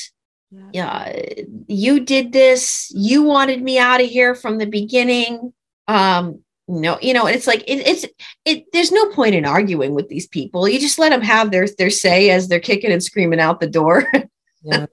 Yeah, 0.73 1.21
you 1.67 1.99
did 2.01 2.33
this. 2.33 2.91
You 2.95 3.23
wanted 3.23 3.61
me 3.61 3.77
out 3.77 4.01
of 4.01 4.09
here 4.09 4.35
from 4.35 4.57
the 4.57 4.65
beginning. 4.65 5.53
Um, 5.87 6.43
no 6.71 6.97
you 7.01 7.13
know 7.13 7.27
it's 7.27 7.47
like 7.47 7.61
it, 7.67 7.85
it's 7.85 8.05
it 8.45 8.65
there's 8.71 8.91
no 8.91 9.09
point 9.09 9.35
in 9.35 9.45
arguing 9.45 9.93
with 9.93 10.07
these 10.07 10.27
people. 10.27 10.67
You 10.67 10.79
just 10.79 10.99
let 10.99 11.09
them 11.09 11.21
have 11.21 11.51
their 11.51 11.67
their 11.77 11.89
say 11.89 12.29
as 12.29 12.47
they're 12.47 12.59
kicking 12.59 12.91
and 12.91 13.03
screaming 13.03 13.39
out 13.39 13.59
the 13.59 13.67
door. 13.67 14.11
Yeah. 14.63 14.85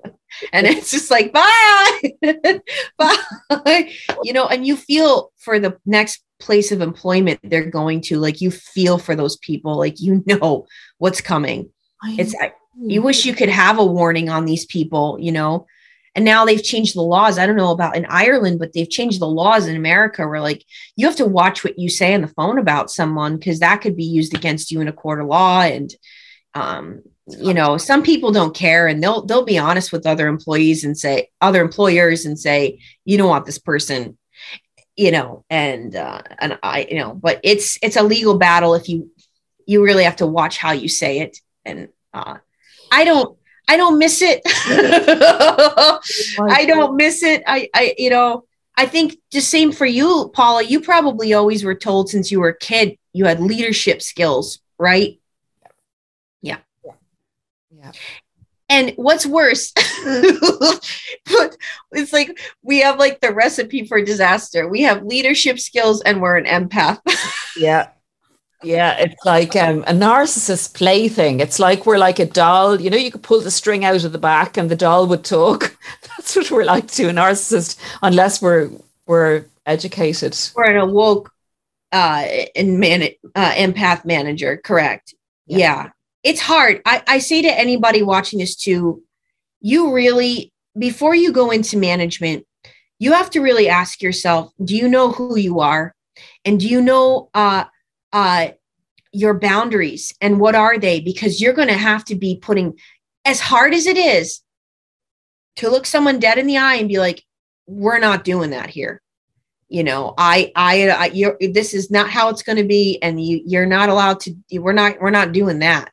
and 0.54 0.66
it's 0.66 0.90
just 0.90 1.10
like 1.10 1.30
bye. 1.30 2.12
Bye. 2.98 3.92
You 4.22 4.32
know 4.32 4.46
and 4.46 4.66
you 4.66 4.78
feel 4.78 5.30
for 5.36 5.58
the 5.58 5.76
next 5.84 6.24
place 6.40 6.72
of 6.72 6.80
employment 6.80 7.38
they're 7.42 7.68
going 7.68 8.00
to 8.00 8.18
like 8.18 8.40
you 8.40 8.50
feel 8.50 8.96
for 8.96 9.14
those 9.14 9.36
people 9.36 9.76
like 9.76 10.00
you 10.00 10.24
know 10.26 10.66
what's 10.96 11.20
coming. 11.20 11.68
It's 12.02 12.34
I, 12.40 12.54
you 12.80 13.02
wish 13.02 13.26
you 13.26 13.34
could 13.34 13.50
have 13.50 13.78
a 13.78 13.84
warning 13.84 14.30
on 14.30 14.46
these 14.46 14.64
people 14.64 15.18
you 15.20 15.32
know 15.32 15.66
and 16.14 16.24
now 16.24 16.44
they've 16.44 16.62
changed 16.62 16.94
the 16.94 17.02
laws. 17.02 17.38
I 17.38 17.46
don't 17.46 17.56
know 17.56 17.70
about 17.70 17.96
in 17.96 18.06
Ireland, 18.08 18.58
but 18.58 18.72
they've 18.72 18.88
changed 18.88 19.20
the 19.20 19.26
laws 19.26 19.66
in 19.66 19.76
America 19.76 20.26
where 20.26 20.40
like 20.40 20.64
you 20.96 21.06
have 21.06 21.16
to 21.16 21.26
watch 21.26 21.64
what 21.64 21.78
you 21.78 21.88
say 21.88 22.14
on 22.14 22.22
the 22.22 22.28
phone 22.28 22.58
about 22.58 22.90
someone 22.90 23.36
because 23.36 23.60
that 23.60 23.80
could 23.80 23.96
be 23.96 24.04
used 24.04 24.34
against 24.34 24.70
you 24.70 24.80
in 24.80 24.88
a 24.88 24.92
court 24.92 25.20
of 25.20 25.26
law. 25.26 25.62
And 25.62 25.94
um, 26.54 27.02
you 27.26 27.54
know, 27.54 27.76
some 27.76 28.02
people 28.02 28.32
don't 28.32 28.54
care 28.54 28.86
and 28.86 29.02
they'll 29.02 29.24
they'll 29.26 29.44
be 29.44 29.58
honest 29.58 29.92
with 29.92 30.06
other 30.06 30.28
employees 30.28 30.84
and 30.84 30.96
say 30.96 31.28
other 31.40 31.62
employers 31.62 32.24
and 32.24 32.38
say, 32.38 32.80
you 33.04 33.18
don't 33.18 33.28
want 33.28 33.46
this 33.46 33.58
person, 33.58 34.16
you 34.96 35.10
know, 35.10 35.44
and 35.50 35.94
uh 35.94 36.22
and 36.38 36.58
I, 36.62 36.86
you 36.90 36.98
know, 36.98 37.14
but 37.14 37.40
it's 37.44 37.78
it's 37.82 37.96
a 37.96 38.02
legal 38.02 38.38
battle 38.38 38.74
if 38.74 38.88
you 38.88 39.10
you 39.66 39.84
really 39.84 40.04
have 40.04 40.16
to 40.16 40.26
watch 40.26 40.56
how 40.56 40.72
you 40.72 40.88
say 40.88 41.20
it. 41.20 41.38
And 41.64 41.88
uh 42.14 42.38
I 42.90 43.04
don't 43.04 43.37
I 43.68 43.76
don't 43.76 43.98
miss 43.98 44.22
it. 44.22 44.40
I 46.50 46.64
don't 46.66 46.96
miss 46.96 47.22
it. 47.22 47.42
I, 47.46 47.68
I, 47.74 47.94
you 47.98 48.10
know, 48.10 48.44
I 48.76 48.86
think 48.86 49.18
just 49.30 49.50
same 49.50 49.72
for 49.72 49.86
you, 49.86 50.30
Paula. 50.34 50.62
You 50.62 50.80
probably 50.80 51.34
always 51.34 51.64
were 51.64 51.74
told 51.74 52.08
since 52.08 52.30
you 52.30 52.40
were 52.40 52.50
a 52.50 52.58
kid 52.58 52.96
you 53.12 53.24
had 53.24 53.40
leadership 53.40 54.00
skills, 54.00 54.60
right? 54.78 55.18
Yeah. 56.40 56.58
Yeah. 56.84 56.92
yeah. 57.70 57.92
And 58.68 58.92
what's 58.96 59.26
worse, 59.26 59.72
it's 59.76 60.82
like 62.12 62.38
we 62.62 62.80
have 62.80 62.98
like 62.98 63.20
the 63.20 63.34
recipe 63.34 63.86
for 63.86 64.00
disaster. 64.04 64.68
We 64.68 64.82
have 64.82 65.02
leadership 65.04 65.58
skills 65.58 66.00
and 66.02 66.22
we're 66.22 66.36
an 66.36 66.44
empath. 66.44 67.00
yeah. 67.56 67.88
Yeah, 68.62 68.96
it's 68.98 69.24
like 69.24 69.54
um, 69.54 69.84
a 69.86 69.92
narcissist 69.92 70.74
plaything. 70.74 71.38
It's 71.40 71.60
like 71.60 71.86
we're 71.86 71.98
like 71.98 72.18
a 72.18 72.26
doll. 72.26 72.80
You 72.80 72.90
know, 72.90 72.96
you 72.96 73.12
could 73.12 73.22
pull 73.22 73.40
the 73.40 73.52
string 73.52 73.84
out 73.84 74.02
of 74.02 74.12
the 74.12 74.18
back 74.18 74.56
and 74.56 74.68
the 74.68 74.76
doll 74.76 75.06
would 75.06 75.24
talk. 75.24 75.76
That's 76.02 76.34
what 76.34 76.50
we're 76.50 76.64
like 76.64 76.88
to 76.92 77.08
a 77.08 77.12
narcissist, 77.12 77.78
unless 78.02 78.42
we're 78.42 78.70
we're 79.06 79.44
educated. 79.64 80.36
We're 80.56 80.70
an 80.70 80.76
awoke 80.76 81.30
uh, 81.92 82.26
in 82.54 82.80
man 82.80 83.02
uh, 83.34 83.52
empath 83.52 84.04
manager. 84.04 84.56
Correct. 84.56 85.14
Yeah. 85.46 85.58
yeah. 85.58 85.88
it's 86.24 86.40
hard. 86.40 86.82
I, 86.84 87.02
I 87.06 87.18
say 87.20 87.42
to 87.42 87.48
anybody 87.48 88.02
watching 88.02 88.40
this 88.40 88.56
too, 88.56 89.02
you 89.60 89.94
really 89.94 90.52
before 90.76 91.14
you 91.14 91.32
go 91.32 91.50
into 91.50 91.76
management, 91.76 92.44
you 92.98 93.12
have 93.12 93.30
to 93.30 93.40
really 93.40 93.68
ask 93.68 94.02
yourself: 94.02 94.52
Do 94.64 94.74
you 94.74 94.88
know 94.88 95.12
who 95.12 95.38
you 95.38 95.60
are, 95.60 95.94
and 96.44 96.58
do 96.58 96.66
you 96.66 96.82
know? 96.82 97.30
Uh, 97.34 97.64
uh, 98.12 98.48
your 99.12 99.38
boundaries 99.38 100.14
and 100.20 100.40
what 100.40 100.54
are 100.54 100.78
they? 100.78 101.00
Because 101.00 101.40
you're 101.40 101.52
going 101.52 101.68
to 101.68 101.74
have 101.74 102.04
to 102.06 102.14
be 102.14 102.36
putting, 102.36 102.78
as 103.24 103.40
hard 103.40 103.74
as 103.74 103.86
it 103.86 103.96
is, 103.96 104.40
to 105.56 105.70
look 105.70 105.86
someone 105.86 106.20
dead 106.20 106.38
in 106.38 106.46
the 106.46 106.58
eye 106.58 106.76
and 106.76 106.88
be 106.88 106.98
like, 106.98 107.24
"We're 107.66 107.98
not 107.98 108.24
doing 108.24 108.50
that 108.50 108.70
here." 108.70 109.02
You 109.68 109.84
know, 109.84 110.14
I, 110.16 110.52
I, 110.56 110.88
I 110.88 111.06
you're, 111.06 111.36
this 111.40 111.74
is 111.74 111.90
not 111.90 112.08
how 112.08 112.30
it's 112.30 112.42
going 112.42 112.56
to 112.58 112.64
be, 112.64 112.98
and 113.02 113.22
you, 113.22 113.42
you're 113.44 113.66
not 113.66 113.88
allowed 113.88 114.20
to. 114.20 114.34
We're 114.52 114.72
not, 114.72 115.00
we're 115.00 115.10
not 115.10 115.32
doing 115.32 115.58
that. 115.58 115.90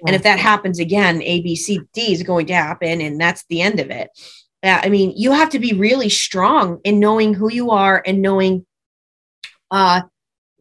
Yeah. 0.00 0.06
And 0.06 0.16
if 0.16 0.22
that 0.22 0.38
happens 0.38 0.78
again, 0.80 1.22
A, 1.22 1.42
B, 1.42 1.54
C, 1.54 1.80
D 1.92 2.12
is 2.12 2.22
going 2.22 2.46
to 2.46 2.54
happen, 2.54 3.00
and 3.00 3.20
that's 3.20 3.44
the 3.48 3.60
end 3.60 3.78
of 3.78 3.90
it. 3.90 4.10
Uh, 4.62 4.80
I 4.82 4.88
mean, 4.88 5.12
you 5.16 5.32
have 5.32 5.50
to 5.50 5.58
be 5.58 5.74
really 5.74 6.08
strong 6.08 6.80
in 6.82 6.98
knowing 6.98 7.34
who 7.34 7.52
you 7.52 7.70
are 7.70 8.02
and 8.04 8.22
knowing 8.22 8.64
uh, 9.70 10.02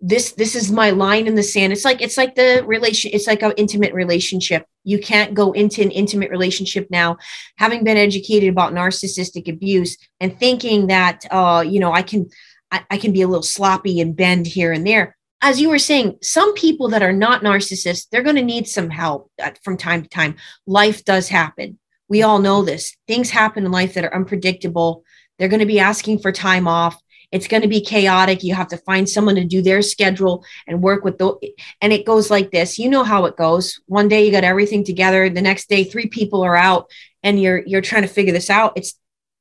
this 0.06 0.34
this 0.34 0.54
is 0.54 0.70
my 0.70 0.90
line 0.90 1.28
in 1.28 1.36
the 1.36 1.42
sand. 1.42 1.72
It's 1.72 1.86
like 1.86 2.02
it's 2.02 2.18
like 2.18 2.36
the 2.36 2.62
relation 2.66 3.12
it's 3.14 3.26
like 3.26 3.42
an 3.42 3.54
intimate 3.56 3.94
relationship. 3.94 4.66
You 4.84 5.00
can't 5.00 5.34
go 5.34 5.54
into 5.54 5.82
an 5.82 5.92
intimate 5.92 6.30
relationship 6.30 6.88
now 6.92 7.18
having 7.56 7.86
been 7.86 7.96
educated 7.96 8.50
about 8.50 8.74
narcissistic 8.74 9.48
abuse 9.48 9.98
and 10.20 10.38
thinking 10.38 10.88
that 10.88 11.24
uh 11.32 11.64
you 11.66 11.80
know 11.80 11.94
i 11.94 12.02
can 12.02 12.30
I, 12.70 12.84
I 12.92 12.98
can 12.98 13.14
be 13.14 13.22
a 13.22 13.28
little 13.28 13.44
sloppy 13.44 14.02
and 14.02 14.14
bend 14.14 14.46
here 14.46 14.74
and 14.74 14.86
there. 14.86 15.16
As 15.42 15.62
you 15.62 15.70
were 15.70 15.80
saying 15.80 16.18
some 16.22 16.54
people 16.54 16.90
that 16.90 17.04
are 17.04 17.14
not 17.14 17.42
narcissists 17.42 18.10
they're 18.12 18.24
going 18.24 18.36
to 18.36 18.42
need 18.42 18.68
some 18.68 18.90
help 18.90 19.32
from 19.64 19.78
time 19.78 20.04
to 20.04 20.10
time. 20.10 20.36
Life 20.68 21.06
does 21.06 21.30
happen. 21.30 21.80
We 22.10 22.24
all 22.24 22.40
know 22.40 22.62
this. 22.62 22.94
Things 23.08 23.30
happen 23.30 23.66
in 23.66 23.72
life 23.72 23.94
that 23.94 24.04
are 24.04 24.14
unpredictable. 24.14 25.06
They're 25.40 25.48
going 25.48 25.62
to 25.62 25.66
be 25.66 25.80
asking 25.80 26.20
for 26.20 26.34
time 26.34 26.68
off 26.68 27.02
it's 27.34 27.48
going 27.48 27.64
to 27.64 27.68
be 27.68 27.82
chaotic. 27.82 28.44
You 28.44 28.54
have 28.54 28.68
to 28.68 28.78
find 28.78 29.10
someone 29.10 29.34
to 29.36 29.44
do 29.44 29.64
their 29.64 29.82
schedule 29.82 30.46
and 30.68 30.84
work 30.84 31.04
with 31.04 31.18
the 31.18 31.36
and 31.82 31.92
it 31.92 32.06
goes 32.06 32.30
like 32.30 32.52
this. 32.52 32.78
You 32.78 32.90
know 32.90 33.04
how 33.04 33.26
it 33.26 33.36
goes. 33.36 33.82
One 33.88 34.08
day 34.08 34.24
you 34.24 34.32
got 34.32 34.44
everything 34.44 34.84
together, 34.84 35.30
the 35.30 35.42
next 35.42 35.68
day 35.68 35.84
three 35.84 36.08
people 36.08 36.44
are 36.44 36.56
out 36.56 36.92
and 37.24 37.42
you're 37.42 37.64
you're 37.66 37.82
trying 37.82 38.04
to 38.04 38.08
figure 38.08 38.32
this 38.32 38.52
out. 38.52 38.74
It's 38.76 38.94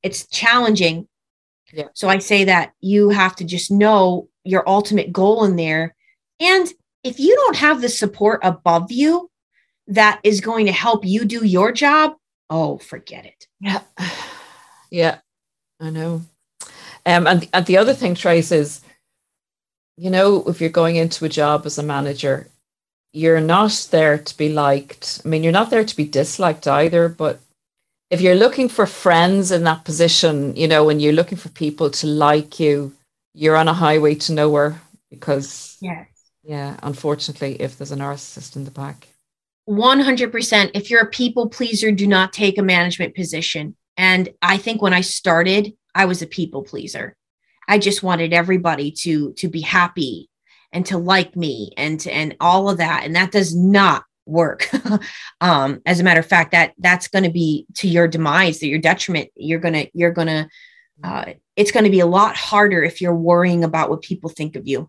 it's 0.02 0.26
challenging. 0.26 1.06
Yeah. 1.70 1.88
So 1.92 2.08
I 2.08 2.18
say 2.18 2.44
that 2.44 2.72
you 2.80 3.10
have 3.10 3.36
to 3.36 3.44
just 3.44 3.70
know 3.70 4.28
your 4.42 4.66
ultimate 4.66 5.12
goal 5.12 5.44
in 5.44 5.56
there. 5.56 5.94
And 6.40 6.66
if 7.04 7.20
you 7.20 7.36
don't 7.36 7.56
have 7.56 7.82
the 7.82 7.90
support 7.90 8.40
above 8.42 8.90
you 8.90 9.30
that 9.88 10.18
is 10.24 10.40
going 10.40 10.64
to 10.64 10.72
help 10.72 11.04
you 11.04 11.26
do 11.26 11.44
your 11.44 11.72
job, 11.72 12.14
oh, 12.48 12.78
forget 12.78 13.26
it. 13.26 13.46
Yeah. 13.60 13.82
Yeah. 14.90 15.20
I 15.80 15.88
know. 15.88 16.20
Um, 17.04 17.26
and, 17.26 17.48
and 17.52 17.66
the 17.66 17.78
other 17.78 17.94
thing, 17.94 18.14
Trace, 18.14 18.52
is, 18.52 18.80
you 19.96 20.10
know, 20.10 20.44
if 20.46 20.60
you're 20.60 20.70
going 20.70 20.96
into 20.96 21.24
a 21.24 21.28
job 21.28 21.66
as 21.66 21.78
a 21.78 21.82
manager, 21.82 22.48
you're 23.12 23.40
not 23.40 23.88
there 23.90 24.18
to 24.18 24.36
be 24.36 24.48
liked. 24.48 25.20
I 25.24 25.28
mean, 25.28 25.42
you're 25.42 25.52
not 25.52 25.70
there 25.70 25.84
to 25.84 25.96
be 25.96 26.06
disliked 26.06 26.66
either, 26.66 27.08
but 27.08 27.40
if 28.10 28.20
you're 28.20 28.34
looking 28.34 28.68
for 28.68 28.86
friends 28.86 29.50
in 29.50 29.64
that 29.64 29.84
position, 29.84 30.54
you 30.56 30.68
know, 30.68 30.84
when 30.84 31.00
you're 31.00 31.12
looking 31.12 31.38
for 31.38 31.48
people 31.50 31.90
to 31.90 32.06
like 32.06 32.60
you, 32.60 32.92
you're 33.34 33.56
on 33.56 33.68
a 33.68 33.74
highway 33.74 34.14
to 34.14 34.32
nowhere 34.32 34.80
because, 35.10 35.78
yes. 35.80 36.08
yeah, 36.42 36.76
unfortunately, 36.82 37.60
if 37.60 37.76
there's 37.76 37.92
a 37.92 37.96
narcissist 37.96 38.56
in 38.56 38.64
the 38.64 38.70
back. 38.70 39.08
100%. 39.68 40.70
If 40.74 40.90
you're 40.90 41.02
a 41.02 41.10
people 41.10 41.48
pleaser, 41.48 41.92
do 41.92 42.06
not 42.06 42.32
take 42.32 42.58
a 42.58 42.62
management 42.62 43.14
position. 43.14 43.76
And 43.96 44.28
I 44.42 44.56
think 44.56 44.82
when 44.82 44.92
I 44.92 45.02
started, 45.02 45.72
I 45.94 46.06
was 46.06 46.22
a 46.22 46.26
people 46.26 46.62
pleaser. 46.62 47.16
I 47.68 47.78
just 47.78 48.02
wanted 48.02 48.32
everybody 48.32 48.90
to 49.02 49.32
to 49.34 49.48
be 49.48 49.60
happy 49.60 50.28
and 50.72 50.86
to 50.86 50.98
like 50.98 51.36
me 51.36 51.72
and 51.76 52.00
to, 52.00 52.12
and 52.12 52.36
all 52.40 52.70
of 52.70 52.78
that. 52.78 53.04
And 53.04 53.14
that 53.14 53.32
does 53.32 53.54
not 53.54 54.04
work. 54.26 54.68
Um 55.40 55.82
as 55.84 55.98
a 55.98 56.04
matter 56.04 56.20
of 56.20 56.26
fact 56.26 56.52
that 56.52 56.72
that's 56.78 57.08
going 57.08 57.24
to 57.24 57.30
be 57.30 57.66
to 57.78 57.88
your 57.88 58.06
demise 58.06 58.58
to 58.58 58.68
your 58.68 58.78
detriment. 58.78 59.30
You're 59.34 59.58
going 59.58 59.74
to 59.74 59.90
you're 59.92 60.12
going 60.12 60.28
to 60.28 60.48
uh 61.02 61.32
it's 61.56 61.72
going 61.72 61.84
to 61.84 61.90
be 61.90 62.00
a 62.00 62.06
lot 62.06 62.36
harder 62.36 62.82
if 62.82 63.00
you're 63.00 63.14
worrying 63.14 63.64
about 63.64 63.90
what 63.90 64.02
people 64.02 64.30
think 64.30 64.54
of 64.56 64.68
you. 64.68 64.88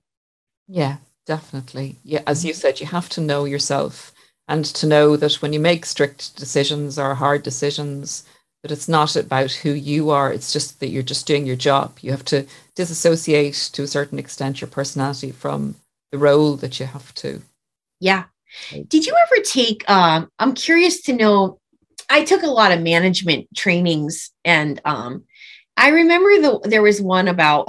Yeah 0.67 0.97
definitely. 1.25 1.99
Yeah 2.03 2.21
as 2.27 2.45
you 2.45 2.53
said 2.53 2.79
you 2.79 2.87
have 2.87 3.09
to 3.09 3.21
know 3.21 3.45
yourself 3.45 4.13
and 4.47 4.65
to 4.65 4.85
know 4.85 5.15
that 5.15 5.41
when 5.41 5.53
you 5.53 5.59
make 5.59 5.85
strict 5.85 6.35
decisions 6.35 6.99
or 6.99 7.15
hard 7.15 7.41
decisions 7.43 8.23
but 8.63 8.71
it's 8.71 8.87
not 8.87 9.15
about 9.17 9.51
who 9.51 9.71
you 9.71 10.09
are. 10.09 10.31
It's 10.31 10.53
just 10.53 10.79
that 10.79 10.87
you're 10.87 11.03
just 11.03 11.27
doing 11.27 11.45
your 11.45 11.57
job. 11.57 11.99
You 12.01 12.11
have 12.11 12.23
to 12.25 12.47
disassociate 12.75 13.55
to 13.73 13.83
a 13.83 13.87
certain 13.87 14.17
extent 14.17 14.61
your 14.61 14.69
personality 14.69 15.31
from 15.31 15.75
the 16.11 16.17
role 16.17 16.55
that 16.55 16.79
you 16.79 16.85
have 16.85 17.13
to. 17.15 17.41
Yeah. 17.99 18.23
Did 18.87 19.05
you 19.05 19.13
ever 19.13 19.43
take, 19.43 19.87
um, 19.89 20.29
I'm 20.39 20.53
curious 20.53 21.01
to 21.03 21.13
know, 21.13 21.59
I 22.09 22.23
took 22.23 22.43
a 22.43 22.47
lot 22.47 22.71
of 22.71 22.81
management 22.81 23.47
trainings 23.55 24.31
and 24.45 24.79
um, 24.85 25.25
I 25.75 25.89
remember 25.89 26.29
the, 26.39 26.59
there 26.63 26.81
was 26.81 27.01
one 27.01 27.27
about 27.27 27.67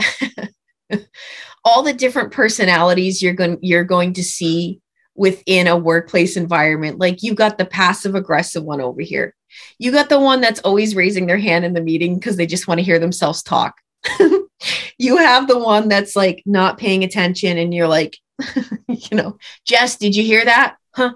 all 1.65 1.83
the 1.83 1.93
different 1.93 2.33
personalities 2.33 3.21
you're 3.21 3.33
going, 3.33 3.59
you're 3.63 3.85
going 3.85 4.13
to 4.13 4.23
see 4.23 4.81
within 5.17 5.67
a 5.67 5.77
workplace 5.77 6.37
environment. 6.37 7.01
Like 7.01 7.23
you've 7.23 7.37
got 7.37 7.59
the 7.59 7.65
passive 7.65 8.15
aggressive 8.15 8.63
one 8.63 8.81
over 8.81 9.01
here. 9.01 9.35
You 9.79 9.93
got 9.93 10.09
the 10.09 10.21
one 10.21 10.41
that's 10.41 10.61
always 10.61 10.95
raising 10.95 11.27
their 11.27 11.39
hand 11.39 11.65
in 11.65 11.75
the 11.75 11.81
meeting 11.81 12.17
because 12.17 12.37
they 12.37 12.47
just 12.47 12.69
want 12.69 12.79
to 12.79 12.85
hear 12.85 12.99
themselves 12.99 13.43
talk. 13.43 13.77
you 14.99 15.17
have 15.17 15.49
the 15.49 15.59
one 15.59 15.89
that's 15.89 16.17
like 16.17 16.43
not 16.47 16.79
paying 16.79 17.05
attention 17.05 17.59
and 17.59 17.73
you're 17.73 17.89
like, 17.89 18.19
you 18.89 19.17
know, 19.17 19.39
Jess, 19.67 19.97
did 19.97 20.15
you 20.17 20.23
hear 20.23 20.45
that? 20.45 20.77
Huh? 20.95 21.15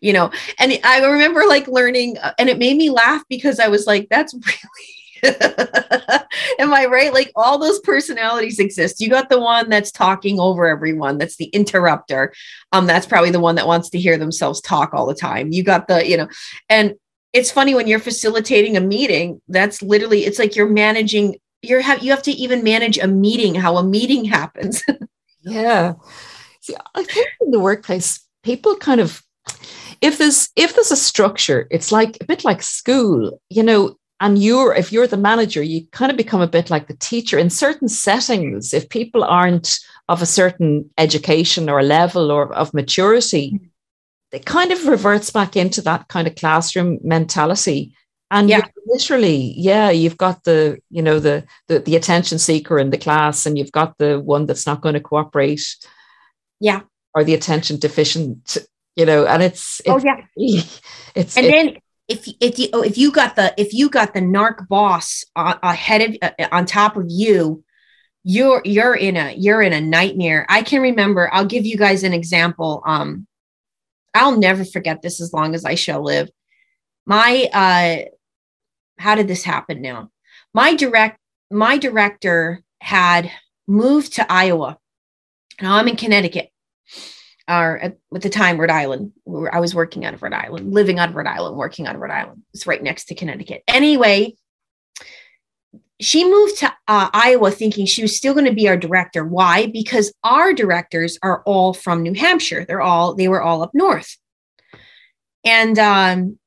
You 0.00 0.14
know, 0.14 0.30
and 0.58 0.78
I 0.82 1.04
remember 1.04 1.44
like 1.46 1.68
learning, 1.68 2.16
uh, 2.18 2.32
and 2.38 2.48
it 2.48 2.58
made 2.58 2.76
me 2.76 2.90
laugh 2.90 3.22
because 3.28 3.60
I 3.60 3.68
was 3.68 3.86
like, 3.86 4.08
that's 4.08 4.34
really, 4.34 5.00
am 6.58 6.72
I 6.72 6.86
right? 6.86 7.12
Like 7.12 7.30
all 7.36 7.58
those 7.58 7.80
personalities 7.80 8.58
exist. 8.58 9.00
You 9.00 9.10
got 9.10 9.28
the 9.28 9.40
one 9.40 9.68
that's 9.68 9.92
talking 9.92 10.40
over 10.40 10.66
everyone, 10.66 11.18
that's 11.18 11.36
the 11.36 11.46
interrupter. 11.46 12.32
Um, 12.72 12.86
that's 12.86 13.06
probably 13.06 13.30
the 13.30 13.40
one 13.40 13.56
that 13.56 13.66
wants 13.66 13.90
to 13.90 13.98
hear 13.98 14.16
themselves 14.16 14.60
talk 14.60 14.94
all 14.94 15.06
the 15.06 15.14
time. 15.14 15.52
You 15.52 15.62
got 15.62 15.88
the, 15.88 16.08
you 16.08 16.16
know, 16.16 16.28
and 16.68 16.94
it's 17.32 17.50
funny 17.50 17.74
when 17.74 17.86
you're 17.86 18.00
facilitating 18.00 18.76
a 18.76 18.80
meeting, 18.80 19.40
that's 19.48 19.82
literally, 19.82 20.24
it's 20.24 20.38
like 20.38 20.56
you're 20.56 20.68
managing, 20.68 21.36
you're 21.62 21.80
have 21.80 22.02
you 22.02 22.10
have 22.10 22.22
to 22.22 22.32
even 22.32 22.64
manage 22.64 22.98
a 22.98 23.06
meeting, 23.06 23.54
how 23.54 23.76
a 23.76 23.84
meeting 23.84 24.24
happens. 24.24 24.82
Yeah. 25.42 25.94
See, 26.60 26.74
I 26.94 27.02
think 27.02 27.28
in 27.40 27.50
the 27.50 27.60
workplace, 27.60 28.20
people 28.42 28.76
kind 28.76 29.00
of 29.00 29.22
if 30.00 30.18
there's 30.18 30.48
if 30.56 30.74
there's 30.74 30.90
a 30.90 30.96
structure, 30.96 31.66
it's 31.70 31.92
like 31.92 32.18
a 32.20 32.24
bit 32.24 32.44
like 32.44 32.62
school, 32.62 33.40
you 33.48 33.62
know, 33.62 33.96
and 34.20 34.38
you're 34.38 34.74
if 34.74 34.92
you're 34.92 35.06
the 35.06 35.16
manager, 35.16 35.62
you 35.62 35.86
kind 35.92 36.10
of 36.10 36.16
become 36.16 36.40
a 36.40 36.46
bit 36.46 36.70
like 36.70 36.88
the 36.88 36.96
teacher 36.96 37.38
in 37.38 37.50
certain 37.50 37.88
settings. 37.88 38.74
If 38.74 38.88
people 38.88 39.24
aren't 39.24 39.78
of 40.08 40.22
a 40.22 40.26
certain 40.26 40.90
education 40.98 41.68
or 41.70 41.82
level 41.82 42.30
or 42.30 42.52
of 42.52 42.74
maturity, 42.74 43.52
mm-hmm. 43.52 43.66
It 44.32 44.46
kind 44.46 44.72
of 44.72 44.86
reverts 44.86 45.30
back 45.30 45.56
into 45.56 45.82
that 45.82 46.08
kind 46.08 46.26
of 46.26 46.34
classroom 46.34 46.98
mentality. 47.02 47.94
And 48.32 48.48
yeah. 48.48 48.68
literally 48.86 49.54
yeah 49.56 49.90
you've 49.90 50.16
got 50.16 50.44
the 50.44 50.78
you 50.88 51.02
know 51.02 51.18
the, 51.18 51.44
the 51.66 51.80
the 51.80 51.96
attention 51.96 52.38
seeker 52.38 52.78
in 52.78 52.90
the 52.90 52.98
class 52.98 53.44
and 53.44 53.58
you've 53.58 53.72
got 53.72 53.98
the 53.98 54.20
one 54.20 54.46
that's 54.46 54.66
not 54.66 54.82
going 54.82 54.94
to 54.94 55.00
cooperate. 55.00 55.76
Yeah. 56.60 56.82
Or 57.12 57.24
the 57.24 57.34
attention 57.34 57.78
deficient 57.78 58.56
you 58.94 59.04
know 59.04 59.26
and 59.26 59.42
it's, 59.42 59.80
oh, 59.86 59.96
it's 59.96 60.04
oh 60.04 60.32
yeah. 60.36 60.64
it's 61.16 61.36
and 61.36 61.46
then 61.46 61.76
if 62.06 62.28
if 62.40 62.58
you 62.58 62.68
oh, 62.72 62.82
if 62.82 62.96
you 62.96 63.10
got 63.10 63.34
the 63.34 63.52
if 63.56 63.74
you 63.74 63.88
got 63.88 64.14
the 64.14 64.20
narc 64.20 64.68
boss 64.68 65.24
uh, 65.34 65.56
ahead 65.62 66.02
of 66.02 66.16
uh, 66.22 66.48
on 66.52 66.66
top 66.66 66.96
of 66.96 67.06
you 67.08 67.64
you're 68.22 68.62
you're 68.64 68.94
in 68.94 69.16
a 69.16 69.32
you're 69.32 69.62
in 69.62 69.72
a 69.72 69.80
nightmare. 69.80 70.46
I 70.48 70.62
can 70.62 70.82
remember 70.82 71.30
i'll 71.32 71.46
give 71.46 71.66
you 71.66 71.76
guys 71.76 72.04
an 72.04 72.12
example 72.12 72.82
um 72.86 73.26
i'll 74.14 74.38
never 74.38 74.64
forget 74.64 75.02
this 75.02 75.20
as 75.20 75.32
long 75.32 75.54
as 75.54 75.64
i 75.64 75.74
shall 75.74 76.02
live 76.02 76.28
my 77.06 77.48
uh 77.52 78.10
how 79.00 79.14
did 79.14 79.28
this 79.28 79.42
happen 79.42 79.80
now? 79.80 80.10
My 80.54 80.74
direct 80.74 81.18
my 81.50 81.78
director 81.78 82.62
had 82.80 83.30
moved 83.66 84.14
to 84.14 84.32
Iowa. 84.32 84.78
Now 85.60 85.76
I'm 85.76 85.88
in 85.88 85.96
Connecticut, 85.96 86.50
or 87.48 87.78
at, 87.78 87.96
at 88.14 88.22
the 88.22 88.30
time 88.30 88.60
Rhode 88.60 88.70
Island. 88.70 89.12
I 89.50 89.58
was 89.58 89.74
working 89.74 90.04
out 90.04 90.14
of 90.14 90.22
Rhode 90.22 90.34
Island, 90.34 90.72
living 90.72 90.98
out 90.98 91.08
of 91.08 91.16
Rhode 91.16 91.26
Island, 91.26 91.56
working 91.56 91.86
out 91.86 91.94
of 91.94 92.00
Rhode 92.00 92.12
Island. 92.12 92.42
It's 92.54 92.66
right 92.66 92.82
next 92.82 93.06
to 93.06 93.14
Connecticut. 93.14 93.62
Anyway, 93.66 94.36
she 96.00 96.24
moved 96.24 96.58
to 96.58 96.72
uh, 96.88 97.10
Iowa 97.12 97.50
thinking 97.50 97.86
she 97.86 98.02
was 98.02 98.16
still 98.16 98.32
going 98.32 98.46
to 98.46 98.52
be 98.52 98.68
our 98.68 98.76
director. 98.76 99.24
Why? 99.24 99.66
Because 99.66 100.12
our 100.24 100.52
directors 100.52 101.18
are 101.22 101.42
all 101.44 101.74
from 101.74 102.02
New 102.02 102.14
Hampshire. 102.14 102.64
They're 102.64 102.80
all 102.80 103.14
they 103.14 103.28
were 103.28 103.42
all 103.42 103.62
up 103.62 103.70
north, 103.74 104.16
and 105.44 105.78
um, 105.78 106.38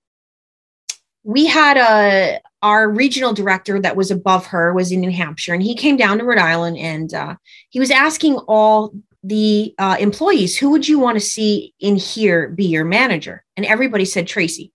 we 1.24 1.46
had 1.46 1.78
a 1.78 2.42
our 2.62 2.90
regional 2.90 3.34
director 3.34 3.80
that 3.80 3.96
was 3.96 4.10
above 4.10 4.48
her 4.48 4.74
was 4.74 4.92
in 4.92 5.02
New 5.02 5.12
Hampshire, 5.12 5.54
and 5.54 5.64
he 5.64 5.76
came 5.76 5.98
down 5.98 6.18
to 6.18 6.24
Rhode 6.24 6.38
Island 6.40 6.78
and 6.78 7.14
uh, 7.14 7.36
he 7.70 7.80
was 7.80 7.92
asking 7.92 8.36
all 8.48 8.94
the 9.24 9.74
uh, 9.78 9.98
employees, 10.00 10.58
"Who 10.58 10.72
would 10.72 10.88
you 10.88 11.00
want 11.00 11.16
to 11.16 11.22
see 11.22 11.74
in 11.80 11.96
here 11.96 12.50
be 12.50 12.66
your 12.66 12.86
manager?" 12.86 13.44
And 13.56 13.66
everybody 13.66 14.06
said 14.06 14.28
Tracy. 14.28 14.73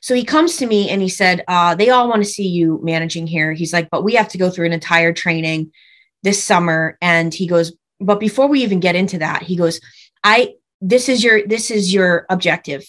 So 0.00 0.14
he 0.14 0.24
comes 0.24 0.56
to 0.56 0.66
me 0.66 0.88
and 0.88 1.02
he 1.02 1.08
said, 1.08 1.44
uh, 1.46 1.74
"They 1.74 1.90
all 1.90 2.08
want 2.08 2.22
to 2.22 2.28
see 2.30 2.48
you 2.48 2.80
managing 2.82 3.26
here." 3.26 3.52
He's 3.52 3.72
like, 3.72 3.90
"But 3.90 4.04
we 4.04 4.14
have 4.14 4.28
to 4.28 4.38
go 4.38 4.50
through 4.50 4.66
an 4.66 4.72
entire 4.72 5.12
training 5.12 5.72
this 6.22 6.42
summer." 6.42 6.96
And 7.00 7.32
he 7.32 7.46
goes, 7.46 7.72
"But 8.00 8.20
before 8.20 8.48
we 8.48 8.62
even 8.62 8.80
get 8.80 8.96
into 8.96 9.18
that, 9.18 9.42
he 9.42 9.56
goes, 9.56 9.80
I 10.24 10.54
this 10.80 11.08
is 11.08 11.22
your 11.22 11.46
this 11.46 11.70
is 11.70 11.92
your 11.92 12.26
objective." 12.30 12.84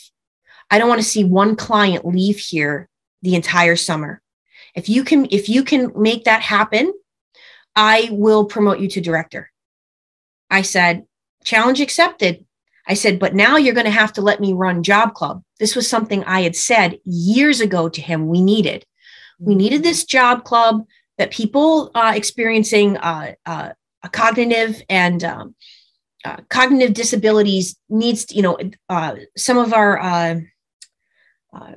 I 0.72 0.80
don't 0.80 0.88
want 0.88 1.02
to 1.02 1.08
see 1.08 1.26
one 1.26 1.58
client 1.58 2.06
leave 2.06 2.40
here 2.40 2.88
the 3.22 3.36
entire 3.36 3.76
summer. 3.76 4.22
If 4.74 4.88
you 4.88 5.04
can, 5.04 5.28
if 5.30 5.50
you 5.50 5.64
can 5.66 5.92
make 5.96 6.24
that 6.24 6.42
happen, 6.42 6.94
I 7.76 8.08
will 8.12 8.46
promote 8.46 8.80
you 8.80 8.88
to 8.90 9.02
director. 9.02 9.52
I 10.50 10.62
said, 10.62 11.06
challenge 11.44 11.82
accepted. 11.82 12.46
I 12.88 12.94
said, 12.96 13.20
but 13.20 13.36
now 13.36 13.58
you're 13.58 13.74
going 13.74 13.86
to 13.86 13.92
have 13.92 14.14
to 14.14 14.22
let 14.22 14.40
me 14.40 14.54
run 14.54 14.84
job 14.84 15.14
club. 15.14 15.44
This 15.60 15.76
was 15.76 15.88
something 15.88 16.24
I 16.24 16.42
had 16.42 16.56
said 16.56 17.00
years 17.06 17.62
ago 17.62 17.90
to 17.90 18.02
him. 18.02 18.28
We 18.28 18.42
needed, 18.42 18.86
we 19.40 19.56
needed 19.56 19.84
this 19.84 20.04
job 20.06 20.44
club 20.44 20.86
that 21.18 21.32
people 21.32 21.92
uh, 21.94 22.14
experiencing 22.16 22.98
uh, 22.98 23.34
uh, 23.46 23.70
a 24.04 24.10
cognitive 24.10 24.82
and 24.90 25.24
um, 25.24 25.56
uh, 26.26 26.38
cognitive 26.50 26.94
disabilities 26.94 27.76
needs, 27.90 28.32
you 28.32 28.42
know, 28.42 28.58
uh, 28.90 29.16
some 29.38 29.58
of 29.58 29.74
our 29.74 30.00
uh, 30.00 30.36
uh, 31.54 31.74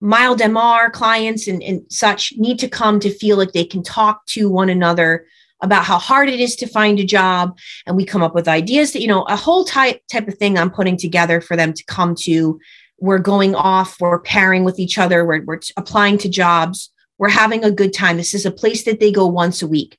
mild 0.00 0.40
MR 0.40 0.90
clients 0.92 1.46
and, 1.46 1.62
and 1.62 1.82
such 1.90 2.32
need 2.36 2.58
to 2.60 2.68
come 2.68 3.00
to 3.00 3.10
feel 3.10 3.36
like 3.36 3.52
they 3.52 3.64
can 3.64 3.82
talk 3.82 4.24
to 4.26 4.48
one 4.48 4.70
another 4.70 5.26
about 5.62 5.84
how 5.84 5.98
hard 5.98 6.28
it 6.28 6.40
is 6.40 6.56
to 6.56 6.66
find 6.66 6.98
a 6.98 7.04
job 7.04 7.56
and 7.86 7.96
we 7.96 8.04
come 8.04 8.22
up 8.22 8.34
with 8.34 8.48
ideas 8.48 8.92
that 8.92 9.02
you 9.02 9.08
know 9.08 9.22
a 9.24 9.36
whole 9.36 9.64
type 9.64 10.00
type 10.10 10.26
of 10.28 10.34
thing 10.34 10.58
i'm 10.58 10.70
putting 10.70 10.96
together 10.96 11.40
for 11.40 11.56
them 11.56 11.72
to 11.72 11.84
come 11.84 12.14
to. 12.14 12.58
We're 13.02 13.18
going 13.18 13.54
off 13.54 13.98
we're 13.98 14.20
pairing 14.20 14.64
with 14.64 14.78
each 14.78 14.98
other 14.98 15.24
we're, 15.24 15.42
we're 15.44 15.60
applying 15.76 16.18
to 16.18 16.28
jobs 16.28 16.90
we're 17.20 17.28
having 17.28 17.64
a 17.64 17.70
good 17.70 17.92
time. 17.92 18.16
This 18.16 18.32
is 18.32 18.46
a 18.46 18.50
place 18.50 18.84
that 18.84 18.98
they 18.98 19.12
go 19.12 19.26
once 19.26 19.60
a 19.60 19.68
week. 19.68 19.98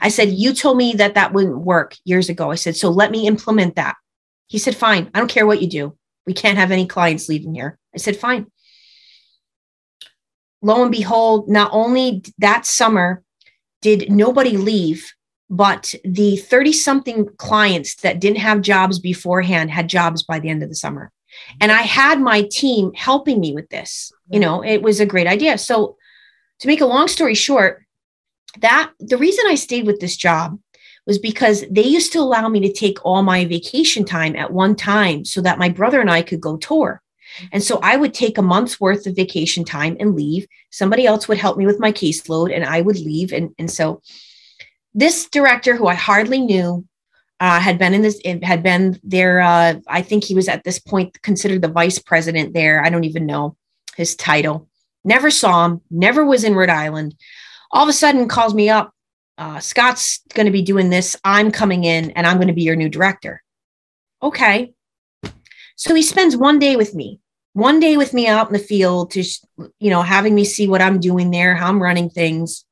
I 0.00 0.08
said 0.08 0.30
you 0.30 0.54
told 0.54 0.78
me 0.78 0.94
that 0.94 1.14
that 1.14 1.34
wouldn't 1.34 1.58
work 1.58 1.94
years 2.06 2.30
ago. 2.30 2.50
I 2.50 2.54
said 2.54 2.76
so 2.76 2.88
let 2.88 3.10
me 3.10 3.26
implement 3.26 3.76
that. 3.76 3.96
He 4.46 4.58
said 4.58 4.74
fine 4.74 5.10
i 5.14 5.18
don't 5.18 5.30
care 5.30 5.46
what 5.46 5.60
you 5.60 5.68
do. 5.68 5.96
We 6.26 6.32
can't 6.32 6.58
have 6.58 6.70
any 6.70 6.86
clients 6.86 7.28
leaving 7.28 7.54
here. 7.54 7.78
I 7.94 7.98
said 7.98 8.16
fine. 8.16 8.46
Lo 10.62 10.82
and 10.82 10.90
behold, 10.90 11.48
not 11.48 11.70
only 11.72 12.24
that 12.38 12.64
summer 12.64 13.22
did 13.82 14.10
nobody 14.10 14.56
leave, 14.56 15.12
but 15.50 15.94
the 16.04 16.36
30 16.36 16.72
something 16.72 17.28
clients 17.36 17.96
that 17.96 18.20
didn't 18.20 18.38
have 18.38 18.62
jobs 18.62 18.98
beforehand 18.98 19.70
had 19.70 19.88
jobs 19.88 20.22
by 20.22 20.38
the 20.38 20.48
end 20.48 20.62
of 20.62 20.70
the 20.70 20.74
summer. 20.74 21.12
And 21.60 21.70
I 21.70 21.82
had 21.82 22.20
my 22.20 22.42
team 22.50 22.92
helping 22.94 23.40
me 23.40 23.52
with 23.52 23.68
this. 23.68 24.12
You 24.30 24.40
know, 24.40 24.64
it 24.64 24.82
was 24.82 25.00
a 25.00 25.06
great 25.06 25.26
idea. 25.26 25.58
So, 25.58 25.96
to 26.60 26.68
make 26.68 26.80
a 26.80 26.86
long 26.86 27.08
story 27.08 27.34
short, 27.34 27.84
that 28.60 28.92
the 29.00 29.16
reason 29.16 29.44
I 29.48 29.56
stayed 29.56 29.86
with 29.86 30.00
this 30.00 30.16
job 30.16 30.58
was 31.06 31.18
because 31.18 31.64
they 31.70 31.82
used 31.82 32.12
to 32.12 32.20
allow 32.20 32.48
me 32.48 32.60
to 32.60 32.72
take 32.72 33.04
all 33.04 33.22
my 33.22 33.44
vacation 33.44 34.04
time 34.04 34.36
at 34.36 34.52
one 34.52 34.76
time 34.76 35.24
so 35.24 35.40
that 35.40 35.58
my 35.58 35.68
brother 35.68 36.00
and 36.00 36.10
I 36.10 36.22
could 36.22 36.40
go 36.40 36.56
tour. 36.56 37.02
And 37.52 37.62
so 37.62 37.78
I 37.82 37.96
would 37.96 38.14
take 38.14 38.38
a 38.38 38.42
month's 38.42 38.80
worth 38.80 39.06
of 39.06 39.16
vacation 39.16 39.64
time 39.64 39.96
and 40.00 40.14
leave. 40.14 40.46
Somebody 40.70 41.06
else 41.06 41.28
would 41.28 41.38
help 41.38 41.56
me 41.56 41.66
with 41.66 41.80
my 41.80 41.92
caseload 41.92 42.54
and 42.54 42.64
I 42.64 42.80
would 42.80 42.98
leave. 42.98 43.32
And, 43.32 43.54
and 43.58 43.70
so 43.70 44.02
this 44.94 45.28
director, 45.28 45.76
who 45.76 45.86
I 45.86 45.94
hardly 45.94 46.40
knew, 46.40 46.86
uh, 47.40 47.58
had 47.58 47.78
been 47.78 47.94
in 47.94 48.02
this, 48.02 48.20
had 48.42 48.62
been 48.62 49.00
there. 49.02 49.40
Uh, 49.40 49.74
I 49.88 50.02
think 50.02 50.22
he 50.22 50.34
was 50.34 50.48
at 50.48 50.62
this 50.62 50.78
point 50.78 51.20
considered 51.22 51.62
the 51.62 51.68
vice 51.68 51.98
president 51.98 52.54
there. 52.54 52.84
I 52.84 52.88
don't 52.88 53.04
even 53.04 53.26
know 53.26 53.56
his 53.96 54.14
title. 54.14 54.68
Never 55.04 55.30
saw 55.30 55.66
him, 55.66 55.80
never 55.90 56.24
was 56.24 56.44
in 56.44 56.54
Rhode 56.54 56.68
Island. 56.68 57.16
All 57.72 57.82
of 57.82 57.88
a 57.88 57.92
sudden 57.92 58.28
calls 58.28 58.54
me 58.54 58.68
up. 58.68 58.92
Uh, 59.38 59.58
Scott's 59.58 60.20
going 60.34 60.46
to 60.46 60.52
be 60.52 60.62
doing 60.62 60.90
this. 60.90 61.16
I'm 61.24 61.50
coming 61.50 61.82
in 61.82 62.12
and 62.12 62.26
I'm 62.26 62.36
going 62.36 62.48
to 62.48 62.54
be 62.54 62.62
your 62.62 62.76
new 62.76 62.88
director. 62.88 63.42
Okay. 64.22 64.72
So 65.74 65.94
he 65.94 66.02
spends 66.02 66.36
one 66.36 66.60
day 66.60 66.76
with 66.76 66.94
me 66.94 67.18
one 67.54 67.80
day 67.80 67.96
with 67.96 68.14
me 68.14 68.26
out 68.26 68.46
in 68.46 68.52
the 68.52 68.58
field 68.58 69.10
to, 69.12 69.24
you 69.78 69.90
know, 69.90 70.02
having 70.02 70.34
me 70.34 70.44
see 70.44 70.68
what 70.68 70.82
I'm 70.82 71.00
doing 71.00 71.30
there, 71.30 71.54
how 71.54 71.68
I'm 71.68 71.82
running 71.82 72.08
things. 72.08 72.64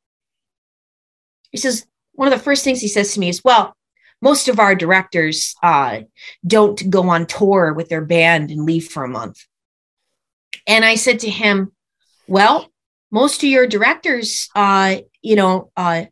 He 1.50 1.58
says, 1.58 1.86
one 2.12 2.28
of 2.28 2.38
the 2.38 2.42
first 2.42 2.64
things 2.64 2.80
he 2.80 2.88
says 2.88 3.14
to 3.14 3.20
me 3.20 3.28
is, 3.28 3.44
well, 3.44 3.76
most 4.22 4.48
of 4.48 4.58
our 4.58 4.74
directors 4.74 5.54
uh, 5.62 6.00
don't 6.46 6.90
go 6.90 7.08
on 7.08 7.26
tour 7.26 7.72
with 7.72 7.88
their 7.88 8.04
band 8.04 8.50
and 8.50 8.64
leave 8.64 8.88
for 8.88 9.04
a 9.04 9.08
month. 9.08 9.44
And 10.66 10.84
I 10.84 10.94
said 10.94 11.20
to 11.20 11.30
him, 11.30 11.72
well, 12.28 12.70
most 13.10 13.42
of 13.42 13.48
your 13.48 13.66
directors, 13.66 14.48
uh, 14.54 14.98
you 15.22 15.36
know, 15.36 15.72
uh, 15.76 16.04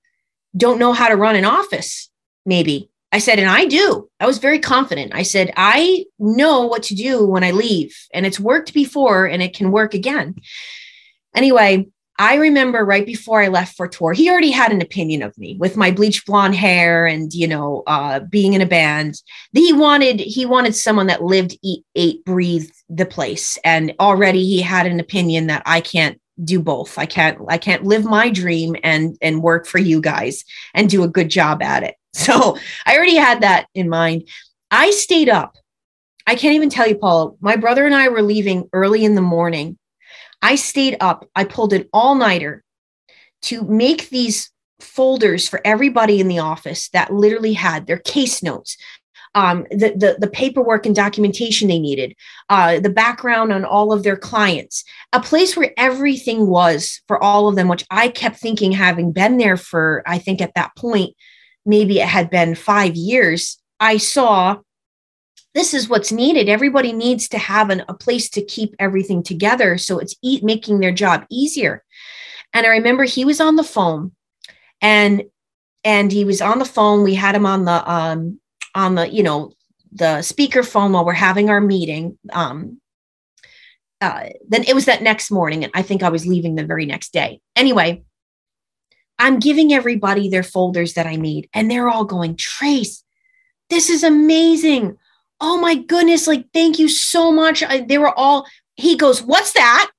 don't 0.56 0.78
know 0.78 0.92
how 0.92 1.08
to 1.08 1.16
run 1.16 1.36
an 1.36 1.44
office, 1.44 2.10
maybe. 2.44 2.90
I 3.10 3.18
said, 3.18 3.38
and 3.38 3.48
I 3.48 3.64
do. 3.64 4.08
I 4.20 4.26
was 4.26 4.38
very 4.38 4.58
confident. 4.58 5.12
I 5.14 5.22
said, 5.22 5.52
I 5.56 6.04
know 6.18 6.66
what 6.66 6.82
to 6.84 6.94
do 6.94 7.26
when 7.26 7.42
I 7.42 7.52
leave, 7.52 7.96
and 8.12 8.26
it's 8.26 8.38
worked 8.38 8.74
before 8.74 9.26
and 9.26 9.42
it 9.42 9.54
can 9.54 9.70
work 9.70 9.94
again. 9.94 10.36
Anyway, 11.34 11.86
I 12.18 12.34
remember 12.34 12.84
right 12.84 13.06
before 13.06 13.40
I 13.40 13.48
left 13.48 13.76
for 13.76 13.86
tour, 13.86 14.12
he 14.12 14.28
already 14.28 14.50
had 14.50 14.72
an 14.72 14.82
opinion 14.82 15.22
of 15.22 15.38
me 15.38 15.56
with 15.58 15.76
my 15.76 15.92
bleached 15.92 16.26
blonde 16.26 16.56
hair 16.56 17.06
and 17.06 17.32
you 17.32 17.46
know 17.46 17.84
uh, 17.86 18.20
being 18.20 18.54
in 18.54 18.60
a 18.60 18.66
band. 18.66 19.22
He 19.52 19.72
wanted 19.72 20.18
he 20.18 20.44
wanted 20.44 20.74
someone 20.74 21.06
that 21.06 21.22
lived, 21.22 21.56
eat, 21.62 21.84
ate, 21.94 22.24
breathed 22.24 22.74
the 22.88 23.06
place, 23.06 23.56
and 23.64 23.94
already 24.00 24.44
he 24.44 24.60
had 24.60 24.86
an 24.86 24.98
opinion 24.98 25.46
that 25.46 25.62
I 25.64 25.80
can't 25.80 26.20
do 26.42 26.60
both. 26.60 26.98
I 26.98 27.06
can't 27.06 27.38
I 27.48 27.56
can't 27.56 27.84
live 27.84 28.04
my 28.04 28.30
dream 28.30 28.74
and 28.82 29.16
and 29.22 29.42
work 29.42 29.66
for 29.66 29.78
you 29.78 30.00
guys 30.00 30.44
and 30.74 30.90
do 30.90 31.04
a 31.04 31.08
good 31.08 31.30
job 31.30 31.62
at 31.62 31.84
it. 31.84 31.94
So 32.14 32.58
I 32.84 32.96
already 32.96 33.16
had 33.16 33.42
that 33.42 33.66
in 33.74 33.88
mind. 33.88 34.28
I 34.70 34.90
stayed 34.90 35.28
up. 35.28 35.56
I 36.26 36.34
can't 36.34 36.54
even 36.54 36.68
tell 36.68 36.86
you, 36.86 36.96
Paul. 36.96 37.36
My 37.40 37.56
brother 37.56 37.86
and 37.86 37.94
I 37.94 38.08
were 38.08 38.22
leaving 38.22 38.68
early 38.72 39.04
in 39.04 39.14
the 39.14 39.22
morning. 39.22 39.78
I 40.42 40.56
stayed 40.56 40.96
up. 41.00 41.28
I 41.34 41.44
pulled 41.44 41.72
an 41.72 41.88
all 41.92 42.14
nighter 42.14 42.64
to 43.42 43.62
make 43.62 44.08
these 44.10 44.50
folders 44.80 45.48
for 45.48 45.60
everybody 45.64 46.20
in 46.20 46.28
the 46.28 46.38
office 46.38 46.88
that 46.90 47.12
literally 47.12 47.52
had 47.52 47.86
their 47.86 47.98
case 47.98 48.42
notes, 48.42 48.76
um, 49.34 49.66
the, 49.70 49.92
the, 49.96 50.16
the 50.18 50.30
paperwork 50.30 50.86
and 50.86 50.94
documentation 50.94 51.68
they 51.68 51.78
needed, 51.78 52.14
uh, 52.48 52.80
the 52.80 52.90
background 52.90 53.52
on 53.52 53.64
all 53.64 53.92
of 53.92 54.02
their 54.02 54.16
clients, 54.16 54.84
a 55.12 55.20
place 55.20 55.56
where 55.56 55.72
everything 55.76 56.46
was 56.46 57.00
for 57.08 57.22
all 57.22 57.48
of 57.48 57.56
them, 57.56 57.68
which 57.68 57.84
I 57.90 58.08
kept 58.08 58.36
thinking, 58.36 58.72
having 58.72 59.12
been 59.12 59.38
there 59.38 59.56
for, 59.56 60.02
I 60.06 60.18
think 60.18 60.40
at 60.40 60.54
that 60.54 60.74
point, 60.76 61.14
maybe 61.68 62.00
it 62.00 62.08
had 62.08 62.30
been 62.30 62.54
five 62.54 62.96
years, 62.96 63.58
I 63.78 63.98
saw 63.98 64.56
this 65.54 65.74
is 65.74 65.88
what's 65.88 66.12
needed. 66.12 66.48
Everybody 66.48 66.92
needs 66.92 67.28
to 67.28 67.38
have 67.38 67.70
an, 67.70 67.84
a 67.88 67.94
place 67.94 68.28
to 68.30 68.44
keep 68.44 68.74
everything 68.78 69.22
together. 69.22 69.78
So 69.78 69.98
it's 69.98 70.14
e- 70.22 70.40
making 70.42 70.80
their 70.80 70.92
job 70.92 71.26
easier. 71.30 71.84
And 72.52 72.66
I 72.66 72.70
remember 72.70 73.04
he 73.04 73.24
was 73.24 73.40
on 73.40 73.56
the 73.56 73.64
phone 73.64 74.12
and 74.80 75.24
and 75.84 76.10
he 76.10 76.24
was 76.24 76.40
on 76.40 76.58
the 76.58 76.64
phone. 76.64 77.02
We 77.02 77.14
had 77.14 77.34
him 77.34 77.46
on 77.46 77.64
the 77.64 77.90
um 77.90 78.40
on 78.74 78.94
the, 78.94 79.08
you 79.08 79.22
know, 79.22 79.52
the 79.92 80.22
speaker 80.22 80.62
phone 80.62 80.92
while 80.92 81.04
we're 81.04 81.12
having 81.12 81.50
our 81.50 81.60
meeting. 81.60 82.18
Um 82.32 82.80
uh, 84.00 84.28
then 84.46 84.62
it 84.62 84.74
was 84.74 84.84
that 84.84 85.02
next 85.02 85.28
morning, 85.28 85.64
and 85.64 85.72
I 85.74 85.82
think 85.82 86.04
I 86.04 86.08
was 86.08 86.24
leaving 86.24 86.54
the 86.54 86.64
very 86.64 86.86
next 86.86 87.12
day. 87.12 87.40
Anyway, 87.56 88.04
I'm 89.18 89.38
giving 89.38 89.72
everybody 89.72 90.28
their 90.28 90.42
folders 90.42 90.94
that 90.94 91.06
I 91.06 91.16
made, 91.16 91.48
and 91.52 91.70
they're 91.70 91.88
all 91.88 92.04
going, 92.04 92.36
Trace, 92.36 93.02
this 93.70 93.90
is 93.90 94.02
amazing. 94.02 94.96
Oh 95.40 95.58
my 95.60 95.76
goodness. 95.76 96.26
Like, 96.26 96.46
thank 96.52 96.78
you 96.78 96.88
so 96.88 97.30
much. 97.30 97.62
I, 97.62 97.80
they 97.80 97.98
were 97.98 98.16
all, 98.16 98.46
he 98.76 98.96
goes, 98.96 99.22
What's 99.22 99.52
that? 99.52 99.90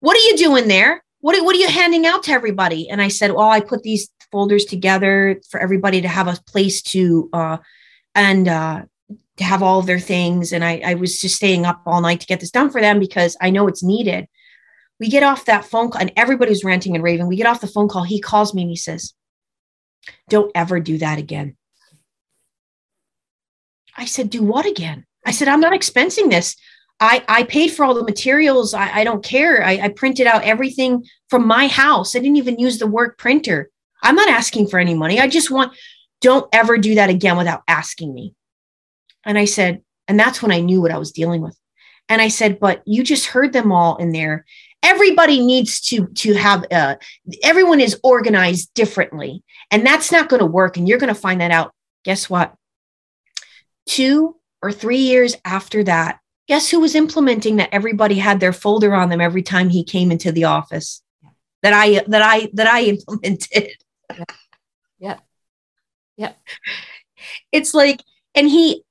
What 0.00 0.16
are 0.16 0.20
you 0.20 0.36
doing 0.36 0.68
there? 0.68 1.02
What 1.20 1.36
are, 1.36 1.44
what 1.44 1.56
are 1.56 1.58
you 1.58 1.68
handing 1.68 2.06
out 2.06 2.24
to 2.24 2.32
everybody? 2.32 2.88
And 2.88 3.00
I 3.00 3.08
said, 3.08 3.32
Well, 3.32 3.48
I 3.48 3.60
put 3.60 3.82
these 3.82 4.10
folders 4.30 4.64
together 4.64 5.40
for 5.50 5.60
everybody 5.60 6.02
to 6.02 6.08
have 6.08 6.28
a 6.28 6.38
place 6.46 6.82
to, 6.82 7.30
uh, 7.32 7.58
and, 8.14 8.48
uh, 8.48 8.82
to 9.38 9.44
have 9.44 9.62
all 9.62 9.78
of 9.78 9.86
their 9.86 10.00
things. 10.00 10.52
And 10.52 10.64
I, 10.64 10.82
I 10.84 10.94
was 10.94 11.20
just 11.20 11.36
staying 11.36 11.64
up 11.64 11.82
all 11.86 12.00
night 12.00 12.20
to 12.20 12.26
get 12.26 12.40
this 12.40 12.50
done 12.50 12.70
for 12.70 12.80
them 12.80 12.98
because 12.98 13.36
I 13.40 13.50
know 13.50 13.68
it's 13.68 13.82
needed. 13.82 14.28
We 15.00 15.08
get 15.08 15.22
off 15.22 15.44
that 15.44 15.64
phone 15.64 15.90
call 15.90 16.00
and 16.00 16.12
everybody's 16.16 16.64
ranting 16.64 16.94
and 16.94 17.04
raving. 17.04 17.28
We 17.28 17.36
get 17.36 17.46
off 17.46 17.60
the 17.60 17.66
phone 17.66 17.88
call. 17.88 18.02
He 18.02 18.20
calls 18.20 18.54
me 18.54 18.62
and 18.62 18.70
he 18.70 18.76
says, 18.76 19.14
Don't 20.28 20.50
ever 20.54 20.80
do 20.80 20.98
that 20.98 21.18
again. 21.18 21.56
I 23.96 24.06
said, 24.06 24.30
Do 24.30 24.42
what 24.42 24.66
again? 24.66 25.06
I 25.24 25.30
said, 25.30 25.48
I'm 25.48 25.60
not 25.60 25.72
expensing 25.72 26.30
this. 26.30 26.56
I, 27.00 27.24
I 27.28 27.44
paid 27.44 27.68
for 27.68 27.84
all 27.84 27.94
the 27.94 28.02
materials. 28.02 28.74
I, 28.74 29.00
I 29.00 29.04
don't 29.04 29.22
care. 29.22 29.64
I, 29.64 29.78
I 29.78 29.88
printed 29.88 30.26
out 30.26 30.42
everything 30.42 31.04
from 31.28 31.46
my 31.46 31.68
house. 31.68 32.16
I 32.16 32.18
didn't 32.18 32.36
even 32.36 32.58
use 32.58 32.78
the 32.78 32.86
work 32.86 33.18
printer. 33.18 33.70
I'm 34.02 34.16
not 34.16 34.28
asking 34.28 34.68
for 34.68 34.78
any 34.78 34.94
money. 34.94 35.20
I 35.20 35.28
just 35.28 35.50
want, 35.50 35.76
don't 36.20 36.48
ever 36.52 36.76
do 36.76 36.96
that 36.96 37.10
again 37.10 37.36
without 37.36 37.62
asking 37.68 38.14
me. 38.14 38.34
And 39.24 39.38
I 39.38 39.44
said, 39.44 39.82
and 40.08 40.18
that's 40.18 40.42
when 40.42 40.52
I 40.52 40.60
knew 40.60 40.80
what 40.80 40.90
I 40.90 40.98
was 40.98 41.12
dealing 41.12 41.42
with. 41.42 41.56
And 42.08 42.22
I 42.22 42.28
said, 42.28 42.58
but 42.58 42.82
you 42.86 43.04
just 43.04 43.26
heard 43.26 43.52
them 43.52 43.70
all 43.70 43.96
in 43.96 44.12
there 44.12 44.44
everybody 44.82 45.44
needs 45.44 45.80
to 45.80 46.06
to 46.08 46.34
have 46.34 46.64
uh, 46.70 46.96
everyone 47.42 47.80
is 47.80 47.98
organized 48.02 48.72
differently 48.74 49.42
and 49.70 49.84
that's 49.84 50.12
not 50.12 50.28
going 50.28 50.40
to 50.40 50.46
work 50.46 50.76
and 50.76 50.88
you're 50.88 50.98
going 50.98 51.14
to 51.14 51.20
find 51.20 51.40
that 51.40 51.50
out. 51.50 51.72
Guess 52.04 52.30
what? 52.30 52.54
Two 53.86 54.36
or 54.62 54.72
three 54.72 54.98
years 54.98 55.36
after 55.44 55.84
that 55.84 56.20
guess 56.48 56.70
who 56.70 56.80
was 56.80 56.94
implementing 56.94 57.56
that 57.56 57.68
everybody 57.72 58.16
had 58.16 58.40
their 58.40 58.54
folder 58.54 58.94
on 58.94 59.10
them 59.10 59.20
every 59.20 59.42
time 59.42 59.68
he 59.68 59.84
came 59.84 60.10
into 60.10 60.32
the 60.32 60.44
office? 60.44 61.02
That 61.62 61.72
i 61.72 62.02
that 62.08 62.22
i 62.22 62.48
that 62.54 62.66
i 62.66 62.82
implemented. 62.84 63.70
Yeah 64.10 64.24
yeah, 64.98 65.16
yeah. 66.16 66.32
it's 67.52 67.74
like 67.74 68.02
and 68.34 68.48
he 68.48 68.82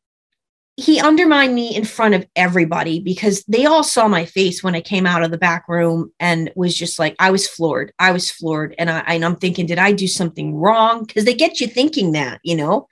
he 0.80 1.02
undermined 1.02 1.56
me 1.56 1.76
in 1.76 1.84
front 1.84 2.14
of 2.14 2.26
everybody 2.36 3.00
because 3.00 3.44
they 3.46 3.66
all 3.66 3.84
saw 3.84 4.08
my 4.08 4.26
face 4.26 4.62
when 4.62 4.76
I 4.76 4.82
came 4.82 5.08
out 5.08 5.24
of 5.24 5.32
the 5.32 5.38
back 5.38 5.68
room 5.68 6.14
and 6.20 6.52
was 6.56 6.76
just 6.76 7.00
like, 7.00 7.16
I 7.18 7.32
was 7.32 7.48
floored. 7.48 7.92
I 7.98 8.12
was 8.12 8.30
floored. 8.30 8.76
And, 8.78 8.88
I, 8.92 9.00
and 9.00 9.26
I'm 9.26 9.36
thinking, 9.36 9.66
did 9.66 9.80
I 9.80 9.92
do 9.92 10.08
something 10.08 10.56
wrong? 10.56 11.04
Because 11.04 11.26
they 11.26 11.34
get 11.34 11.60
you 11.60 11.68
thinking 11.68 12.12
that, 12.12 12.40
you 12.44 12.56
know? 12.56 12.88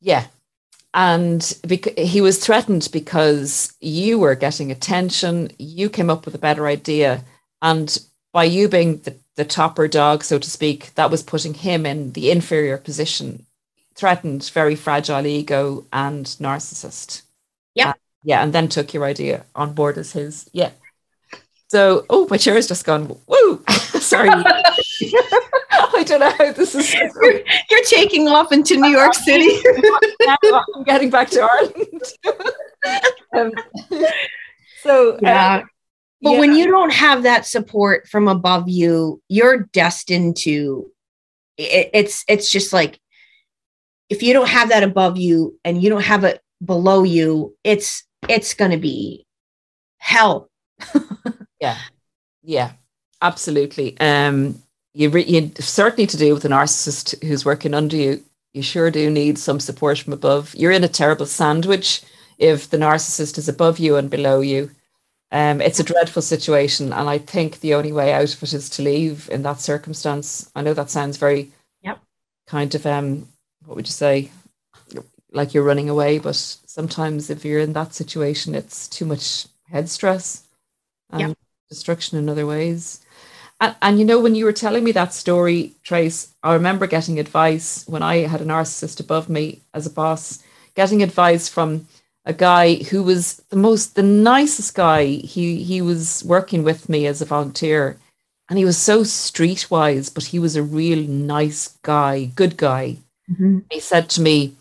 Yeah. 0.00 0.26
And 0.94 1.54
bec- 1.68 1.98
he 1.98 2.22
was 2.22 2.38
threatened 2.38 2.88
because 2.92 3.76
you 3.80 4.18
were 4.18 4.34
getting 4.34 4.72
attention. 4.72 5.50
You 5.58 5.90
came 5.90 6.08
up 6.08 6.24
with 6.24 6.34
a 6.34 6.38
better 6.38 6.66
idea. 6.66 7.22
And 7.60 7.96
by 8.32 8.44
you 8.44 8.68
being 8.68 9.00
the, 9.00 9.14
the 9.36 9.44
topper 9.44 9.86
dog, 9.86 10.24
so 10.24 10.38
to 10.38 10.50
speak, 10.50 10.94
that 10.94 11.10
was 11.10 11.22
putting 11.22 11.52
him 11.52 11.84
in 11.84 12.12
the 12.12 12.30
inferior 12.30 12.78
position 12.78 13.44
threatened, 13.94 14.50
very 14.54 14.76
fragile 14.76 15.26
ego 15.26 15.86
and 15.92 16.26
narcissist. 16.26 17.22
Yeah. 17.74 17.90
Uh, 17.90 17.94
yeah. 18.22 18.42
And 18.42 18.52
then 18.52 18.68
took 18.68 18.94
your 18.94 19.04
idea 19.04 19.44
on 19.54 19.72
board 19.72 19.98
as 19.98 20.12
his. 20.12 20.48
Yeah. 20.52 20.70
So, 21.68 22.04
oh, 22.10 22.26
my 22.28 22.36
chair 22.36 22.54
has 22.54 22.66
just 22.66 22.84
gone, 22.84 23.16
woo. 23.26 23.62
Sorry. 23.68 24.28
I 25.92 26.02
don't 26.04 26.20
know 26.20 26.32
how 26.36 26.52
this 26.52 26.74
is. 26.74 26.92
You're, 26.94 27.40
you're 27.70 27.84
taking 27.84 28.26
off 28.26 28.52
into 28.52 28.76
New 28.76 28.90
York 28.90 29.14
City. 29.14 29.62
I'm 30.28 30.84
getting 30.84 31.10
back 31.10 31.30
to 31.30 31.42
Ireland. 31.42 32.02
um, 33.36 33.52
so, 34.82 35.18
yeah. 35.22 35.56
Um, 35.56 35.68
but 36.22 36.32
yeah. 36.32 36.40
when 36.40 36.54
you 36.54 36.66
don't 36.66 36.92
have 36.92 37.22
that 37.22 37.46
support 37.46 38.08
from 38.08 38.28
above 38.28 38.68
you, 38.68 39.22
you're 39.28 39.68
destined 39.72 40.36
to. 40.38 40.90
It, 41.56 41.90
it's 41.94 42.24
it's 42.28 42.50
just 42.50 42.72
like 42.72 42.98
if 44.10 44.22
you 44.22 44.32
don't 44.32 44.48
have 44.48 44.68
that 44.68 44.82
above 44.82 45.16
you 45.16 45.58
and 45.64 45.80
you 45.80 45.88
don't 45.88 46.04
have 46.04 46.24
it 46.24 46.42
below 46.62 47.04
you, 47.04 47.56
it's 47.64 48.04
it's 48.28 48.52
going 48.52 48.72
to 48.72 48.76
be 48.76 49.24
hell. 49.98 50.50
yeah, 51.60 51.78
yeah, 52.42 52.72
absolutely. 53.22 53.98
Um, 54.00 54.60
you 54.92 55.08
re- 55.08 55.24
you 55.24 55.52
certainly 55.60 56.06
to 56.08 56.16
do 56.16 56.34
with 56.34 56.44
a 56.44 56.48
narcissist 56.48 57.22
who's 57.24 57.44
working 57.44 57.72
under 57.72 57.96
you. 57.96 58.22
You 58.52 58.62
sure 58.62 58.90
do 58.90 59.08
need 59.08 59.38
some 59.38 59.60
support 59.60 59.98
from 60.00 60.12
above. 60.12 60.54
You're 60.56 60.72
in 60.72 60.84
a 60.84 60.88
terrible 60.88 61.26
sandwich 61.26 62.02
if 62.38 62.68
the 62.68 62.78
narcissist 62.78 63.38
is 63.38 63.48
above 63.48 63.78
you 63.78 63.96
and 63.96 64.10
below 64.10 64.40
you. 64.40 64.70
Um, 65.32 65.60
it's 65.60 65.78
a 65.78 65.84
dreadful 65.84 66.22
situation, 66.22 66.92
and 66.92 67.08
I 67.08 67.18
think 67.18 67.60
the 67.60 67.74
only 67.74 67.92
way 67.92 68.12
out 68.12 68.34
of 68.34 68.42
it 68.42 68.52
is 68.52 68.68
to 68.70 68.82
leave 68.82 69.30
in 69.30 69.44
that 69.44 69.60
circumstance. 69.60 70.50
I 70.56 70.62
know 70.62 70.74
that 70.74 70.90
sounds 70.90 71.18
very, 71.18 71.52
yep. 71.82 72.00
kind 72.48 72.74
of 72.74 72.84
um, 72.84 73.28
what 73.70 73.76
would 73.76 73.86
you 73.86 73.92
say 73.92 74.28
like 75.30 75.54
you're 75.54 75.62
running 75.62 75.88
away 75.88 76.18
but 76.18 76.34
sometimes 76.34 77.30
if 77.30 77.44
you're 77.44 77.60
in 77.60 77.72
that 77.72 77.94
situation 77.94 78.52
it's 78.52 78.88
too 78.88 79.04
much 79.04 79.46
head 79.68 79.88
stress 79.88 80.42
and 81.10 81.20
yeah. 81.20 81.32
destruction 81.68 82.18
in 82.18 82.28
other 82.28 82.46
ways 82.46 83.00
and, 83.60 83.76
and 83.80 84.00
you 84.00 84.04
know 84.04 84.18
when 84.18 84.34
you 84.34 84.44
were 84.44 84.52
telling 84.52 84.82
me 84.82 84.90
that 84.90 85.14
story 85.14 85.72
trace 85.84 86.34
i 86.42 86.52
remember 86.52 86.88
getting 86.88 87.20
advice 87.20 87.84
when 87.86 88.02
i 88.02 88.16
had 88.16 88.40
a 88.40 88.44
narcissist 88.44 88.98
above 88.98 89.28
me 89.28 89.60
as 89.72 89.86
a 89.86 89.90
boss 89.90 90.42
getting 90.74 91.00
advice 91.00 91.48
from 91.48 91.86
a 92.24 92.32
guy 92.32 92.74
who 92.74 93.04
was 93.04 93.36
the 93.50 93.56
most 93.56 93.94
the 93.94 94.02
nicest 94.02 94.74
guy. 94.74 95.04
He 95.04 95.62
he 95.62 95.80
was 95.80 96.22
working 96.24 96.62
with 96.62 96.88
me 96.88 97.06
as 97.06 97.22
a 97.22 97.24
volunteer 97.24 97.96
and 98.48 98.58
he 98.58 98.64
was 98.64 98.76
so 98.76 99.02
streetwise, 99.02 100.12
but 100.12 100.24
he 100.24 100.38
was 100.38 100.56
a 100.56 100.62
real 100.62 101.08
nice 101.08 101.78
guy, 101.82 102.26
good 102.34 102.56
guy. 102.56 102.98
Mm-hmm. 103.32 103.60
He 103.70 103.80
said 103.80 104.08
to 104.10 104.22
me, 104.22 104.54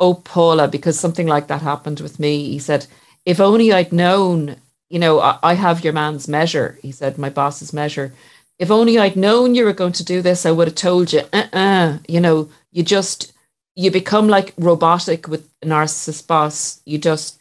Oh, 0.00 0.14
Paula, 0.14 0.68
because 0.68 0.98
something 0.98 1.26
like 1.26 1.48
that 1.48 1.62
happened 1.62 2.00
with 2.00 2.18
me, 2.20 2.50
he 2.50 2.58
said, 2.58 2.86
If 3.26 3.40
only 3.40 3.72
I'd 3.72 3.92
known, 3.92 4.56
you 4.90 4.98
know, 4.98 5.20
I, 5.20 5.38
I 5.42 5.54
have 5.54 5.84
your 5.84 5.92
man's 5.92 6.28
measure. 6.28 6.78
He 6.82 6.92
said, 6.92 7.18
My 7.18 7.30
boss's 7.30 7.72
measure. 7.72 8.12
If 8.58 8.70
only 8.70 8.98
I'd 8.98 9.16
known 9.16 9.54
you 9.54 9.64
were 9.64 9.72
going 9.72 9.92
to 9.94 10.04
do 10.04 10.22
this, 10.22 10.46
I 10.46 10.50
would 10.52 10.68
have 10.68 10.76
told 10.76 11.12
you, 11.12 11.22
uh 11.32 11.48
uh 11.52 11.98
you 12.08 12.20
know, 12.20 12.50
you 12.72 12.82
just, 12.82 13.32
you 13.76 13.90
become 13.90 14.28
like 14.28 14.54
robotic 14.58 15.28
with 15.28 15.48
a 15.62 15.66
narcissist 15.66 16.26
boss. 16.26 16.80
You 16.86 16.98
just, 16.98 17.40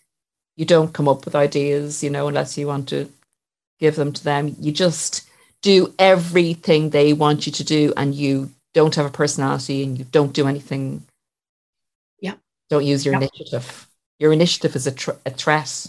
you 0.57 0.65
don't 0.65 0.93
come 0.93 1.09
up 1.09 1.25
with 1.25 1.36
ideas, 1.36 2.03
you 2.03 2.09
know, 2.11 2.27
unless 2.29 2.57
you 2.57 2.67
want 2.67 2.89
to 2.89 3.09
give 3.79 3.95
them 3.97 4.13
to 4.13 4.23
them. 4.23 4.55
You 4.59 4.71
just 4.71 5.27
do 5.61 5.93
everything 5.99 6.89
they 6.91 7.13
want 7.13 7.45
you 7.47 7.53
to 7.53 7.63
do 7.65 7.93
and 7.97 8.15
you 8.15 8.51
don't 8.74 8.95
have 8.95 9.05
a 9.05 9.11
personality 9.11 9.84
and 9.84 9.97
you 9.97 10.05
don't 10.05 10.34
do 10.34 10.47
anything. 10.47 11.05
Yeah. 12.19 12.36
Don't 12.69 12.86
use 12.86 13.05
your 13.05 13.15
initiative. 13.15 13.88
Your 14.19 14.34
initiative 14.34 14.76
is 14.76 14.88
a, 14.88 14.91
tr- 14.91 15.11
a 15.26 15.32
threat. 15.32 15.88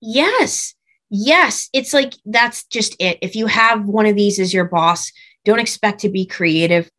Yes. 0.00 0.74
Yes. 1.10 1.68
It's 1.72 1.92
like 1.92 2.14
that's 2.24 2.64
just 2.64 2.96
it. 2.98 3.18
If 3.22 3.36
you 3.36 3.46
have 3.46 3.86
one 3.86 4.06
of 4.06 4.16
these 4.16 4.38
as 4.38 4.54
your 4.54 4.64
boss, 4.64 5.12
don't 5.44 5.60
expect 5.60 6.00
to 6.00 6.08
be 6.08 6.26
creative 6.26 6.90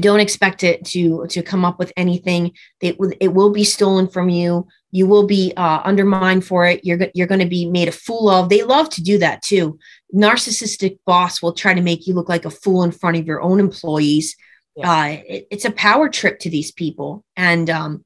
don't 0.00 0.20
expect 0.20 0.64
it 0.64 0.84
to 0.84 1.26
to 1.28 1.42
come 1.42 1.64
up 1.64 1.78
with 1.78 1.92
anything 1.96 2.52
that 2.80 2.96
it 3.20 3.32
will 3.32 3.50
be 3.50 3.64
stolen 3.64 4.08
from 4.08 4.28
you 4.28 4.66
you 4.94 5.06
will 5.08 5.26
be 5.26 5.52
uh, 5.56 5.80
undermined 5.84 6.46
for 6.46 6.64
it. 6.66 6.84
You're, 6.84 7.08
you're 7.14 7.26
going 7.26 7.40
to 7.40 7.46
be 7.46 7.68
made 7.68 7.88
a 7.88 7.92
fool 7.92 8.30
of. 8.30 8.48
They 8.48 8.62
love 8.62 8.88
to 8.90 9.02
do 9.02 9.18
that 9.18 9.42
too. 9.42 9.76
Narcissistic 10.14 10.98
boss 11.04 11.42
will 11.42 11.52
try 11.52 11.74
to 11.74 11.82
make 11.82 12.06
you 12.06 12.14
look 12.14 12.28
like 12.28 12.44
a 12.44 12.50
fool 12.50 12.84
in 12.84 12.92
front 12.92 13.16
of 13.16 13.26
your 13.26 13.42
own 13.42 13.58
employees. 13.58 14.36
Yeah. 14.76 14.90
uh, 14.90 15.06
it, 15.26 15.48
it's 15.50 15.64
a 15.64 15.72
power 15.72 16.08
trip 16.08 16.38
to 16.40 16.50
these 16.50 16.70
people. 16.70 17.24
And 17.36 17.68
um 17.70 18.04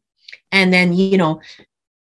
and 0.52 0.72
then 0.72 0.92
you 0.92 1.18
know 1.18 1.40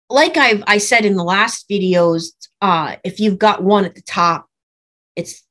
like 0.10 0.38
i've 0.38 0.64
i 0.68 0.78
said 0.78 1.06
in 1.06 1.16
the 1.16 1.24
last 1.24 1.68
videos 1.70 2.26
uh 2.62 2.96
if 3.04 3.20
you've 3.20 3.40
got 3.40 3.64
one 3.64 3.86
at 3.86 3.96
the 3.96 4.02
top 4.02 4.48
it's 5.16 5.44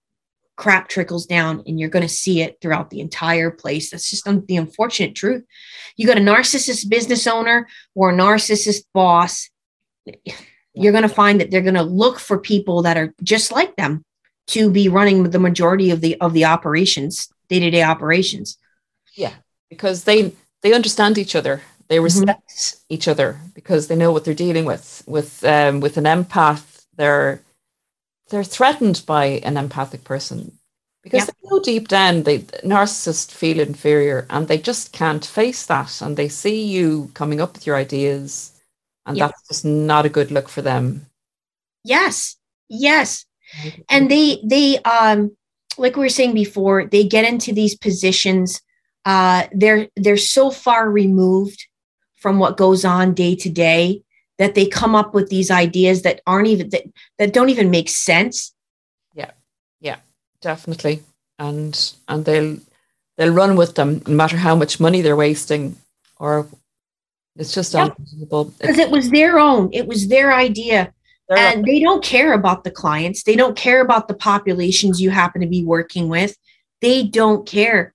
crap 0.56 0.88
trickles 0.88 1.26
down 1.26 1.62
and 1.66 1.80
you're 1.80 1.88
going 1.88 2.06
to 2.06 2.08
see 2.08 2.42
it 2.42 2.58
throughout 2.60 2.90
the 2.90 3.00
entire 3.00 3.50
place. 3.50 3.90
That's 3.90 4.10
just 4.10 4.24
the 4.24 4.56
unfortunate 4.56 5.14
truth. 5.14 5.44
You 5.96 6.06
got 6.06 6.18
a 6.18 6.20
narcissist 6.20 6.88
business 6.88 7.26
owner 7.26 7.68
or 7.94 8.10
a 8.10 8.14
narcissist 8.14 8.84
boss, 8.92 9.50
you're 10.74 10.92
going 10.92 11.02
to 11.02 11.08
find 11.08 11.40
that 11.40 11.50
they're 11.50 11.60
going 11.60 11.74
to 11.74 11.82
look 11.82 12.18
for 12.18 12.38
people 12.38 12.82
that 12.82 12.96
are 12.96 13.14
just 13.22 13.52
like 13.52 13.76
them 13.76 14.04
to 14.48 14.70
be 14.70 14.88
running 14.88 15.30
the 15.30 15.38
majority 15.38 15.90
of 15.90 16.00
the 16.00 16.20
of 16.20 16.32
the 16.32 16.44
operations, 16.44 17.28
day-to-day 17.48 17.82
operations. 17.82 18.58
Yeah, 19.14 19.34
because 19.68 20.04
they 20.04 20.32
they 20.62 20.72
understand 20.72 21.18
each 21.18 21.36
other. 21.36 21.62
They 21.88 21.96
mm-hmm. 21.96 22.04
respect 22.04 22.48
mm-hmm. 22.48 22.94
each 22.94 23.08
other 23.08 23.38
because 23.54 23.88
they 23.88 23.96
know 23.96 24.12
what 24.12 24.24
they're 24.24 24.34
dealing 24.34 24.64
with. 24.64 25.02
With 25.06 25.44
um, 25.44 25.80
with 25.80 25.96
an 25.96 26.04
empath, 26.04 26.84
they're 26.96 27.42
they're 28.32 28.42
threatened 28.42 29.02
by 29.06 29.26
an 29.44 29.58
empathic 29.58 30.04
person 30.04 30.58
because 31.02 31.20
yeah. 31.20 31.26
they 31.26 31.48
know 31.50 31.60
deep 31.62 31.86
down 31.86 32.22
they 32.22 32.38
narcissists 32.64 33.30
feel 33.30 33.60
inferior 33.60 34.26
and 34.30 34.48
they 34.48 34.56
just 34.56 34.92
can't 34.92 35.24
face 35.26 35.66
that 35.66 36.00
and 36.00 36.16
they 36.16 36.28
see 36.28 36.64
you 36.64 37.10
coming 37.12 37.42
up 37.42 37.52
with 37.52 37.66
your 37.66 37.76
ideas 37.76 38.58
and 39.04 39.18
yeah. 39.18 39.26
that's 39.26 39.48
just 39.48 39.64
not 39.66 40.06
a 40.06 40.08
good 40.08 40.30
look 40.30 40.48
for 40.48 40.62
them 40.62 41.04
yes 41.84 42.36
yes 42.70 43.26
and 43.90 44.10
they 44.10 44.40
they 44.44 44.78
um 44.78 45.36
like 45.76 45.94
we 45.96 46.02
were 46.02 46.08
saying 46.08 46.32
before 46.32 46.86
they 46.86 47.04
get 47.04 47.26
into 47.26 47.52
these 47.52 47.76
positions 47.76 48.62
uh 49.04 49.44
they're 49.52 49.88
they're 49.96 50.16
so 50.16 50.50
far 50.50 50.90
removed 50.90 51.66
from 52.16 52.38
what 52.38 52.56
goes 52.56 52.82
on 52.82 53.12
day 53.12 53.36
to 53.36 53.50
day 53.50 54.02
that 54.38 54.54
they 54.54 54.66
come 54.66 54.94
up 54.94 55.14
with 55.14 55.28
these 55.28 55.50
ideas 55.50 56.02
that 56.02 56.20
aren't 56.26 56.48
even 56.48 56.70
that, 56.70 56.82
that 57.18 57.32
don't 57.32 57.50
even 57.50 57.70
make 57.70 57.88
sense. 57.88 58.54
Yeah 59.14 59.30
yeah 59.80 59.96
definitely. 60.40 61.02
And 61.38 61.94
and 62.08 62.24
they'll 62.24 62.58
they'll 63.16 63.34
run 63.34 63.56
with 63.56 63.74
them 63.74 64.02
no 64.06 64.14
matter 64.14 64.36
how 64.36 64.54
much 64.54 64.80
money 64.80 65.00
they're 65.00 65.16
wasting 65.16 65.76
or 66.18 66.46
it's 67.36 67.54
just 67.54 67.74
yep. 67.74 67.94
unbelievable. 67.98 68.52
Because 68.58 68.78
it 68.78 68.90
was 68.90 69.10
their 69.10 69.38
own 69.38 69.70
it 69.72 69.86
was 69.86 70.08
their 70.08 70.32
idea. 70.32 70.92
And 71.34 71.64
they 71.64 71.80
don't 71.80 72.04
care 72.04 72.34
about 72.34 72.62
the 72.62 72.70
clients. 72.70 73.22
They 73.22 73.36
don't 73.36 73.56
care 73.56 73.80
about 73.80 74.06
the 74.06 74.12
populations 74.12 75.00
you 75.00 75.08
happen 75.08 75.40
to 75.40 75.46
be 75.46 75.64
working 75.64 76.08
with. 76.08 76.36
They 76.82 77.04
don't 77.04 77.46
care 77.46 77.91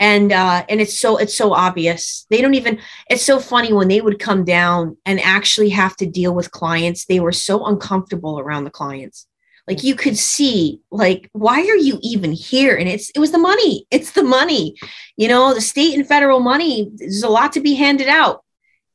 and 0.00 0.32
uh 0.32 0.64
and 0.68 0.80
it's 0.80 0.98
so 0.98 1.16
it's 1.16 1.36
so 1.36 1.52
obvious. 1.54 2.26
They 2.30 2.40
don't 2.40 2.54
even 2.54 2.78
it's 3.08 3.24
so 3.24 3.38
funny 3.38 3.72
when 3.72 3.88
they 3.88 4.00
would 4.00 4.18
come 4.18 4.44
down 4.44 4.96
and 5.06 5.20
actually 5.20 5.70
have 5.70 5.96
to 5.96 6.06
deal 6.06 6.34
with 6.34 6.50
clients 6.50 7.06
they 7.06 7.20
were 7.20 7.32
so 7.32 7.64
uncomfortable 7.66 8.38
around 8.38 8.64
the 8.64 8.70
clients. 8.70 9.26
Like 9.66 9.82
you 9.82 9.94
could 9.96 10.16
see 10.16 10.80
like 10.90 11.28
why 11.32 11.60
are 11.60 11.76
you 11.76 11.98
even 12.02 12.32
here? 12.32 12.76
And 12.76 12.88
it's 12.88 13.10
it 13.10 13.18
was 13.18 13.32
the 13.32 13.38
money. 13.38 13.86
It's 13.90 14.12
the 14.12 14.22
money. 14.22 14.76
You 15.16 15.28
know 15.28 15.54
the 15.54 15.60
state 15.60 15.94
and 15.94 16.06
federal 16.06 16.40
money 16.40 16.90
there's 16.94 17.22
a 17.22 17.28
lot 17.28 17.52
to 17.52 17.60
be 17.60 17.74
handed 17.74 18.08
out. 18.08 18.44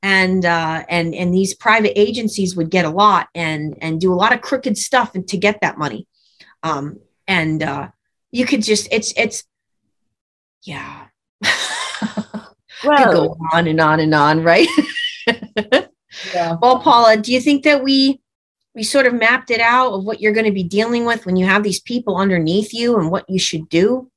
And 0.04 0.46
uh 0.46 0.84
and 0.88 1.14
and 1.14 1.34
these 1.34 1.54
private 1.56 2.00
agencies 2.00 2.56
would 2.56 2.70
get 2.70 2.86
a 2.86 2.90
lot 2.90 3.28
and 3.36 3.78
and 3.82 4.00
do 4.00 4.14
a 4.14 4.16
lot 4.16 4.34
of 4.34 4.42
crooked 4.42 4.78
stuff 4.78 5.14
to 5.14 5.38
get 5.38 5.62
that 5.62 5.78
money. 5.78 6.08
Um 6.64 7.00
and 7.28 7.64
uh 7.64 7.90
you 8.32 8.46
could 8.46 8.64
just 8.64 8.88
it's 8.92 9.14
it's 9.18 9.44
yeah. 10.64 11.08
well, 11.42 12.98
Could 12.98 13.12
go 13.14 13.38
on 13.54 13.68
and 13.68 13.80
on 13.80 14.00
and 14.00 14.14
on, 14.14 14.44
right? 14.44 14.68
yeah. 16.34 16.58
Well, 16.62 16.80
Paula, 16.80 17.18
do 17.18 17.32
you 17.34 17.42
think 17.42 17.64
that 17.64 17.84
we 17.84 18.22
we 18.74 18.84
sort 18.84 19.06
of 19.06 19.14
mapped 19.14 19.52
it 19.52 19.60
out 19.60 19.92
of 19.92 20.06
what 20.06 20.22
you're 20.22 20.32
going 20.32 20.46
to 20.46 20.52
be 20.52 20.64
dealing 20.64 21.06
with 21.06 21.26
when 21.26 21.36
you 21.36 21.46
have 21.46 21.64
these 21.64 21.82
people 21.82 22.18
underneath 22.18 22.74
you 22.74 22.98
and 22.98 23.12
what 23.12 23.30
you 23.30 23.38
should 23.38 23.68
do? 23.68 24.10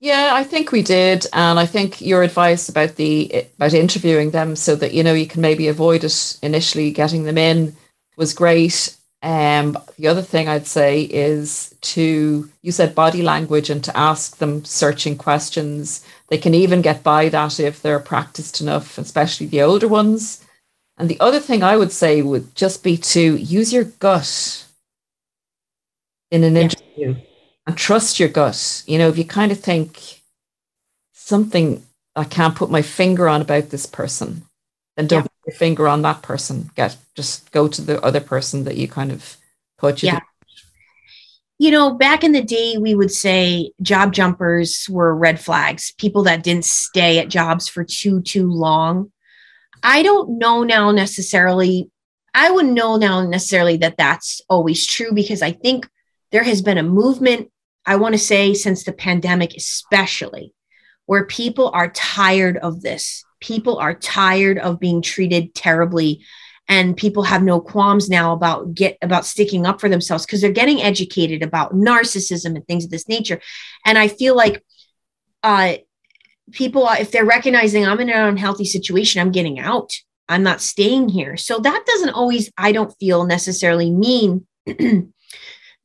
Yeah, 0.00 0.30
I 0.32 0.44
think 0.44 0.72
we 0.72 0.82
did, 0.82 1.26
and 1.32 1.58
I 1.58 1.64
think 1.64 2.00
your 2.00 2.22
advice 2.22 2.68
about 2.68 2.96
the 2.96 3.46
about 3.56 3.72
interviewing 3.72 4.30
them 4.30 4.54
so 4.54 4.76
that 4.76 4.92
you 4.92 5.02
know 5.02 5.14
you 5.14 5.26
can 5.26 5.40
maybe 5.40 5.68
avoid 5.68 6.04
it 6.04 6.38
initially 6.42 6.90
getting 6.90 7.24
them 7.24 7.38
in 7.38 7.74
was 8.16 8.34
great. 8.34 8.95
Um, 9.22 9.78
the 9.98 10.08
other 10.08 10.22
thing 10.22 10.48
I'd 10.48 10.66
say 10.66 11.02
is 11.02 11.74
to, 11.80 12.48
you 12.62 12.72
said 12.72 12.94
body 12.94 13.22
language 13.22 13.70
and 13.70 13.82
to 13.84 13.96
ask 13.96 14.36
them 14.36 14.64
searching 14.64 15.16
questions. 15.16 16.06
They 16.28 16.38
can 16.38 16.54
even 16.54 16.82
get 16.82 17.02
by 17.02 17.28
that 17.30 17.58
if 17.58 17.82
they're 17.82 17.98
practiced 17.98 18.60
enough, 18.60 18.98
especially 18.98 19.46
the 19.46 19.62
older 19.62 19.88
ones. 19.88 20.44
And 20.98 21.08
the 21.08 21.20
other 21.20 21.40
thing 21.40 21.62
I 21.62 21.76
would 21.76 21.92
say 21.92 22.22
would 22.22 22.54
just 22.54 22.82
be 22.82 22.96
to 22.98 23.36
use 23.36 23.72
your 23.72 23.84
gut 23.84 24.66
in 26.30 26.44
an 26.44 26.54
yeah. 26.54 26.62
interview 26.62 27.16
and 27.66 27.76
trust 27.76 28.20
your 28.20 28.28
gut. 28.28 28.82
You 28.86 28.98
know, 28.98 29.08
if 29.08 29.18
you 29.18 29.24
kind 29.24 29.52
of 29.52 29.60
think 29.60 30.20
something 31.12 31.82
I 32.14 32.24
can't 32.24 32.54
put 32.54 32.70
my 32.70 32.82
finger 32.82 33.28
on 33.28 33.42
about 33.42 33.70
this 33.70 33.86
person, 33.86 34.42
then 34.96 35.06
don't 35.06 35.25
your 35.46 35.54
finger 35.54 35.88
on 35.88 36.02
that 36.02 36.22
person. 36.22 36.70
Get 36.74 36.96
just 37.14 37.50
go 37.52 37.68
to 37.68 37.80
the 37.80 38.02
other 38.02 38.20
person 38.20 38.64
that 38.64 38.76
you 38.76 38.88
kind 38.88 39.12
of 39.12 39.36
put 39.78 40.02
you. 40.02 40.08
Yeah. 40.08 40.20
You 41.58 41.70
know, 41.70 41.94
back 41.94 42.22
in 42.22 42.32
the 42.32 42.42
day, 42.42 42.76
we 42.76 42.94
would 42.94 43.10
say 43.10 43.72
job 43.80 44.12
jumpers 44.12 44.86
were 44.90 45.16
red 45.16 45.40
flags, 45.40 45.92
people 45.96 46.24
that 46.24 46.42
didn't 46.42 46.66
stay 46.66 47.18
at 47.18 47.30
jobs 47.30 47.66
for 47.66 47.82
too, 47.82 48.20
too 48.20 48.50
long. 48.50 49.10
I 49.82 50.02
don't 50.02 50.38
know 50.38 50.64
now 50.64 50.90
necessarily. 50.90 51.90
I 52.34 52.50
wouldn't 52.50 52.74
know 52.74 52.96
now 52.96 53.26
necessarily 53.26 53.78
that 53.78 53.96
that's 53.96 54.42
always 54.50 54.86
true 54.86 55.12
because 55.14 55.40
I 55.40 55.52
think 55.52 55.88
there 56.30 56.42
has 56.42 56.60
been 56.60 56.76
a 56.76 56.82
movement, 56.82 57.50
I 57.86 57.96
want 57.96 58.14
to 58.14 58.18
say, 58.18 58.52
since 58.52 58.84
the 58.84 58.92
pandemic, 58.92 59.54
especially, 59.56 60.52
where 61.06 61.24
people 61.24 61.70
are 61.72 61.90
tired 61.90 62.58
of 62.58 62.82
this 62.82 63.24
people 63.40 63.78
are 63.78 63.94
tired 63.94 64.58
of 64.58 64.80
being 64.80 65.02
treated 65.02 65.54
terribly 65.54 66.22
and 66.68 66.96
people 66.96 67.22
have 67.22 67.42
no 67.42 67.60
qualms 67.60 68.08
now 68.08 68.32
about 68.32 68.74
get 68.74 68.98
about 69.02 69.24
sticking 69.24 69.66
up 69.66 69.80
for 69.80 69.88
themselves 69.88 70.26
because 70.26 70.40
they're 70.40 70.50
getting 70.50 70.82
educated 70.82 71.42
about 71.42 71.74
narcissism 71.74 72.56
and 72.56 72.66
things 72.66 72.84
of 72.84 72.90
this 72.90 73.08
nature. 73.08 73.40
And 73.84 73.96
i 73.98 74.08
feel 74.08 74.36
like 74.36 74.64
uh 75.42 75.74
people 76.52 76.88
if 76.90 77.10
they're 77.10 77.24
recognizing 77.24 77.84
i'm 77.84 78.00
in 78.00 78.10
an 78.10 78.28
unhealthy 78.28 78.64
situation 78.64 79.20
i'm 79.20 79.32
getting 79.32 79.58
out. 79.58 79.92
I'm 80.28 80.42
not 80.42 80.60
staying 80.60 81.10
here. 81.10 81.36
So 81.36 81.60
that 81.60 81.84
doesn't 81.86 82.10
always 82.10 82.50
i 82.58 82.72
don't 82.72 82.96
feel 82.98 83.24
necessarily 83.26 83.90
mean 83.90 84.46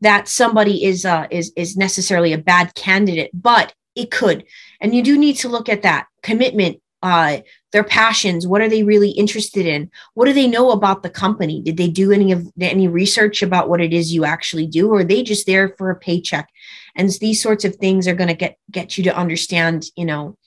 that 0.01 0.27
somebody 0.27 0.83
is 0.83 1.05
uh 1.05 1.27
is 1.29 1.51
is 1.55 1.77
necessarily 1.77 2.33
a 2.33 2.37
bad 2.39 2.73
candidate 2.73 3.31
but 3.33 3.73
it 3.95 4.09
could. 4.09 4.45
And 4.79 4.95
you 4.95 5.03
do 5.03 5.17
need 5.17 5.35
to 5.37 5.49
look 5.49 5.69
at 5.69 5.81
that 5.81 6.07
commitment 6.23 6.81
uh, 7.01 7.39
their 7.71 7.83
passions 7.83 8.45
what 8.45 8.61
are 8.61 8.69
they 8.69 8.83
really 8.83 9.11
interested 9.11 9.65
in? 9.65 9.89
What 10.13 10.25
do 10.25 10.33
they 10.33 10.47
know 10.47 10.71
about 10.71 11.03
the 11.03 11.09
company? 11.09 11.61
Did 11.61 11.77
they 11.77 11.87
do 11.87 12.11
any 12.11 12.31
of 12.31 12.47
any 12.59 12.87
research 12.87 13.41
about 13.41 13.69
what 13.69 13.81
it 13.81 13.93
is 13.93 14.13
you 14.13 14.25
actually 14.25 14.67
do 14.67 14.89
or 14.89 14.99
are 14.99 15.03
they 15.03 15.23
just 15.23 15.45
there 15.45 15.69
for 15.77 15.89
a 15.89 15.95
paycheck? 15.95 16.49
And 16.95 17.09
these 17.21 17.41
sorts 17.41 17.65
of 17.65 17.75
things 17.75 18.07
are 18.07 18.15
going 18.15 18.27
to 18.27 18.35
get 18.35 18.57
get 18.69 18.97
you 18.97 19.05
to 19.05 19.15
understand 19.15 19.85
you 19.95 20.05
know 20.05 20.37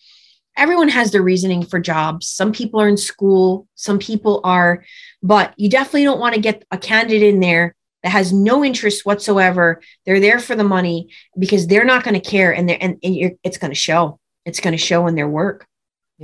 everyone 0.57 0.89
has 0.89 1.11
their 1.11 1.23
reasoning 1.23 1.65
for 1.65 1.81
jobs. 1.81 2.29
Some 2.29 2.53
people 2.53 2.81
are 2.81 2.89
in 2.89 2.97
school 2.97 3.67
some 3.75 3.99
people 3.99 4.41
are 4.45 4.85
but 5.23 5.55
you 5.57 5.69
definitely 5.71 6.05
don't 6.05 6.21
want 6.21 6.35
to 6.35 6.41
get 6.41 6.65
a 6.71 6.79
candidate 6.79 7.23
in 7.23 7.41
there 7.41 7.75
that 8.03 8.11
has 8.11 8.35
no 8.35 8.63
interest 8.63 9.07
whatsoever. 9.07 9.81
They're 10.05 10.21
there 10.21 10.39
for 10.39 10.55
the 10.55 10.63
money 10.63 11.09
because 11.39 11.67
they're 11.67 11.87
not 11.87 12.05
going 12.05 12.21
to 12.21 12.31
care 12.31 12.55
and 12.55 12.69
they're 12.69 12.79
and, 12.81 12.99
and 13.03 13.33
it's 13.43 13.59
going 13.59 13.71
to 13.71 13.75
show. 13.75 14.21
It's 14.45 14.61
going 14.61 14.73
to 14.73 14.79
show 14.79 15.07
in 15.07 15.15
their 15.15 15.29
work 15.29 15.67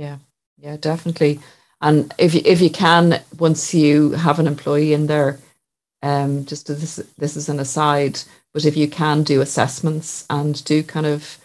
yeah. 0.01 0.17
Yeah 0.57 0.77
definitely. 0.77 1.39
And 1.81 2.13
if 2.17 2.33
you 2.35 2.41
if 2.45 2.61
you 2.61 2.69
can 2.69 3.21
once 3.37 3.73
you 3.73 4.11
have 4.11 4.39
an 4.39 4.47
employee 4.47 4.93
in 4.93 5.07
there 5.07 5.39
um 6.03 6.45
just 6.45 6.67
this 6.67 6.95
this 7.17 7.35
is 7.37 7.49
an 7.49 7.59
aside 7.59 8.19
but 8.53 8.65
if 8.65 8.75
you 8.75 8.87
can 8.87 9.23
do 9.23 9.41
assessments 9.41 10.25
and 10.29 10.63
do 10.65 10.83
kind 10.83 11.05
of 11.05 11.37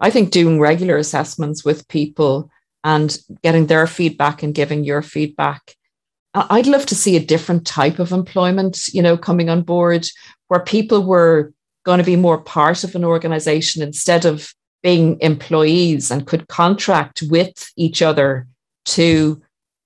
i 0.00 0.10
think 0.10 0.30
doing 0.30 0.60
regular 0.60 0.96
assessments 0.96 1.64
with 1.64 1.88
people 1.88 2.50
and 2.84 3.18
getting 3.42 3.66
their 3.66 3.86
feedback 3.86 4.42
and 4.42 4.54
giving 4.54 4.84
your 4.84 5.02
feedback 5.02 5.76
i'd 6.34 6.66
love 6.66 6.86
to 6.86 6.94
see 6.94 7.16
a 7.16 7.24
different 7.32 7.66
type 7.66 7.98
of 7.98 8.12
employment 8.12 8.88
you 8.88 9.02
know 9.02 9.16
coming 9.16 9.48
on 9.48 9.62
board 9.62 10.06
where 10.48 10.60
people 10.60 11.02
were 11.02 11.52
going 11.84 11.98
to 11.98 12.04
be 12.04 12.16
more 12.16 12.38
part 12.38 12.84
of 12.84 12.94
an 12.94 13.04
organization 13.04 13.82
instead 13.82 14.24
of 14.24 14.52
being 14.82 15.18
employees 15.20 16.10
and 16.10 16.26
could 16.26 16.48
contract 16.48 17.22
with 17.22 17.70
each 17.76 18.02
other 18.02 18.46
to 18.84 19.40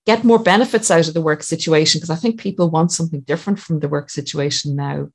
get 0.07 0.25
more 0.25 0.39
benefits 0.39 0.91
out 0.91 1.09
of 1.09 1.15
the 1.15 1.21
work 1.21 1.43
situation 1.43 1.99
because 1.99 2.11
i 2.11 2.15
think 2.15 2.41
people 2.41 2.71
want 2.71 2.93
something 2.93 3.21
different 3.21 3.59
from 3.59 3.81
the 3.81 3.89
work 3.89 4.09
situation 4.09 4.77
now. 4.77 5.09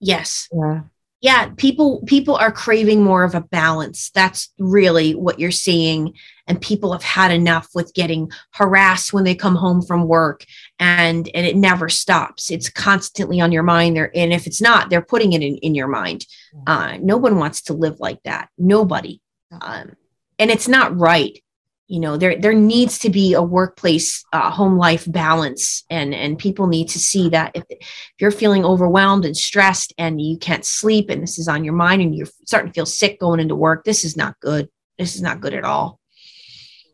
Yes. 0.00 0.48
Yeah. 0.52 0.82
Yeah 1.20 1.50
people 1.56 2.02
people 2.06 2.36
are 2.36 2.52
craving 2.52 3.02
more 3.02 3.24
of 3.24 3.34
a 3.34 3.40
balance. 3.40 4.10
That's 4.10 4.52
really 4.58 5.14
what 5.14 5.38
you're 5.38 5.50
seeing 5.50 6.12
and 6.46 6.60
people 6.60 6.92
have 6.92 7.02
had 7.02 7.30
enough 7.30 7.68
with 7.74 7.94
getting 7.94 8.30
harassed 8.52 9.12
when 9.12 9.24
they 9.24 9.34
come 9.34 9.56
home 9.56 9.80
from 9.80 10.06
work 10.06 10.44
and 10.78 11.28
and 11.34 11.46
it 11.46 11.56
never 11.56 11.88
stops. 11.88 12.50
It's 12.50 12.68
constantly 12.68 13.40
on 13.40 13.52
your 13.52 13.62
mind. 13.62 13.96
There 13.96 14.10
and 14.14 14.32
if 14.32 14.46
it's 14.46 14.60
not 14.60 14.90
they're 14.90 15.02
putting 15.02 15.32
it 15.32 15.42
in, 15.42 15.56
in 15.58 15.74
your 15.74 15.88
mind. 15.88 16.26
Uh, 16.66 16.98
no 17.00 17.16
one 17.16 17.38
wants 17.38 17.62
to 17.62 17.72
live 17.72 17.98
like 17.98 18.22
that. 18.24 18.48
Nobody. 18.56 19.20
Um, 19.60 19.94
and 20.38 20.50
it's 20.50 20.68
not 20.68 20.96
right. 20.98 21.38
You 21.86 22.00
know 22.00 22.16
there 22.16 22.40
there 22.40 22.54
needs 22.54 22.98
to 23.00 23.10
be 23.10 23.34
a 23.34 23.42
workplace 23.42 24.24
uh, 24.32 24.50
home 24.50 24.78
life 24.78 25.04
balance 25.06 25.84
and 25.90 26.14
and 26.14 26.38
people 26.38 26.66
need 26.66 26.88
to 26.88 26.98
see 26.98 27.28
that 27.28 27.52
if, 27.54 27.64
if 27.68 27.88
you're 28.18 28.30
feeling 28.30 28.64
overwhelmed 28.64 29.26
and 29.26 29.36
stressed 29.36 29.92
and 29.98 30.20
you 30.20 30.38
can't 30.38 30.64
sleep 30.64 31.10
and 31.10 31.22
this 31.22 31.38
is 31.38 31.46
on 31.46 31.62
your 31.62 31.74
mind 31.74 32.00
and 32.00 32.14
you're 32.14 32.26
starting 32.46 32.70
to 32.70 32.74
feel 32.74 32.86
sick 32.86 33.20
going 33.20 33.38
into 33.38 33.54
work 33.54 33.84
this 33.84 34.02
is 34.02 34.16
not 34.16 34.40
good. 34.40 34.70
This 34.98 35.14
is 35.14 35.22
not 35.22 35.40
good 35.40 35.52
at 35.52 35.64
all. 35.64 36.00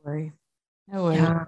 No 0.04 0.12
way 0.12 0.32
no 0.88 1.06
way 1.06 1.14
yeah. 1.14 1.44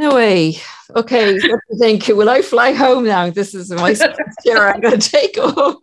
No 0.00 0.14
way 0.14 0.56
okay 0.96 1.34
what 1.34 1.42
do 1.42 1.48
you 1.70 1.78
think 1.78 2.08
will 2.08 2.30
i 2.30 2.42
fly 2.42 2.72
home 2.72 3.04
now 3.04 3.30
this 3.30 3.54
is 3.54 3.70
my 3.70 3.94
chair 4.44 4.68
i'm 4.68 4.80
going 4.80 4.98
to 4.98 5.10
take 5.10 5.36
off. 5.38 5.76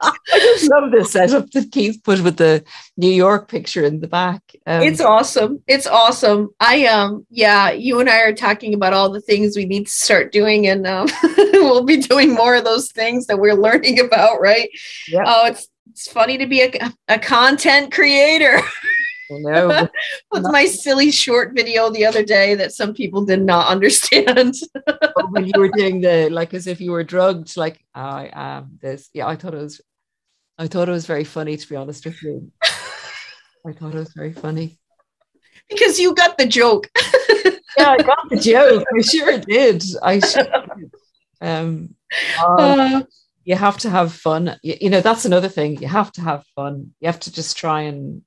I 0.00 0.38
just 0.38 0.70
love 0.70 0.92
this 0.92 1.12
setup 1.12 1.50
that 1.50 1.72
Keith 1.72 2.00
put 2.04 2.20
with 2.20 2.36
the 2.36 2.64
New 2.96 3.10
York 3.10 3.48
picture 3.48 3.84
in 3.84 4.00
the 4.00 4.06
back. 4.06 4.42
Um, 4.66 4.82
it's 4.82 5.00
awesome. 5.00 5.62
It's 5.66 5.86
awesome. 5.86 6.50
I 6.60 6.86
um 6.86 7.26
yeah, 7.30 7.70
you 7.70 7.98
and 7.98 8.08
I 8.08 8.20
are 8.20 8.34
talking 8.34 8.74
about 8.74 8.92
all 8.92 9.10
the 9.10 9.20
things 9.20 9.56
we 9.56 9.64
need 9.64 9.86
to 9.86 9.92
start 9.92 10.30
doing, 10.30 10.66
and 10.66 10.86
um, 10.86 11.08
we'll 11.36 11.84
be 11.84 11.96
doing 11.96 12.34
more 12.34 12.54
of 12.54 12.64
those 12.64 12.92
things 12.92 13.26
that 13.26 13.40
we're 13.40 13.54
learning 13.54 13.98
about, 14.00 14.40
right? 14.40 14.68
Yeah. 15.08 15.24
Oh, 15.26 15.46
it's 15.46 15.68
it's 15.90 16.06
funny 16.06 16.38
to 16.38 16.46
be 16.46 16.62
a, 16.62 16.92
a 17.08 17.18
content 17.18 17.92
creator. 17.92 18.60
No, 19.30 19.88
with 20.32 20.42
my 20.44 20.64
silly 20.64 21.10
short 21.10 21.52
video 21.54 21.90
the 21.90 22.06
other 22.06 22.24
day 22.24 22.54
that 22.54 22.72
some 22.72 22.94
people 22.94 23.24
did 23.24 23.42
not 23.42 23.68
understand. 23.74 24.54
when 25.30 25.46
you 25.46 25.52
were 25.58 25.68
doing 25.68 26.00
the 26.00 26.28
like 26.30 26.54
as 26.54 26.66
if 26.66 26.80
you 26.80 26.92
were 26.92 27.04
drugged, 27.04 27.56
like 27.56 27.84
I 27.94 28.30
am 28.32 28.78
this. 28.80 29.10
Yeah, 29.12 29.26
I 29.26 29.36
thought 29.36 29.54
it 29.54 29.58
was 29.58 29.80
I 30.58 30.66
thought 30.66 30.88
it 30.88 30.92
was 30.92 31.06
very 31.06 31.24
funny, 31.24 31.56
to 31.56 31.68
be 31.68 31.76
honest 31.76 32.04
with 32.04 32.20
you. 32.22 32.50
I 33.66 33.72
thought 33.72 33.94
it 33.94 33.98
was 33.98 34.12
very 34.14 34.32
funny. 34.32 34.78
Because 35.70 36.00
you 36.00 36.14
got 36.14 36.36
the 36.36 36.46
joke. 36.46 36.88
yeah, 37.78 37.90
I 37.90 37.98
got 37.98 38.28
the 38.28 38.36
joke. 38.36 38.84
I 38.96 39.02
sure 39.02 39.38
did. 39.38 39.84
I 40.02 40.18
sure 40.18 40.44
did. 40.44 40.90
Um, 41.40 41.94
uh, 42.42 43.02
you 43.44 43.54
have 43.54 43.78
to 43.78 43.90
have 43.90 44.12
fun. 44.12 44.56
You, 44.62 44.76
you 44.80 44.90
know, 44.90 45.00
that's 45.00 45.26
another 45.26 45.48
thing. 45.48 45.80
You 45.80 45.88
have 45.88 46.10
to 46.12 46.22
have 46.22 46.44
fun. 46.56 46.94
You 47.00 47.06
have 47.06 47.20
to 47.20 47.32
just 47.32 47.56
try 47.56 47.82
and. 47.82 48.22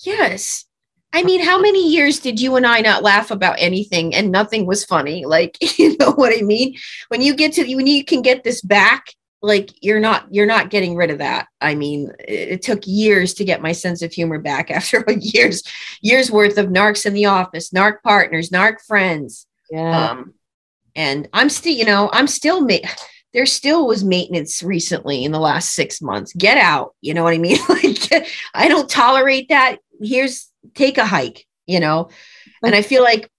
Yes. 0.00 0.64
I 1.12 1.24
mean, 1.24 1.42
how 1.42 1.60
many 1.60 1.90
years 1.90 2.20
did 2.20 2.40
you 2.40 2.54
and 2.56 2.66
I 2.66 2.80
not 2.80 3.02
laugh 3.02 3.30
about 3.30 3.56
anything 3.58 4.14
and 4.14 4.30
nothing 4.30 4.66
was 4.66 4.84
funny? 4.84 5.24
Like, 5.30 5.58
you 5.78 5.96
know 5.98 6.12
what 6.12 6.36
I 6.36 6.42
mean? 6.42 6.76
When 7.08 7.22
you 7.22 7.34
get 7.34 7.54
to, 7.54 7.74
when 7.74 7.86
you 7.86 8.04
can 8.04 8.22
get 8.22 8.44
this 8.44 8.62
back 8.62 9.14
like 9.42 9.70
you're 9.80 10.00
not 10.00 10.26
you're 10.30 10.46
not 10.46 10.70
getting 10.70 10.94
rid 10.94 11.10
of 11.10 11.18
that 11.18 11.46
i 11.60 11.74
mean 11.74 12.10
it, 12.20 12.48
it, 12.48 12.62
took 12.62 12.86
years 12.86 13.34
to 13.34 13.44
get 13.44 13.62
my 13.62 13.72
sense 13.72 14.02
of 14.02 14.12
humor 14.12 14.38
back 14.38 14.70
after 14.70 15.04
years 15.18 15.62
years 16.02 16.30
worth 16.30 16.58
of 16.58 16.66
narcs 16.66 17.06
in 17.06 17.14
the 17.14 17.26
office 17.26 17.70
narc 17.70 18.02
partners 18.02 18.50
narc 18.50 18.80
friends 18.86 19.46
yeah 19.70 20.10
um, 20.10 20.34
and 20.94 21.28
i'm 21.32 21.48
still 21.48 21.72
you 21.72 21.84
know 21.84 22.10
i'm 22.12 22.26
still 22.26 22.60
ma- 22.60 22.76
there 23.32 23.46
still 23.46 23.86
was 23.86 24.04
maintenance 24.04 24.62
recently 24.62 25.24
in 25.24 25.32
the 25.32 25.38
last 25.38 25.72
six 25.72 26.02
months. 26.02 26.32
Get 26.32 26.58
out. 26.58 26.94
You 27.00 27.14
know 27.14 27.22
what 27.22 27.34
i 27.34 27.38
mean? 27.38 27.58
Like 27.68 28.28
i 28.54 28.68
don't 28.68 28.88
tolerate 28.88 29.48
that. 29.48 29.78
Here's 30.02 30.50
take 30.74 30.98
a 30.98 31.06
hike 31.06 31.46
you 31.66 31.80
know? 31.80 32.10
And 32.62 32.74
i 32.74 32.82
feel 32.82 33.02
like 33.02 33.30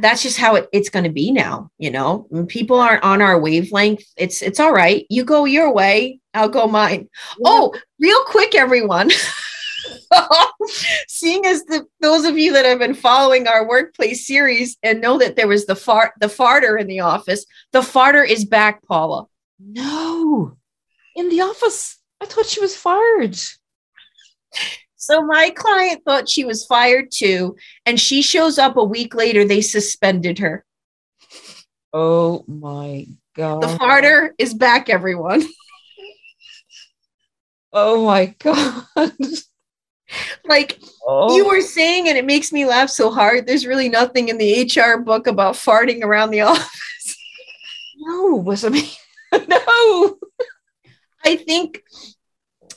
that's 0.00 0.22
just 0.22 0.38
how 0.38 0.56
it, 0.56 0.68
it's 0.72 0.90
going 0.90 1.04
to 1.04 1.10
be 1.10 1.30
now 1.30 1.70
you 1.78 1.90
know? 1.90 2.26
When 2.28 2.46
people 2.46 2.78
aren't 2.78 3.04
on 3.04 3.20
our 3.22 3.38
wavelength 3.38 4.04
it's 4.16 4.42
it's 4.42 4.60
all 4.60 4.72
right. 4.72 5.06
You 5.10 5.24
go 5.24 5.44
your 5.44 5.72
way 5.72 6.20
i'll 6.34 6.48
go 6.48 6.66
mine. 6.66 7.08
Yeah. 7.38 7.46
oh 7.46 7.74
real 7.98 8.22
quick 8.24 8.54
everyone 8.54 9.10
seeing 11.08 11.44
as 11.46 11.64
the 11.64 11.86
those 12.00 12.24
of 12.24 12.38
you 12.38 12.52
that 12.52 12.64
have 12.64 12.78
been 12.78 12.94
following 12.94 13.46
our 13.46 13.68
workplace 13.68 14.26
series 14.26 14.76
and 14.82 15.00
know 15.00 15.18
that 15.18 15.36
there 15.36 15.48
was 15.48 15.66
the 15.66 15.76
fart 15.76 16.12
the 16.20 16.26
farter 16.26 16.80
in 16.80 16.86
the 16.86 17.00
office 17.00 17.44
the 17.72 17.80
farter 17.80 18.26
is 18.26 18.44
back 18.44 18.82
paula 18.86 19.26
no 19.58 20.56
in 21.16 21.28
the 21.28 21.40
office 21.40 21.98
i 22.20 22.26
thought 22.26 22.46
she 22.46 22.60
was 22.60 22.76
fired 22.76 23.36
so 25.04 25.20
my 25.20 25.50
client 25.50 26.02
thought 26.02 26.30
she 26.30 26.46
was 26.46 26.64
fired 26.64 27.10
too. 27.12 27.56
And 27.84 28.00
she 28.00 28.22
shows 28.22 28.58
up 28.58 28.78
a 28.78 28.84
week 28.84 29.14
later, 29.14 29.44
they 29.44 29.60
suspended 29.60 30.38
her. 30.38 30.64
Oh 31.92 32.42
my 32.48 33.06
God. 33.36 33.60
The 33.60 33.78
farter 33.78 34.30
is 34.38 34.54
back, 34.54 34.88
everyone. 34.88 35.44
oh 37.74 38.06
my 38.06 38.34
God. 38.38 38.86
like 40.44 40.80
oh. 41.06 41.34
you 41.36 41.46
were 41.46 41.60
saying, 41.60 42.08
and 42.08 42.18
it 42.18 42.24
makes 42.24 42.52
me 42.52 42.66
laugh 42.66 42.90
so 42.90 43.10
hard. 43.10 43.46
There's 43.46 43.66
really 43.66 43.88
nothing 43.88 44.28
in 44.28 44.38
the 44.38 44.70
HR 44.74 44.98
book 44.98 45.26
about 45.26 45.54
farting 45.54 46.02
around 46.02 46.30
the 46.30 46.40
office. 46.52 47.16
no, 47.96 48.36
was 48.36 48.64
I 48.64 48.68
mean, 48.70 48.88
no. 49.32 50.18
I 51.26 51.36
think 51.36 51.82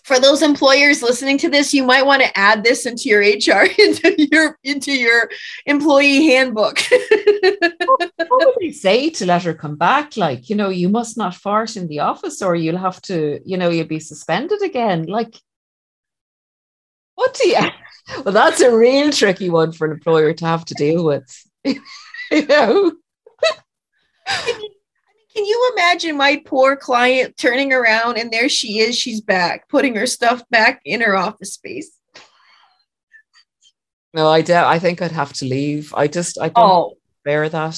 for 0.08 0.22
those 0.22 0.42
employers 0.42 1.04
listening 1.04 1.38
to 1.38 1.50
this, 1.50 1.74
you 1.74 1.84
might 1.84 2.06
want 2.06 2.22
to 2.22 2.38
add 2.38 2.64
this 2.64 2.86
into 2.86 3.10
your 3.10 3.20
HR 3.20 3.68
into 3.78 4.16
your 4.32 4.58
into 4.64 4.94
your 4.94 5.30
employee 5.66 6.28
handbook. 6.28 6.80
what, 6.80 8.12
would 8.30 8.56
they 8.62 8.72
say 8.72 9.10
to 9.10 9.26
let 9.26 9.44
her 9.44 9.54
come 9.54 9.76
back? 9.76 10.16
Like, 10.16 10.50
you 10.50 10.56
know, 10.56 10.70
you 10.70 10.88
must 10.88 11.18
not 11.18 11.36
fart 11.36 11.76
in 11.76 11.90
the 11.90 12.00
office, 12.00 12.42
or 12.42 12.56
you'll 12.56 12.78
have 12.78 13.02
to, 13.04 13.42
you 13.44 13.58
know, 13.58 13.70
you'll 13.70 13.86
be 13.86 14.00
suspended 14.00 14.62
again. 14.62 15.08
Like, 15.08 15.36
what 17.18 17.34
do 17.34 17.50
you? 17.50 17.60
Well, 18.24 18.34
that's 18.34 18.62
a 18.62 18.74
real 18.74 19.12
tricky 19.12 19.50
one 19.50 19.74
for 19.74 19.84
an 19.84 19.92
employer 19.92 20.32
to 20.32 20.46
have 20.46 20.64
to 20.64 20.74
deal 20.76 21.04
with. 21.04 21.26
you 21.66 22.46
know. 22.48 22.94
Can 24.26 25.46
you 25.46 25.72
imagine 25.74 26.16
my 26.16 26.42
poor 26.46 26.78
client 26.78 27.36
turning 27.36 27.74
around 27.74 28.18
and 28.18 28.32
there 28.32 28.48
she 28.48 28.80
is, 28.80 28.98
she's 28.98 29.20
back, 29.20 29.68
putting 29.68 29.94
her 29.96 30.06
stuff 30.06 30.42
back 30.50 30.80
in 30.86 31.02
her 31.02 31.18
office 31.18 31.56
space? 31.56 31.92
No, 34.14 34.30
I 34.30 34.42
doubt. 34.42 34.68
I 34.68 34.80
think 34.80 35.02
I'd 35.02 35.12
have 35.12 35.34
to 35.34 35.46
leave. 35.46 35.94
I 35.94 36.08
just 36.08 36.40
I 36.40 36.48
don't 36.48 36.56
oh. 36.58 36.98
bear 37.26 37.50
that. 37.50 37.78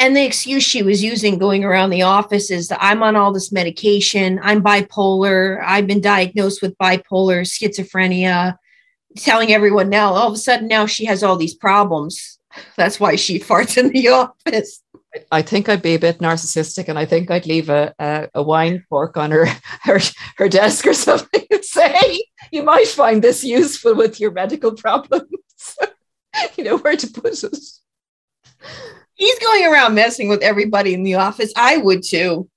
And 0.00 0.16
the 0.16 0.24
excuse 0.24 0.62
she 0.62 0.82
was 0.82 1.04
using 1.04 1.36
going 1.36 1.62
around 1.62 1.90
the 1.90 2.02
office 2.02 2.50
is 2.50 2.68
that 2.68 2.78
I'm 2.80 3.02
on 3.02 3.16
all 3.16 3.34
this 3.34 3.52
medication. 3.52 4.40
I'm 4.42 4.62
bipolar. 4.62 5.62
I've 5.62 5.86
been 5.86 6.00
diagnosed 6.00 6.62
with 6.62 6.78
bipolar, 6.78 7.42
schizophrenia. 7.42 8.56
telling 9.18 9.52
everyone 9.52 9.90
now, 9.90 10.14
all 10.14 10.28
of 10.28 10.32
a 10.32 10.38
sudden 10.38 10.68
now 10.68 10.86
she 10.86 11.04
has 11.04 11.22
all 11.22 11.36
these 11.36 11.54
problems. 11.54 12.38
That's 12.78 12.98
why 12.98 13.16
she 13.16 13.38
farts 13.48 13.76
in 13.76 13.90
the 13.90 14.08
office. 14.08 14.82
I 15.30 15.42
think 15.42 15.68
I'd 15.68 15.82
be 15.82 15.96
a 15.96 15.98
bit 15.98 16.20
narcissistic, 16.20 16.88
and 16.88 16.98
I 16.98 17.04
think 17.04 17.30
I'd 17.30 17.44
leave 17.44 17.68
a 17.68 17.94
a, 17.98 18.28
a 18.36 18.42
wine 18.42 18.82
fork 18.88 19.18
on 19.18 19.30
her, 19.32 19.46
her 19.82 20.00
her 20.38 20.48
desk 20.48 20.86
or 20.86 20.94
something 20.94 21.44
and 21.50 21.64
say, 21.64 22.24
"You 22.50 22.62
might 22.62 22.88
find 22.88 23.20
this 23.20 23.44
useful 23.44 23.94
with 23.94 24.18
your 24.18 24.30
medical 24.30 24.72
problems." 24.72 25.76
you 26.56 26.64
know 26.64 26.78
where 26.78 26.96
to 26.96 27.06
put 27.06 27.44
it. 27.44 27.58
He's 29.20 29.38
going 29.38 29.66
around 29.66 29.94
messing 29.94 30.30
with 30.30 30.42
everybody 30.42 30.94
in 30.94 31.02
the 31.02 31.16
office. 31.16 31.52
I 31.54 31.76
would 31.76 32.02
too. 32.02 32.48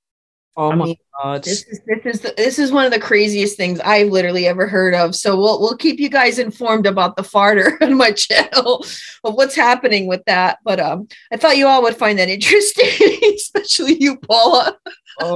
Oh 0.55 0.71
I 0.71 0.75
my 0.75 0.85
mean, 0.85 0.95
god! 1.21 1.43
This 1.43 1.65
is 1.67 1.81
this 1.85 2.15
is 2.15 2.21
the, 2.21 2.33
this 2.37 2.57
is 2.57 2.71
one 2.71 2.85
of 2.85 2.91
the 2.91 2.99
craziest 3.01 3.57
things 3.57 3.81
I've 3.81 4.11
literally 4.11 4.47
ever 4.47 4.65
heard 4.65 4.93
of. 4.93 5.13
So 5.13 5.35
we'll 5.35 5.59
we'll 5.59 5.75
keep 5.75 5.99
you 5.99 6.09
guys 6.09 6.39
informed 6.39 6.85
about 6.85 7.17
the 7.17 7.23
farter 7.23 7.75
on 7.81 7.97
my 7.97 8.11
channel 8.11 8.85
of 9.25 9.33
what's 9.33 9.55
happening 9.55 10.05
with 10.07 10.23
that. 10.25 10.59
But 10.63 10.79
um, 10.79 11.09
I 11.33 11.37
thought 11.37 11.57
you 11.57 11.67
all 11.67 11.81
would 11.81 11.97
find 11.97 12.17
that 12.19 12.29
interesting, 12.37 13.19
especially 13.35 14.01
you, 14.01 14.15
Paula. 14.17 14.77
oh, 15.19 15.35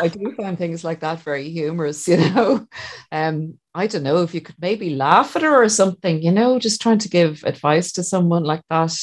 I 0.00 0.06
do 0.06 0.32
find 0.36 0.56
things 0.56 0.84
like 0.84 1.00
that 1.00 1.22
very 1.22 1.50
humorous. 1.50 2.06
You 2.18 2.18
know, 2.18 2.68
um, 3.10 3.58
I 3.74 3.88
don't 3.88 4.04
know 4.04 4.22
if 4.22 4.32
you 4.32 4.42
could 4.42 4.56
maybe 4.60 4.94
laugh 4.94 5.34
at 5.34 5.42
her 5.42 5.60
or 5.62 5.68
something. 5.68 6.22
You 6.22 6.30
know, 6.30 6.60
just 6.60 6.80
trying 6.80 6.98
to 6.98 7.08
give 7.08 7.42
advice 7.44 7.90
to 7.92 8.04
someone 8.04 8.44
like 8.44 8.62
that, 8.70 8.94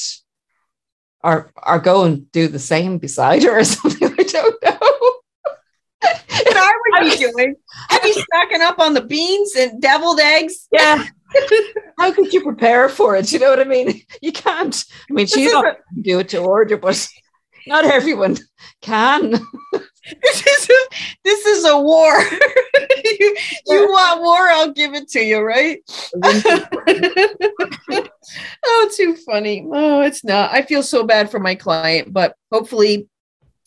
or 1.26 1.50
or 1.66 1.78
go 1.80 2.04
and 2.04 2.30
do 2.32 2.46
the 2.48 2.58
same 2.58 2.98
beside 2.98 3.42
her 3.42 3.58
or 3.58 3.64
something. 3.76 4.14
I 4.18 4.22
don't 4.22 4.62
know. 4.64 4.78
What 6.00 6.56
I 6.56 6.72
would 7.02 7.10
be 7.10 7.16
doing? 7.16 7.54
I'd 7.90 8.02
be 8.02 8.12
stacking 8.12 8.62
up 8.62 8.78
on 8.78 8.94
the 8.94 9.00
beans 9.02 9.56
and 9.56 9.80
deviled 9.82 10.20
eggs. 10.20 10.68
Yeah. 10.70 11.04
How 11.98 12.12
could 12.12 12.32
you 12.32 12.42
prepare 12.42 12.88
for 12.88 13.16
it? 13.16 13.32
You 13.32 13.40
know 13.40 13.50
what 13.50 13.60
I 13.60 13.64
mean? 13.64 14.02
You 14.22 14.32
can't. 14.32 14.84
I 15.10 15.12
mean, 15.12 15.26
not 15.36 15.66
a- 15.66 15.76
do 16.00 16.20
it 16.20 16.28
to 16.30 16.38
order, 16.38 16.76
but 16.76 17.08
not 17.66 17.84
everyone 17.84 18.36
can. 18.82 19.34
This 20.22 20.46
is 20.46 20.70
a, 20.70 20.94
this 21.24 21.46
is 21.46 21.64
a 21.64 21.78
war. 21.78 22.14
you, 23.20 23.36
you 23.66 23.88
want 23.88 24.20
war? 24.20 24.48
I'll 24.48 24.72
give 24.72 24.94
it 24.94 25.08
to 25.10 25.20
you, 25.20 25.40
right? 25.40 25.80
oh, 28.64 28.90
too 28.94 29.16
funny. 29.16 29.66
Oh, 29.70 30.02
it's 30.02 30.24
not. 30.24 30.52
I 30.52 30.62
feel 30.62 30.82
so 30.82 31.04
bad 31.04 31.30
for 31.30 31.40
my 31.40 31.54
client, 31.54 32.12
but 32.12 32.36
hopefully 32.52 33.08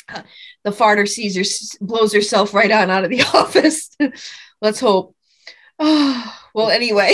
uh, 0.07 0.23
the 0.63 0.71
farter 0.71 1.07
sees 1.07 1.35
her, 1.35 1.43
blows 1.85 2.13
herself 2.13 2.53
right 2.53 2.71
on 2.71 2.89
out 2.89 3.03
of 3.03 3.09
the 3.09 3.21
office. 3.33 3.95
Let's 4.61 4.79
hope. 4.79 5.15
Oh, 5.77 6.35
well, 6.53 6.69
anyway, 6.69 7.13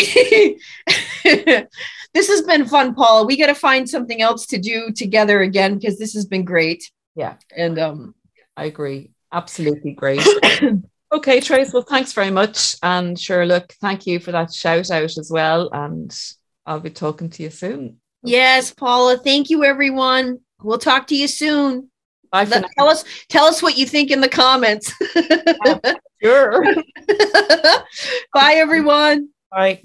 this 1.24 2.28
has 2.30 2.42
been 2.44 2.66
fun, 2.68 2.94
Paula. 2.96 3.26
We 3.26 3.38
got 3.38 3.48
to 3.48 3.56
find 3.56 3.90
something 3.90 4.22
else 4.22 4.46
to 4.48 4.58
do 4.58 4.92
together 4.92 5.42
again 5.42 5.76
because 5.76 5.98
this 5.98 6.14
has 6.14 6.26
been 6.26 6.46
great. 6.46 6.92
Yeah. 7.16 7.36
And 7.56 7.80
um, 7.80 8.16
I 8.58 8.66
agree. 8.66 9.12
Absolutely 9.32 9.92
great. 9.94 10.26
okay, 11.14 11.40
Trace. 11.42 11.74
Well, 11.74 11.84
thanks 11.84 12.14
very 12.14 12.32
much. 12.32 12.76
And 12.84 13.20
sure, 13.20 13.46
look, 13.46 13.74
thank 13.82 14.08
you 14.08 14.20
for 14.20 14.32
that 14.32 14.54
shout 14.54 14.90
out 14.92 15.18
as 15.18 15.30
well. 15.32 15.70
And 15.74 16.18
I'll 16.66 16.80
be 16.80 16.90
talking 16.90 17.30
to 17.32 17.44
you 17.44 17.50
soon. 17.50 17.98
yes, 18.24 18.72
Paula, 18.74 19.18
thank 19.18 19.50
you, 19.50 19.64
everyone. 19.64 20.40
We'll 20.62 20.78
talk 20.80 21.08
to 21.08 21.16
you 21.16 21.28
soon. 21.28 21.90
Bye 22.32 22.46
for 22.46 22.52
Let- 22.52 22.62
now. 22.64 22.68
tell 22.78 22.88
us 22.88 23.04
tell 23.30 23.46
us 23.46 23.62
what 23.62 23.78
you 23.78 23.86
think 23.86 24.10
in 24.12 24.22
the 24.22 24.30
comments. 24.30 24.92
Sure. 26.24 26.64
Bye, 28.34 28.54
everyone. 28.56 29.30
Bye. 29.52 29.84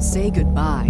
Say 0.00 0.30
goodbye 0.30 0.89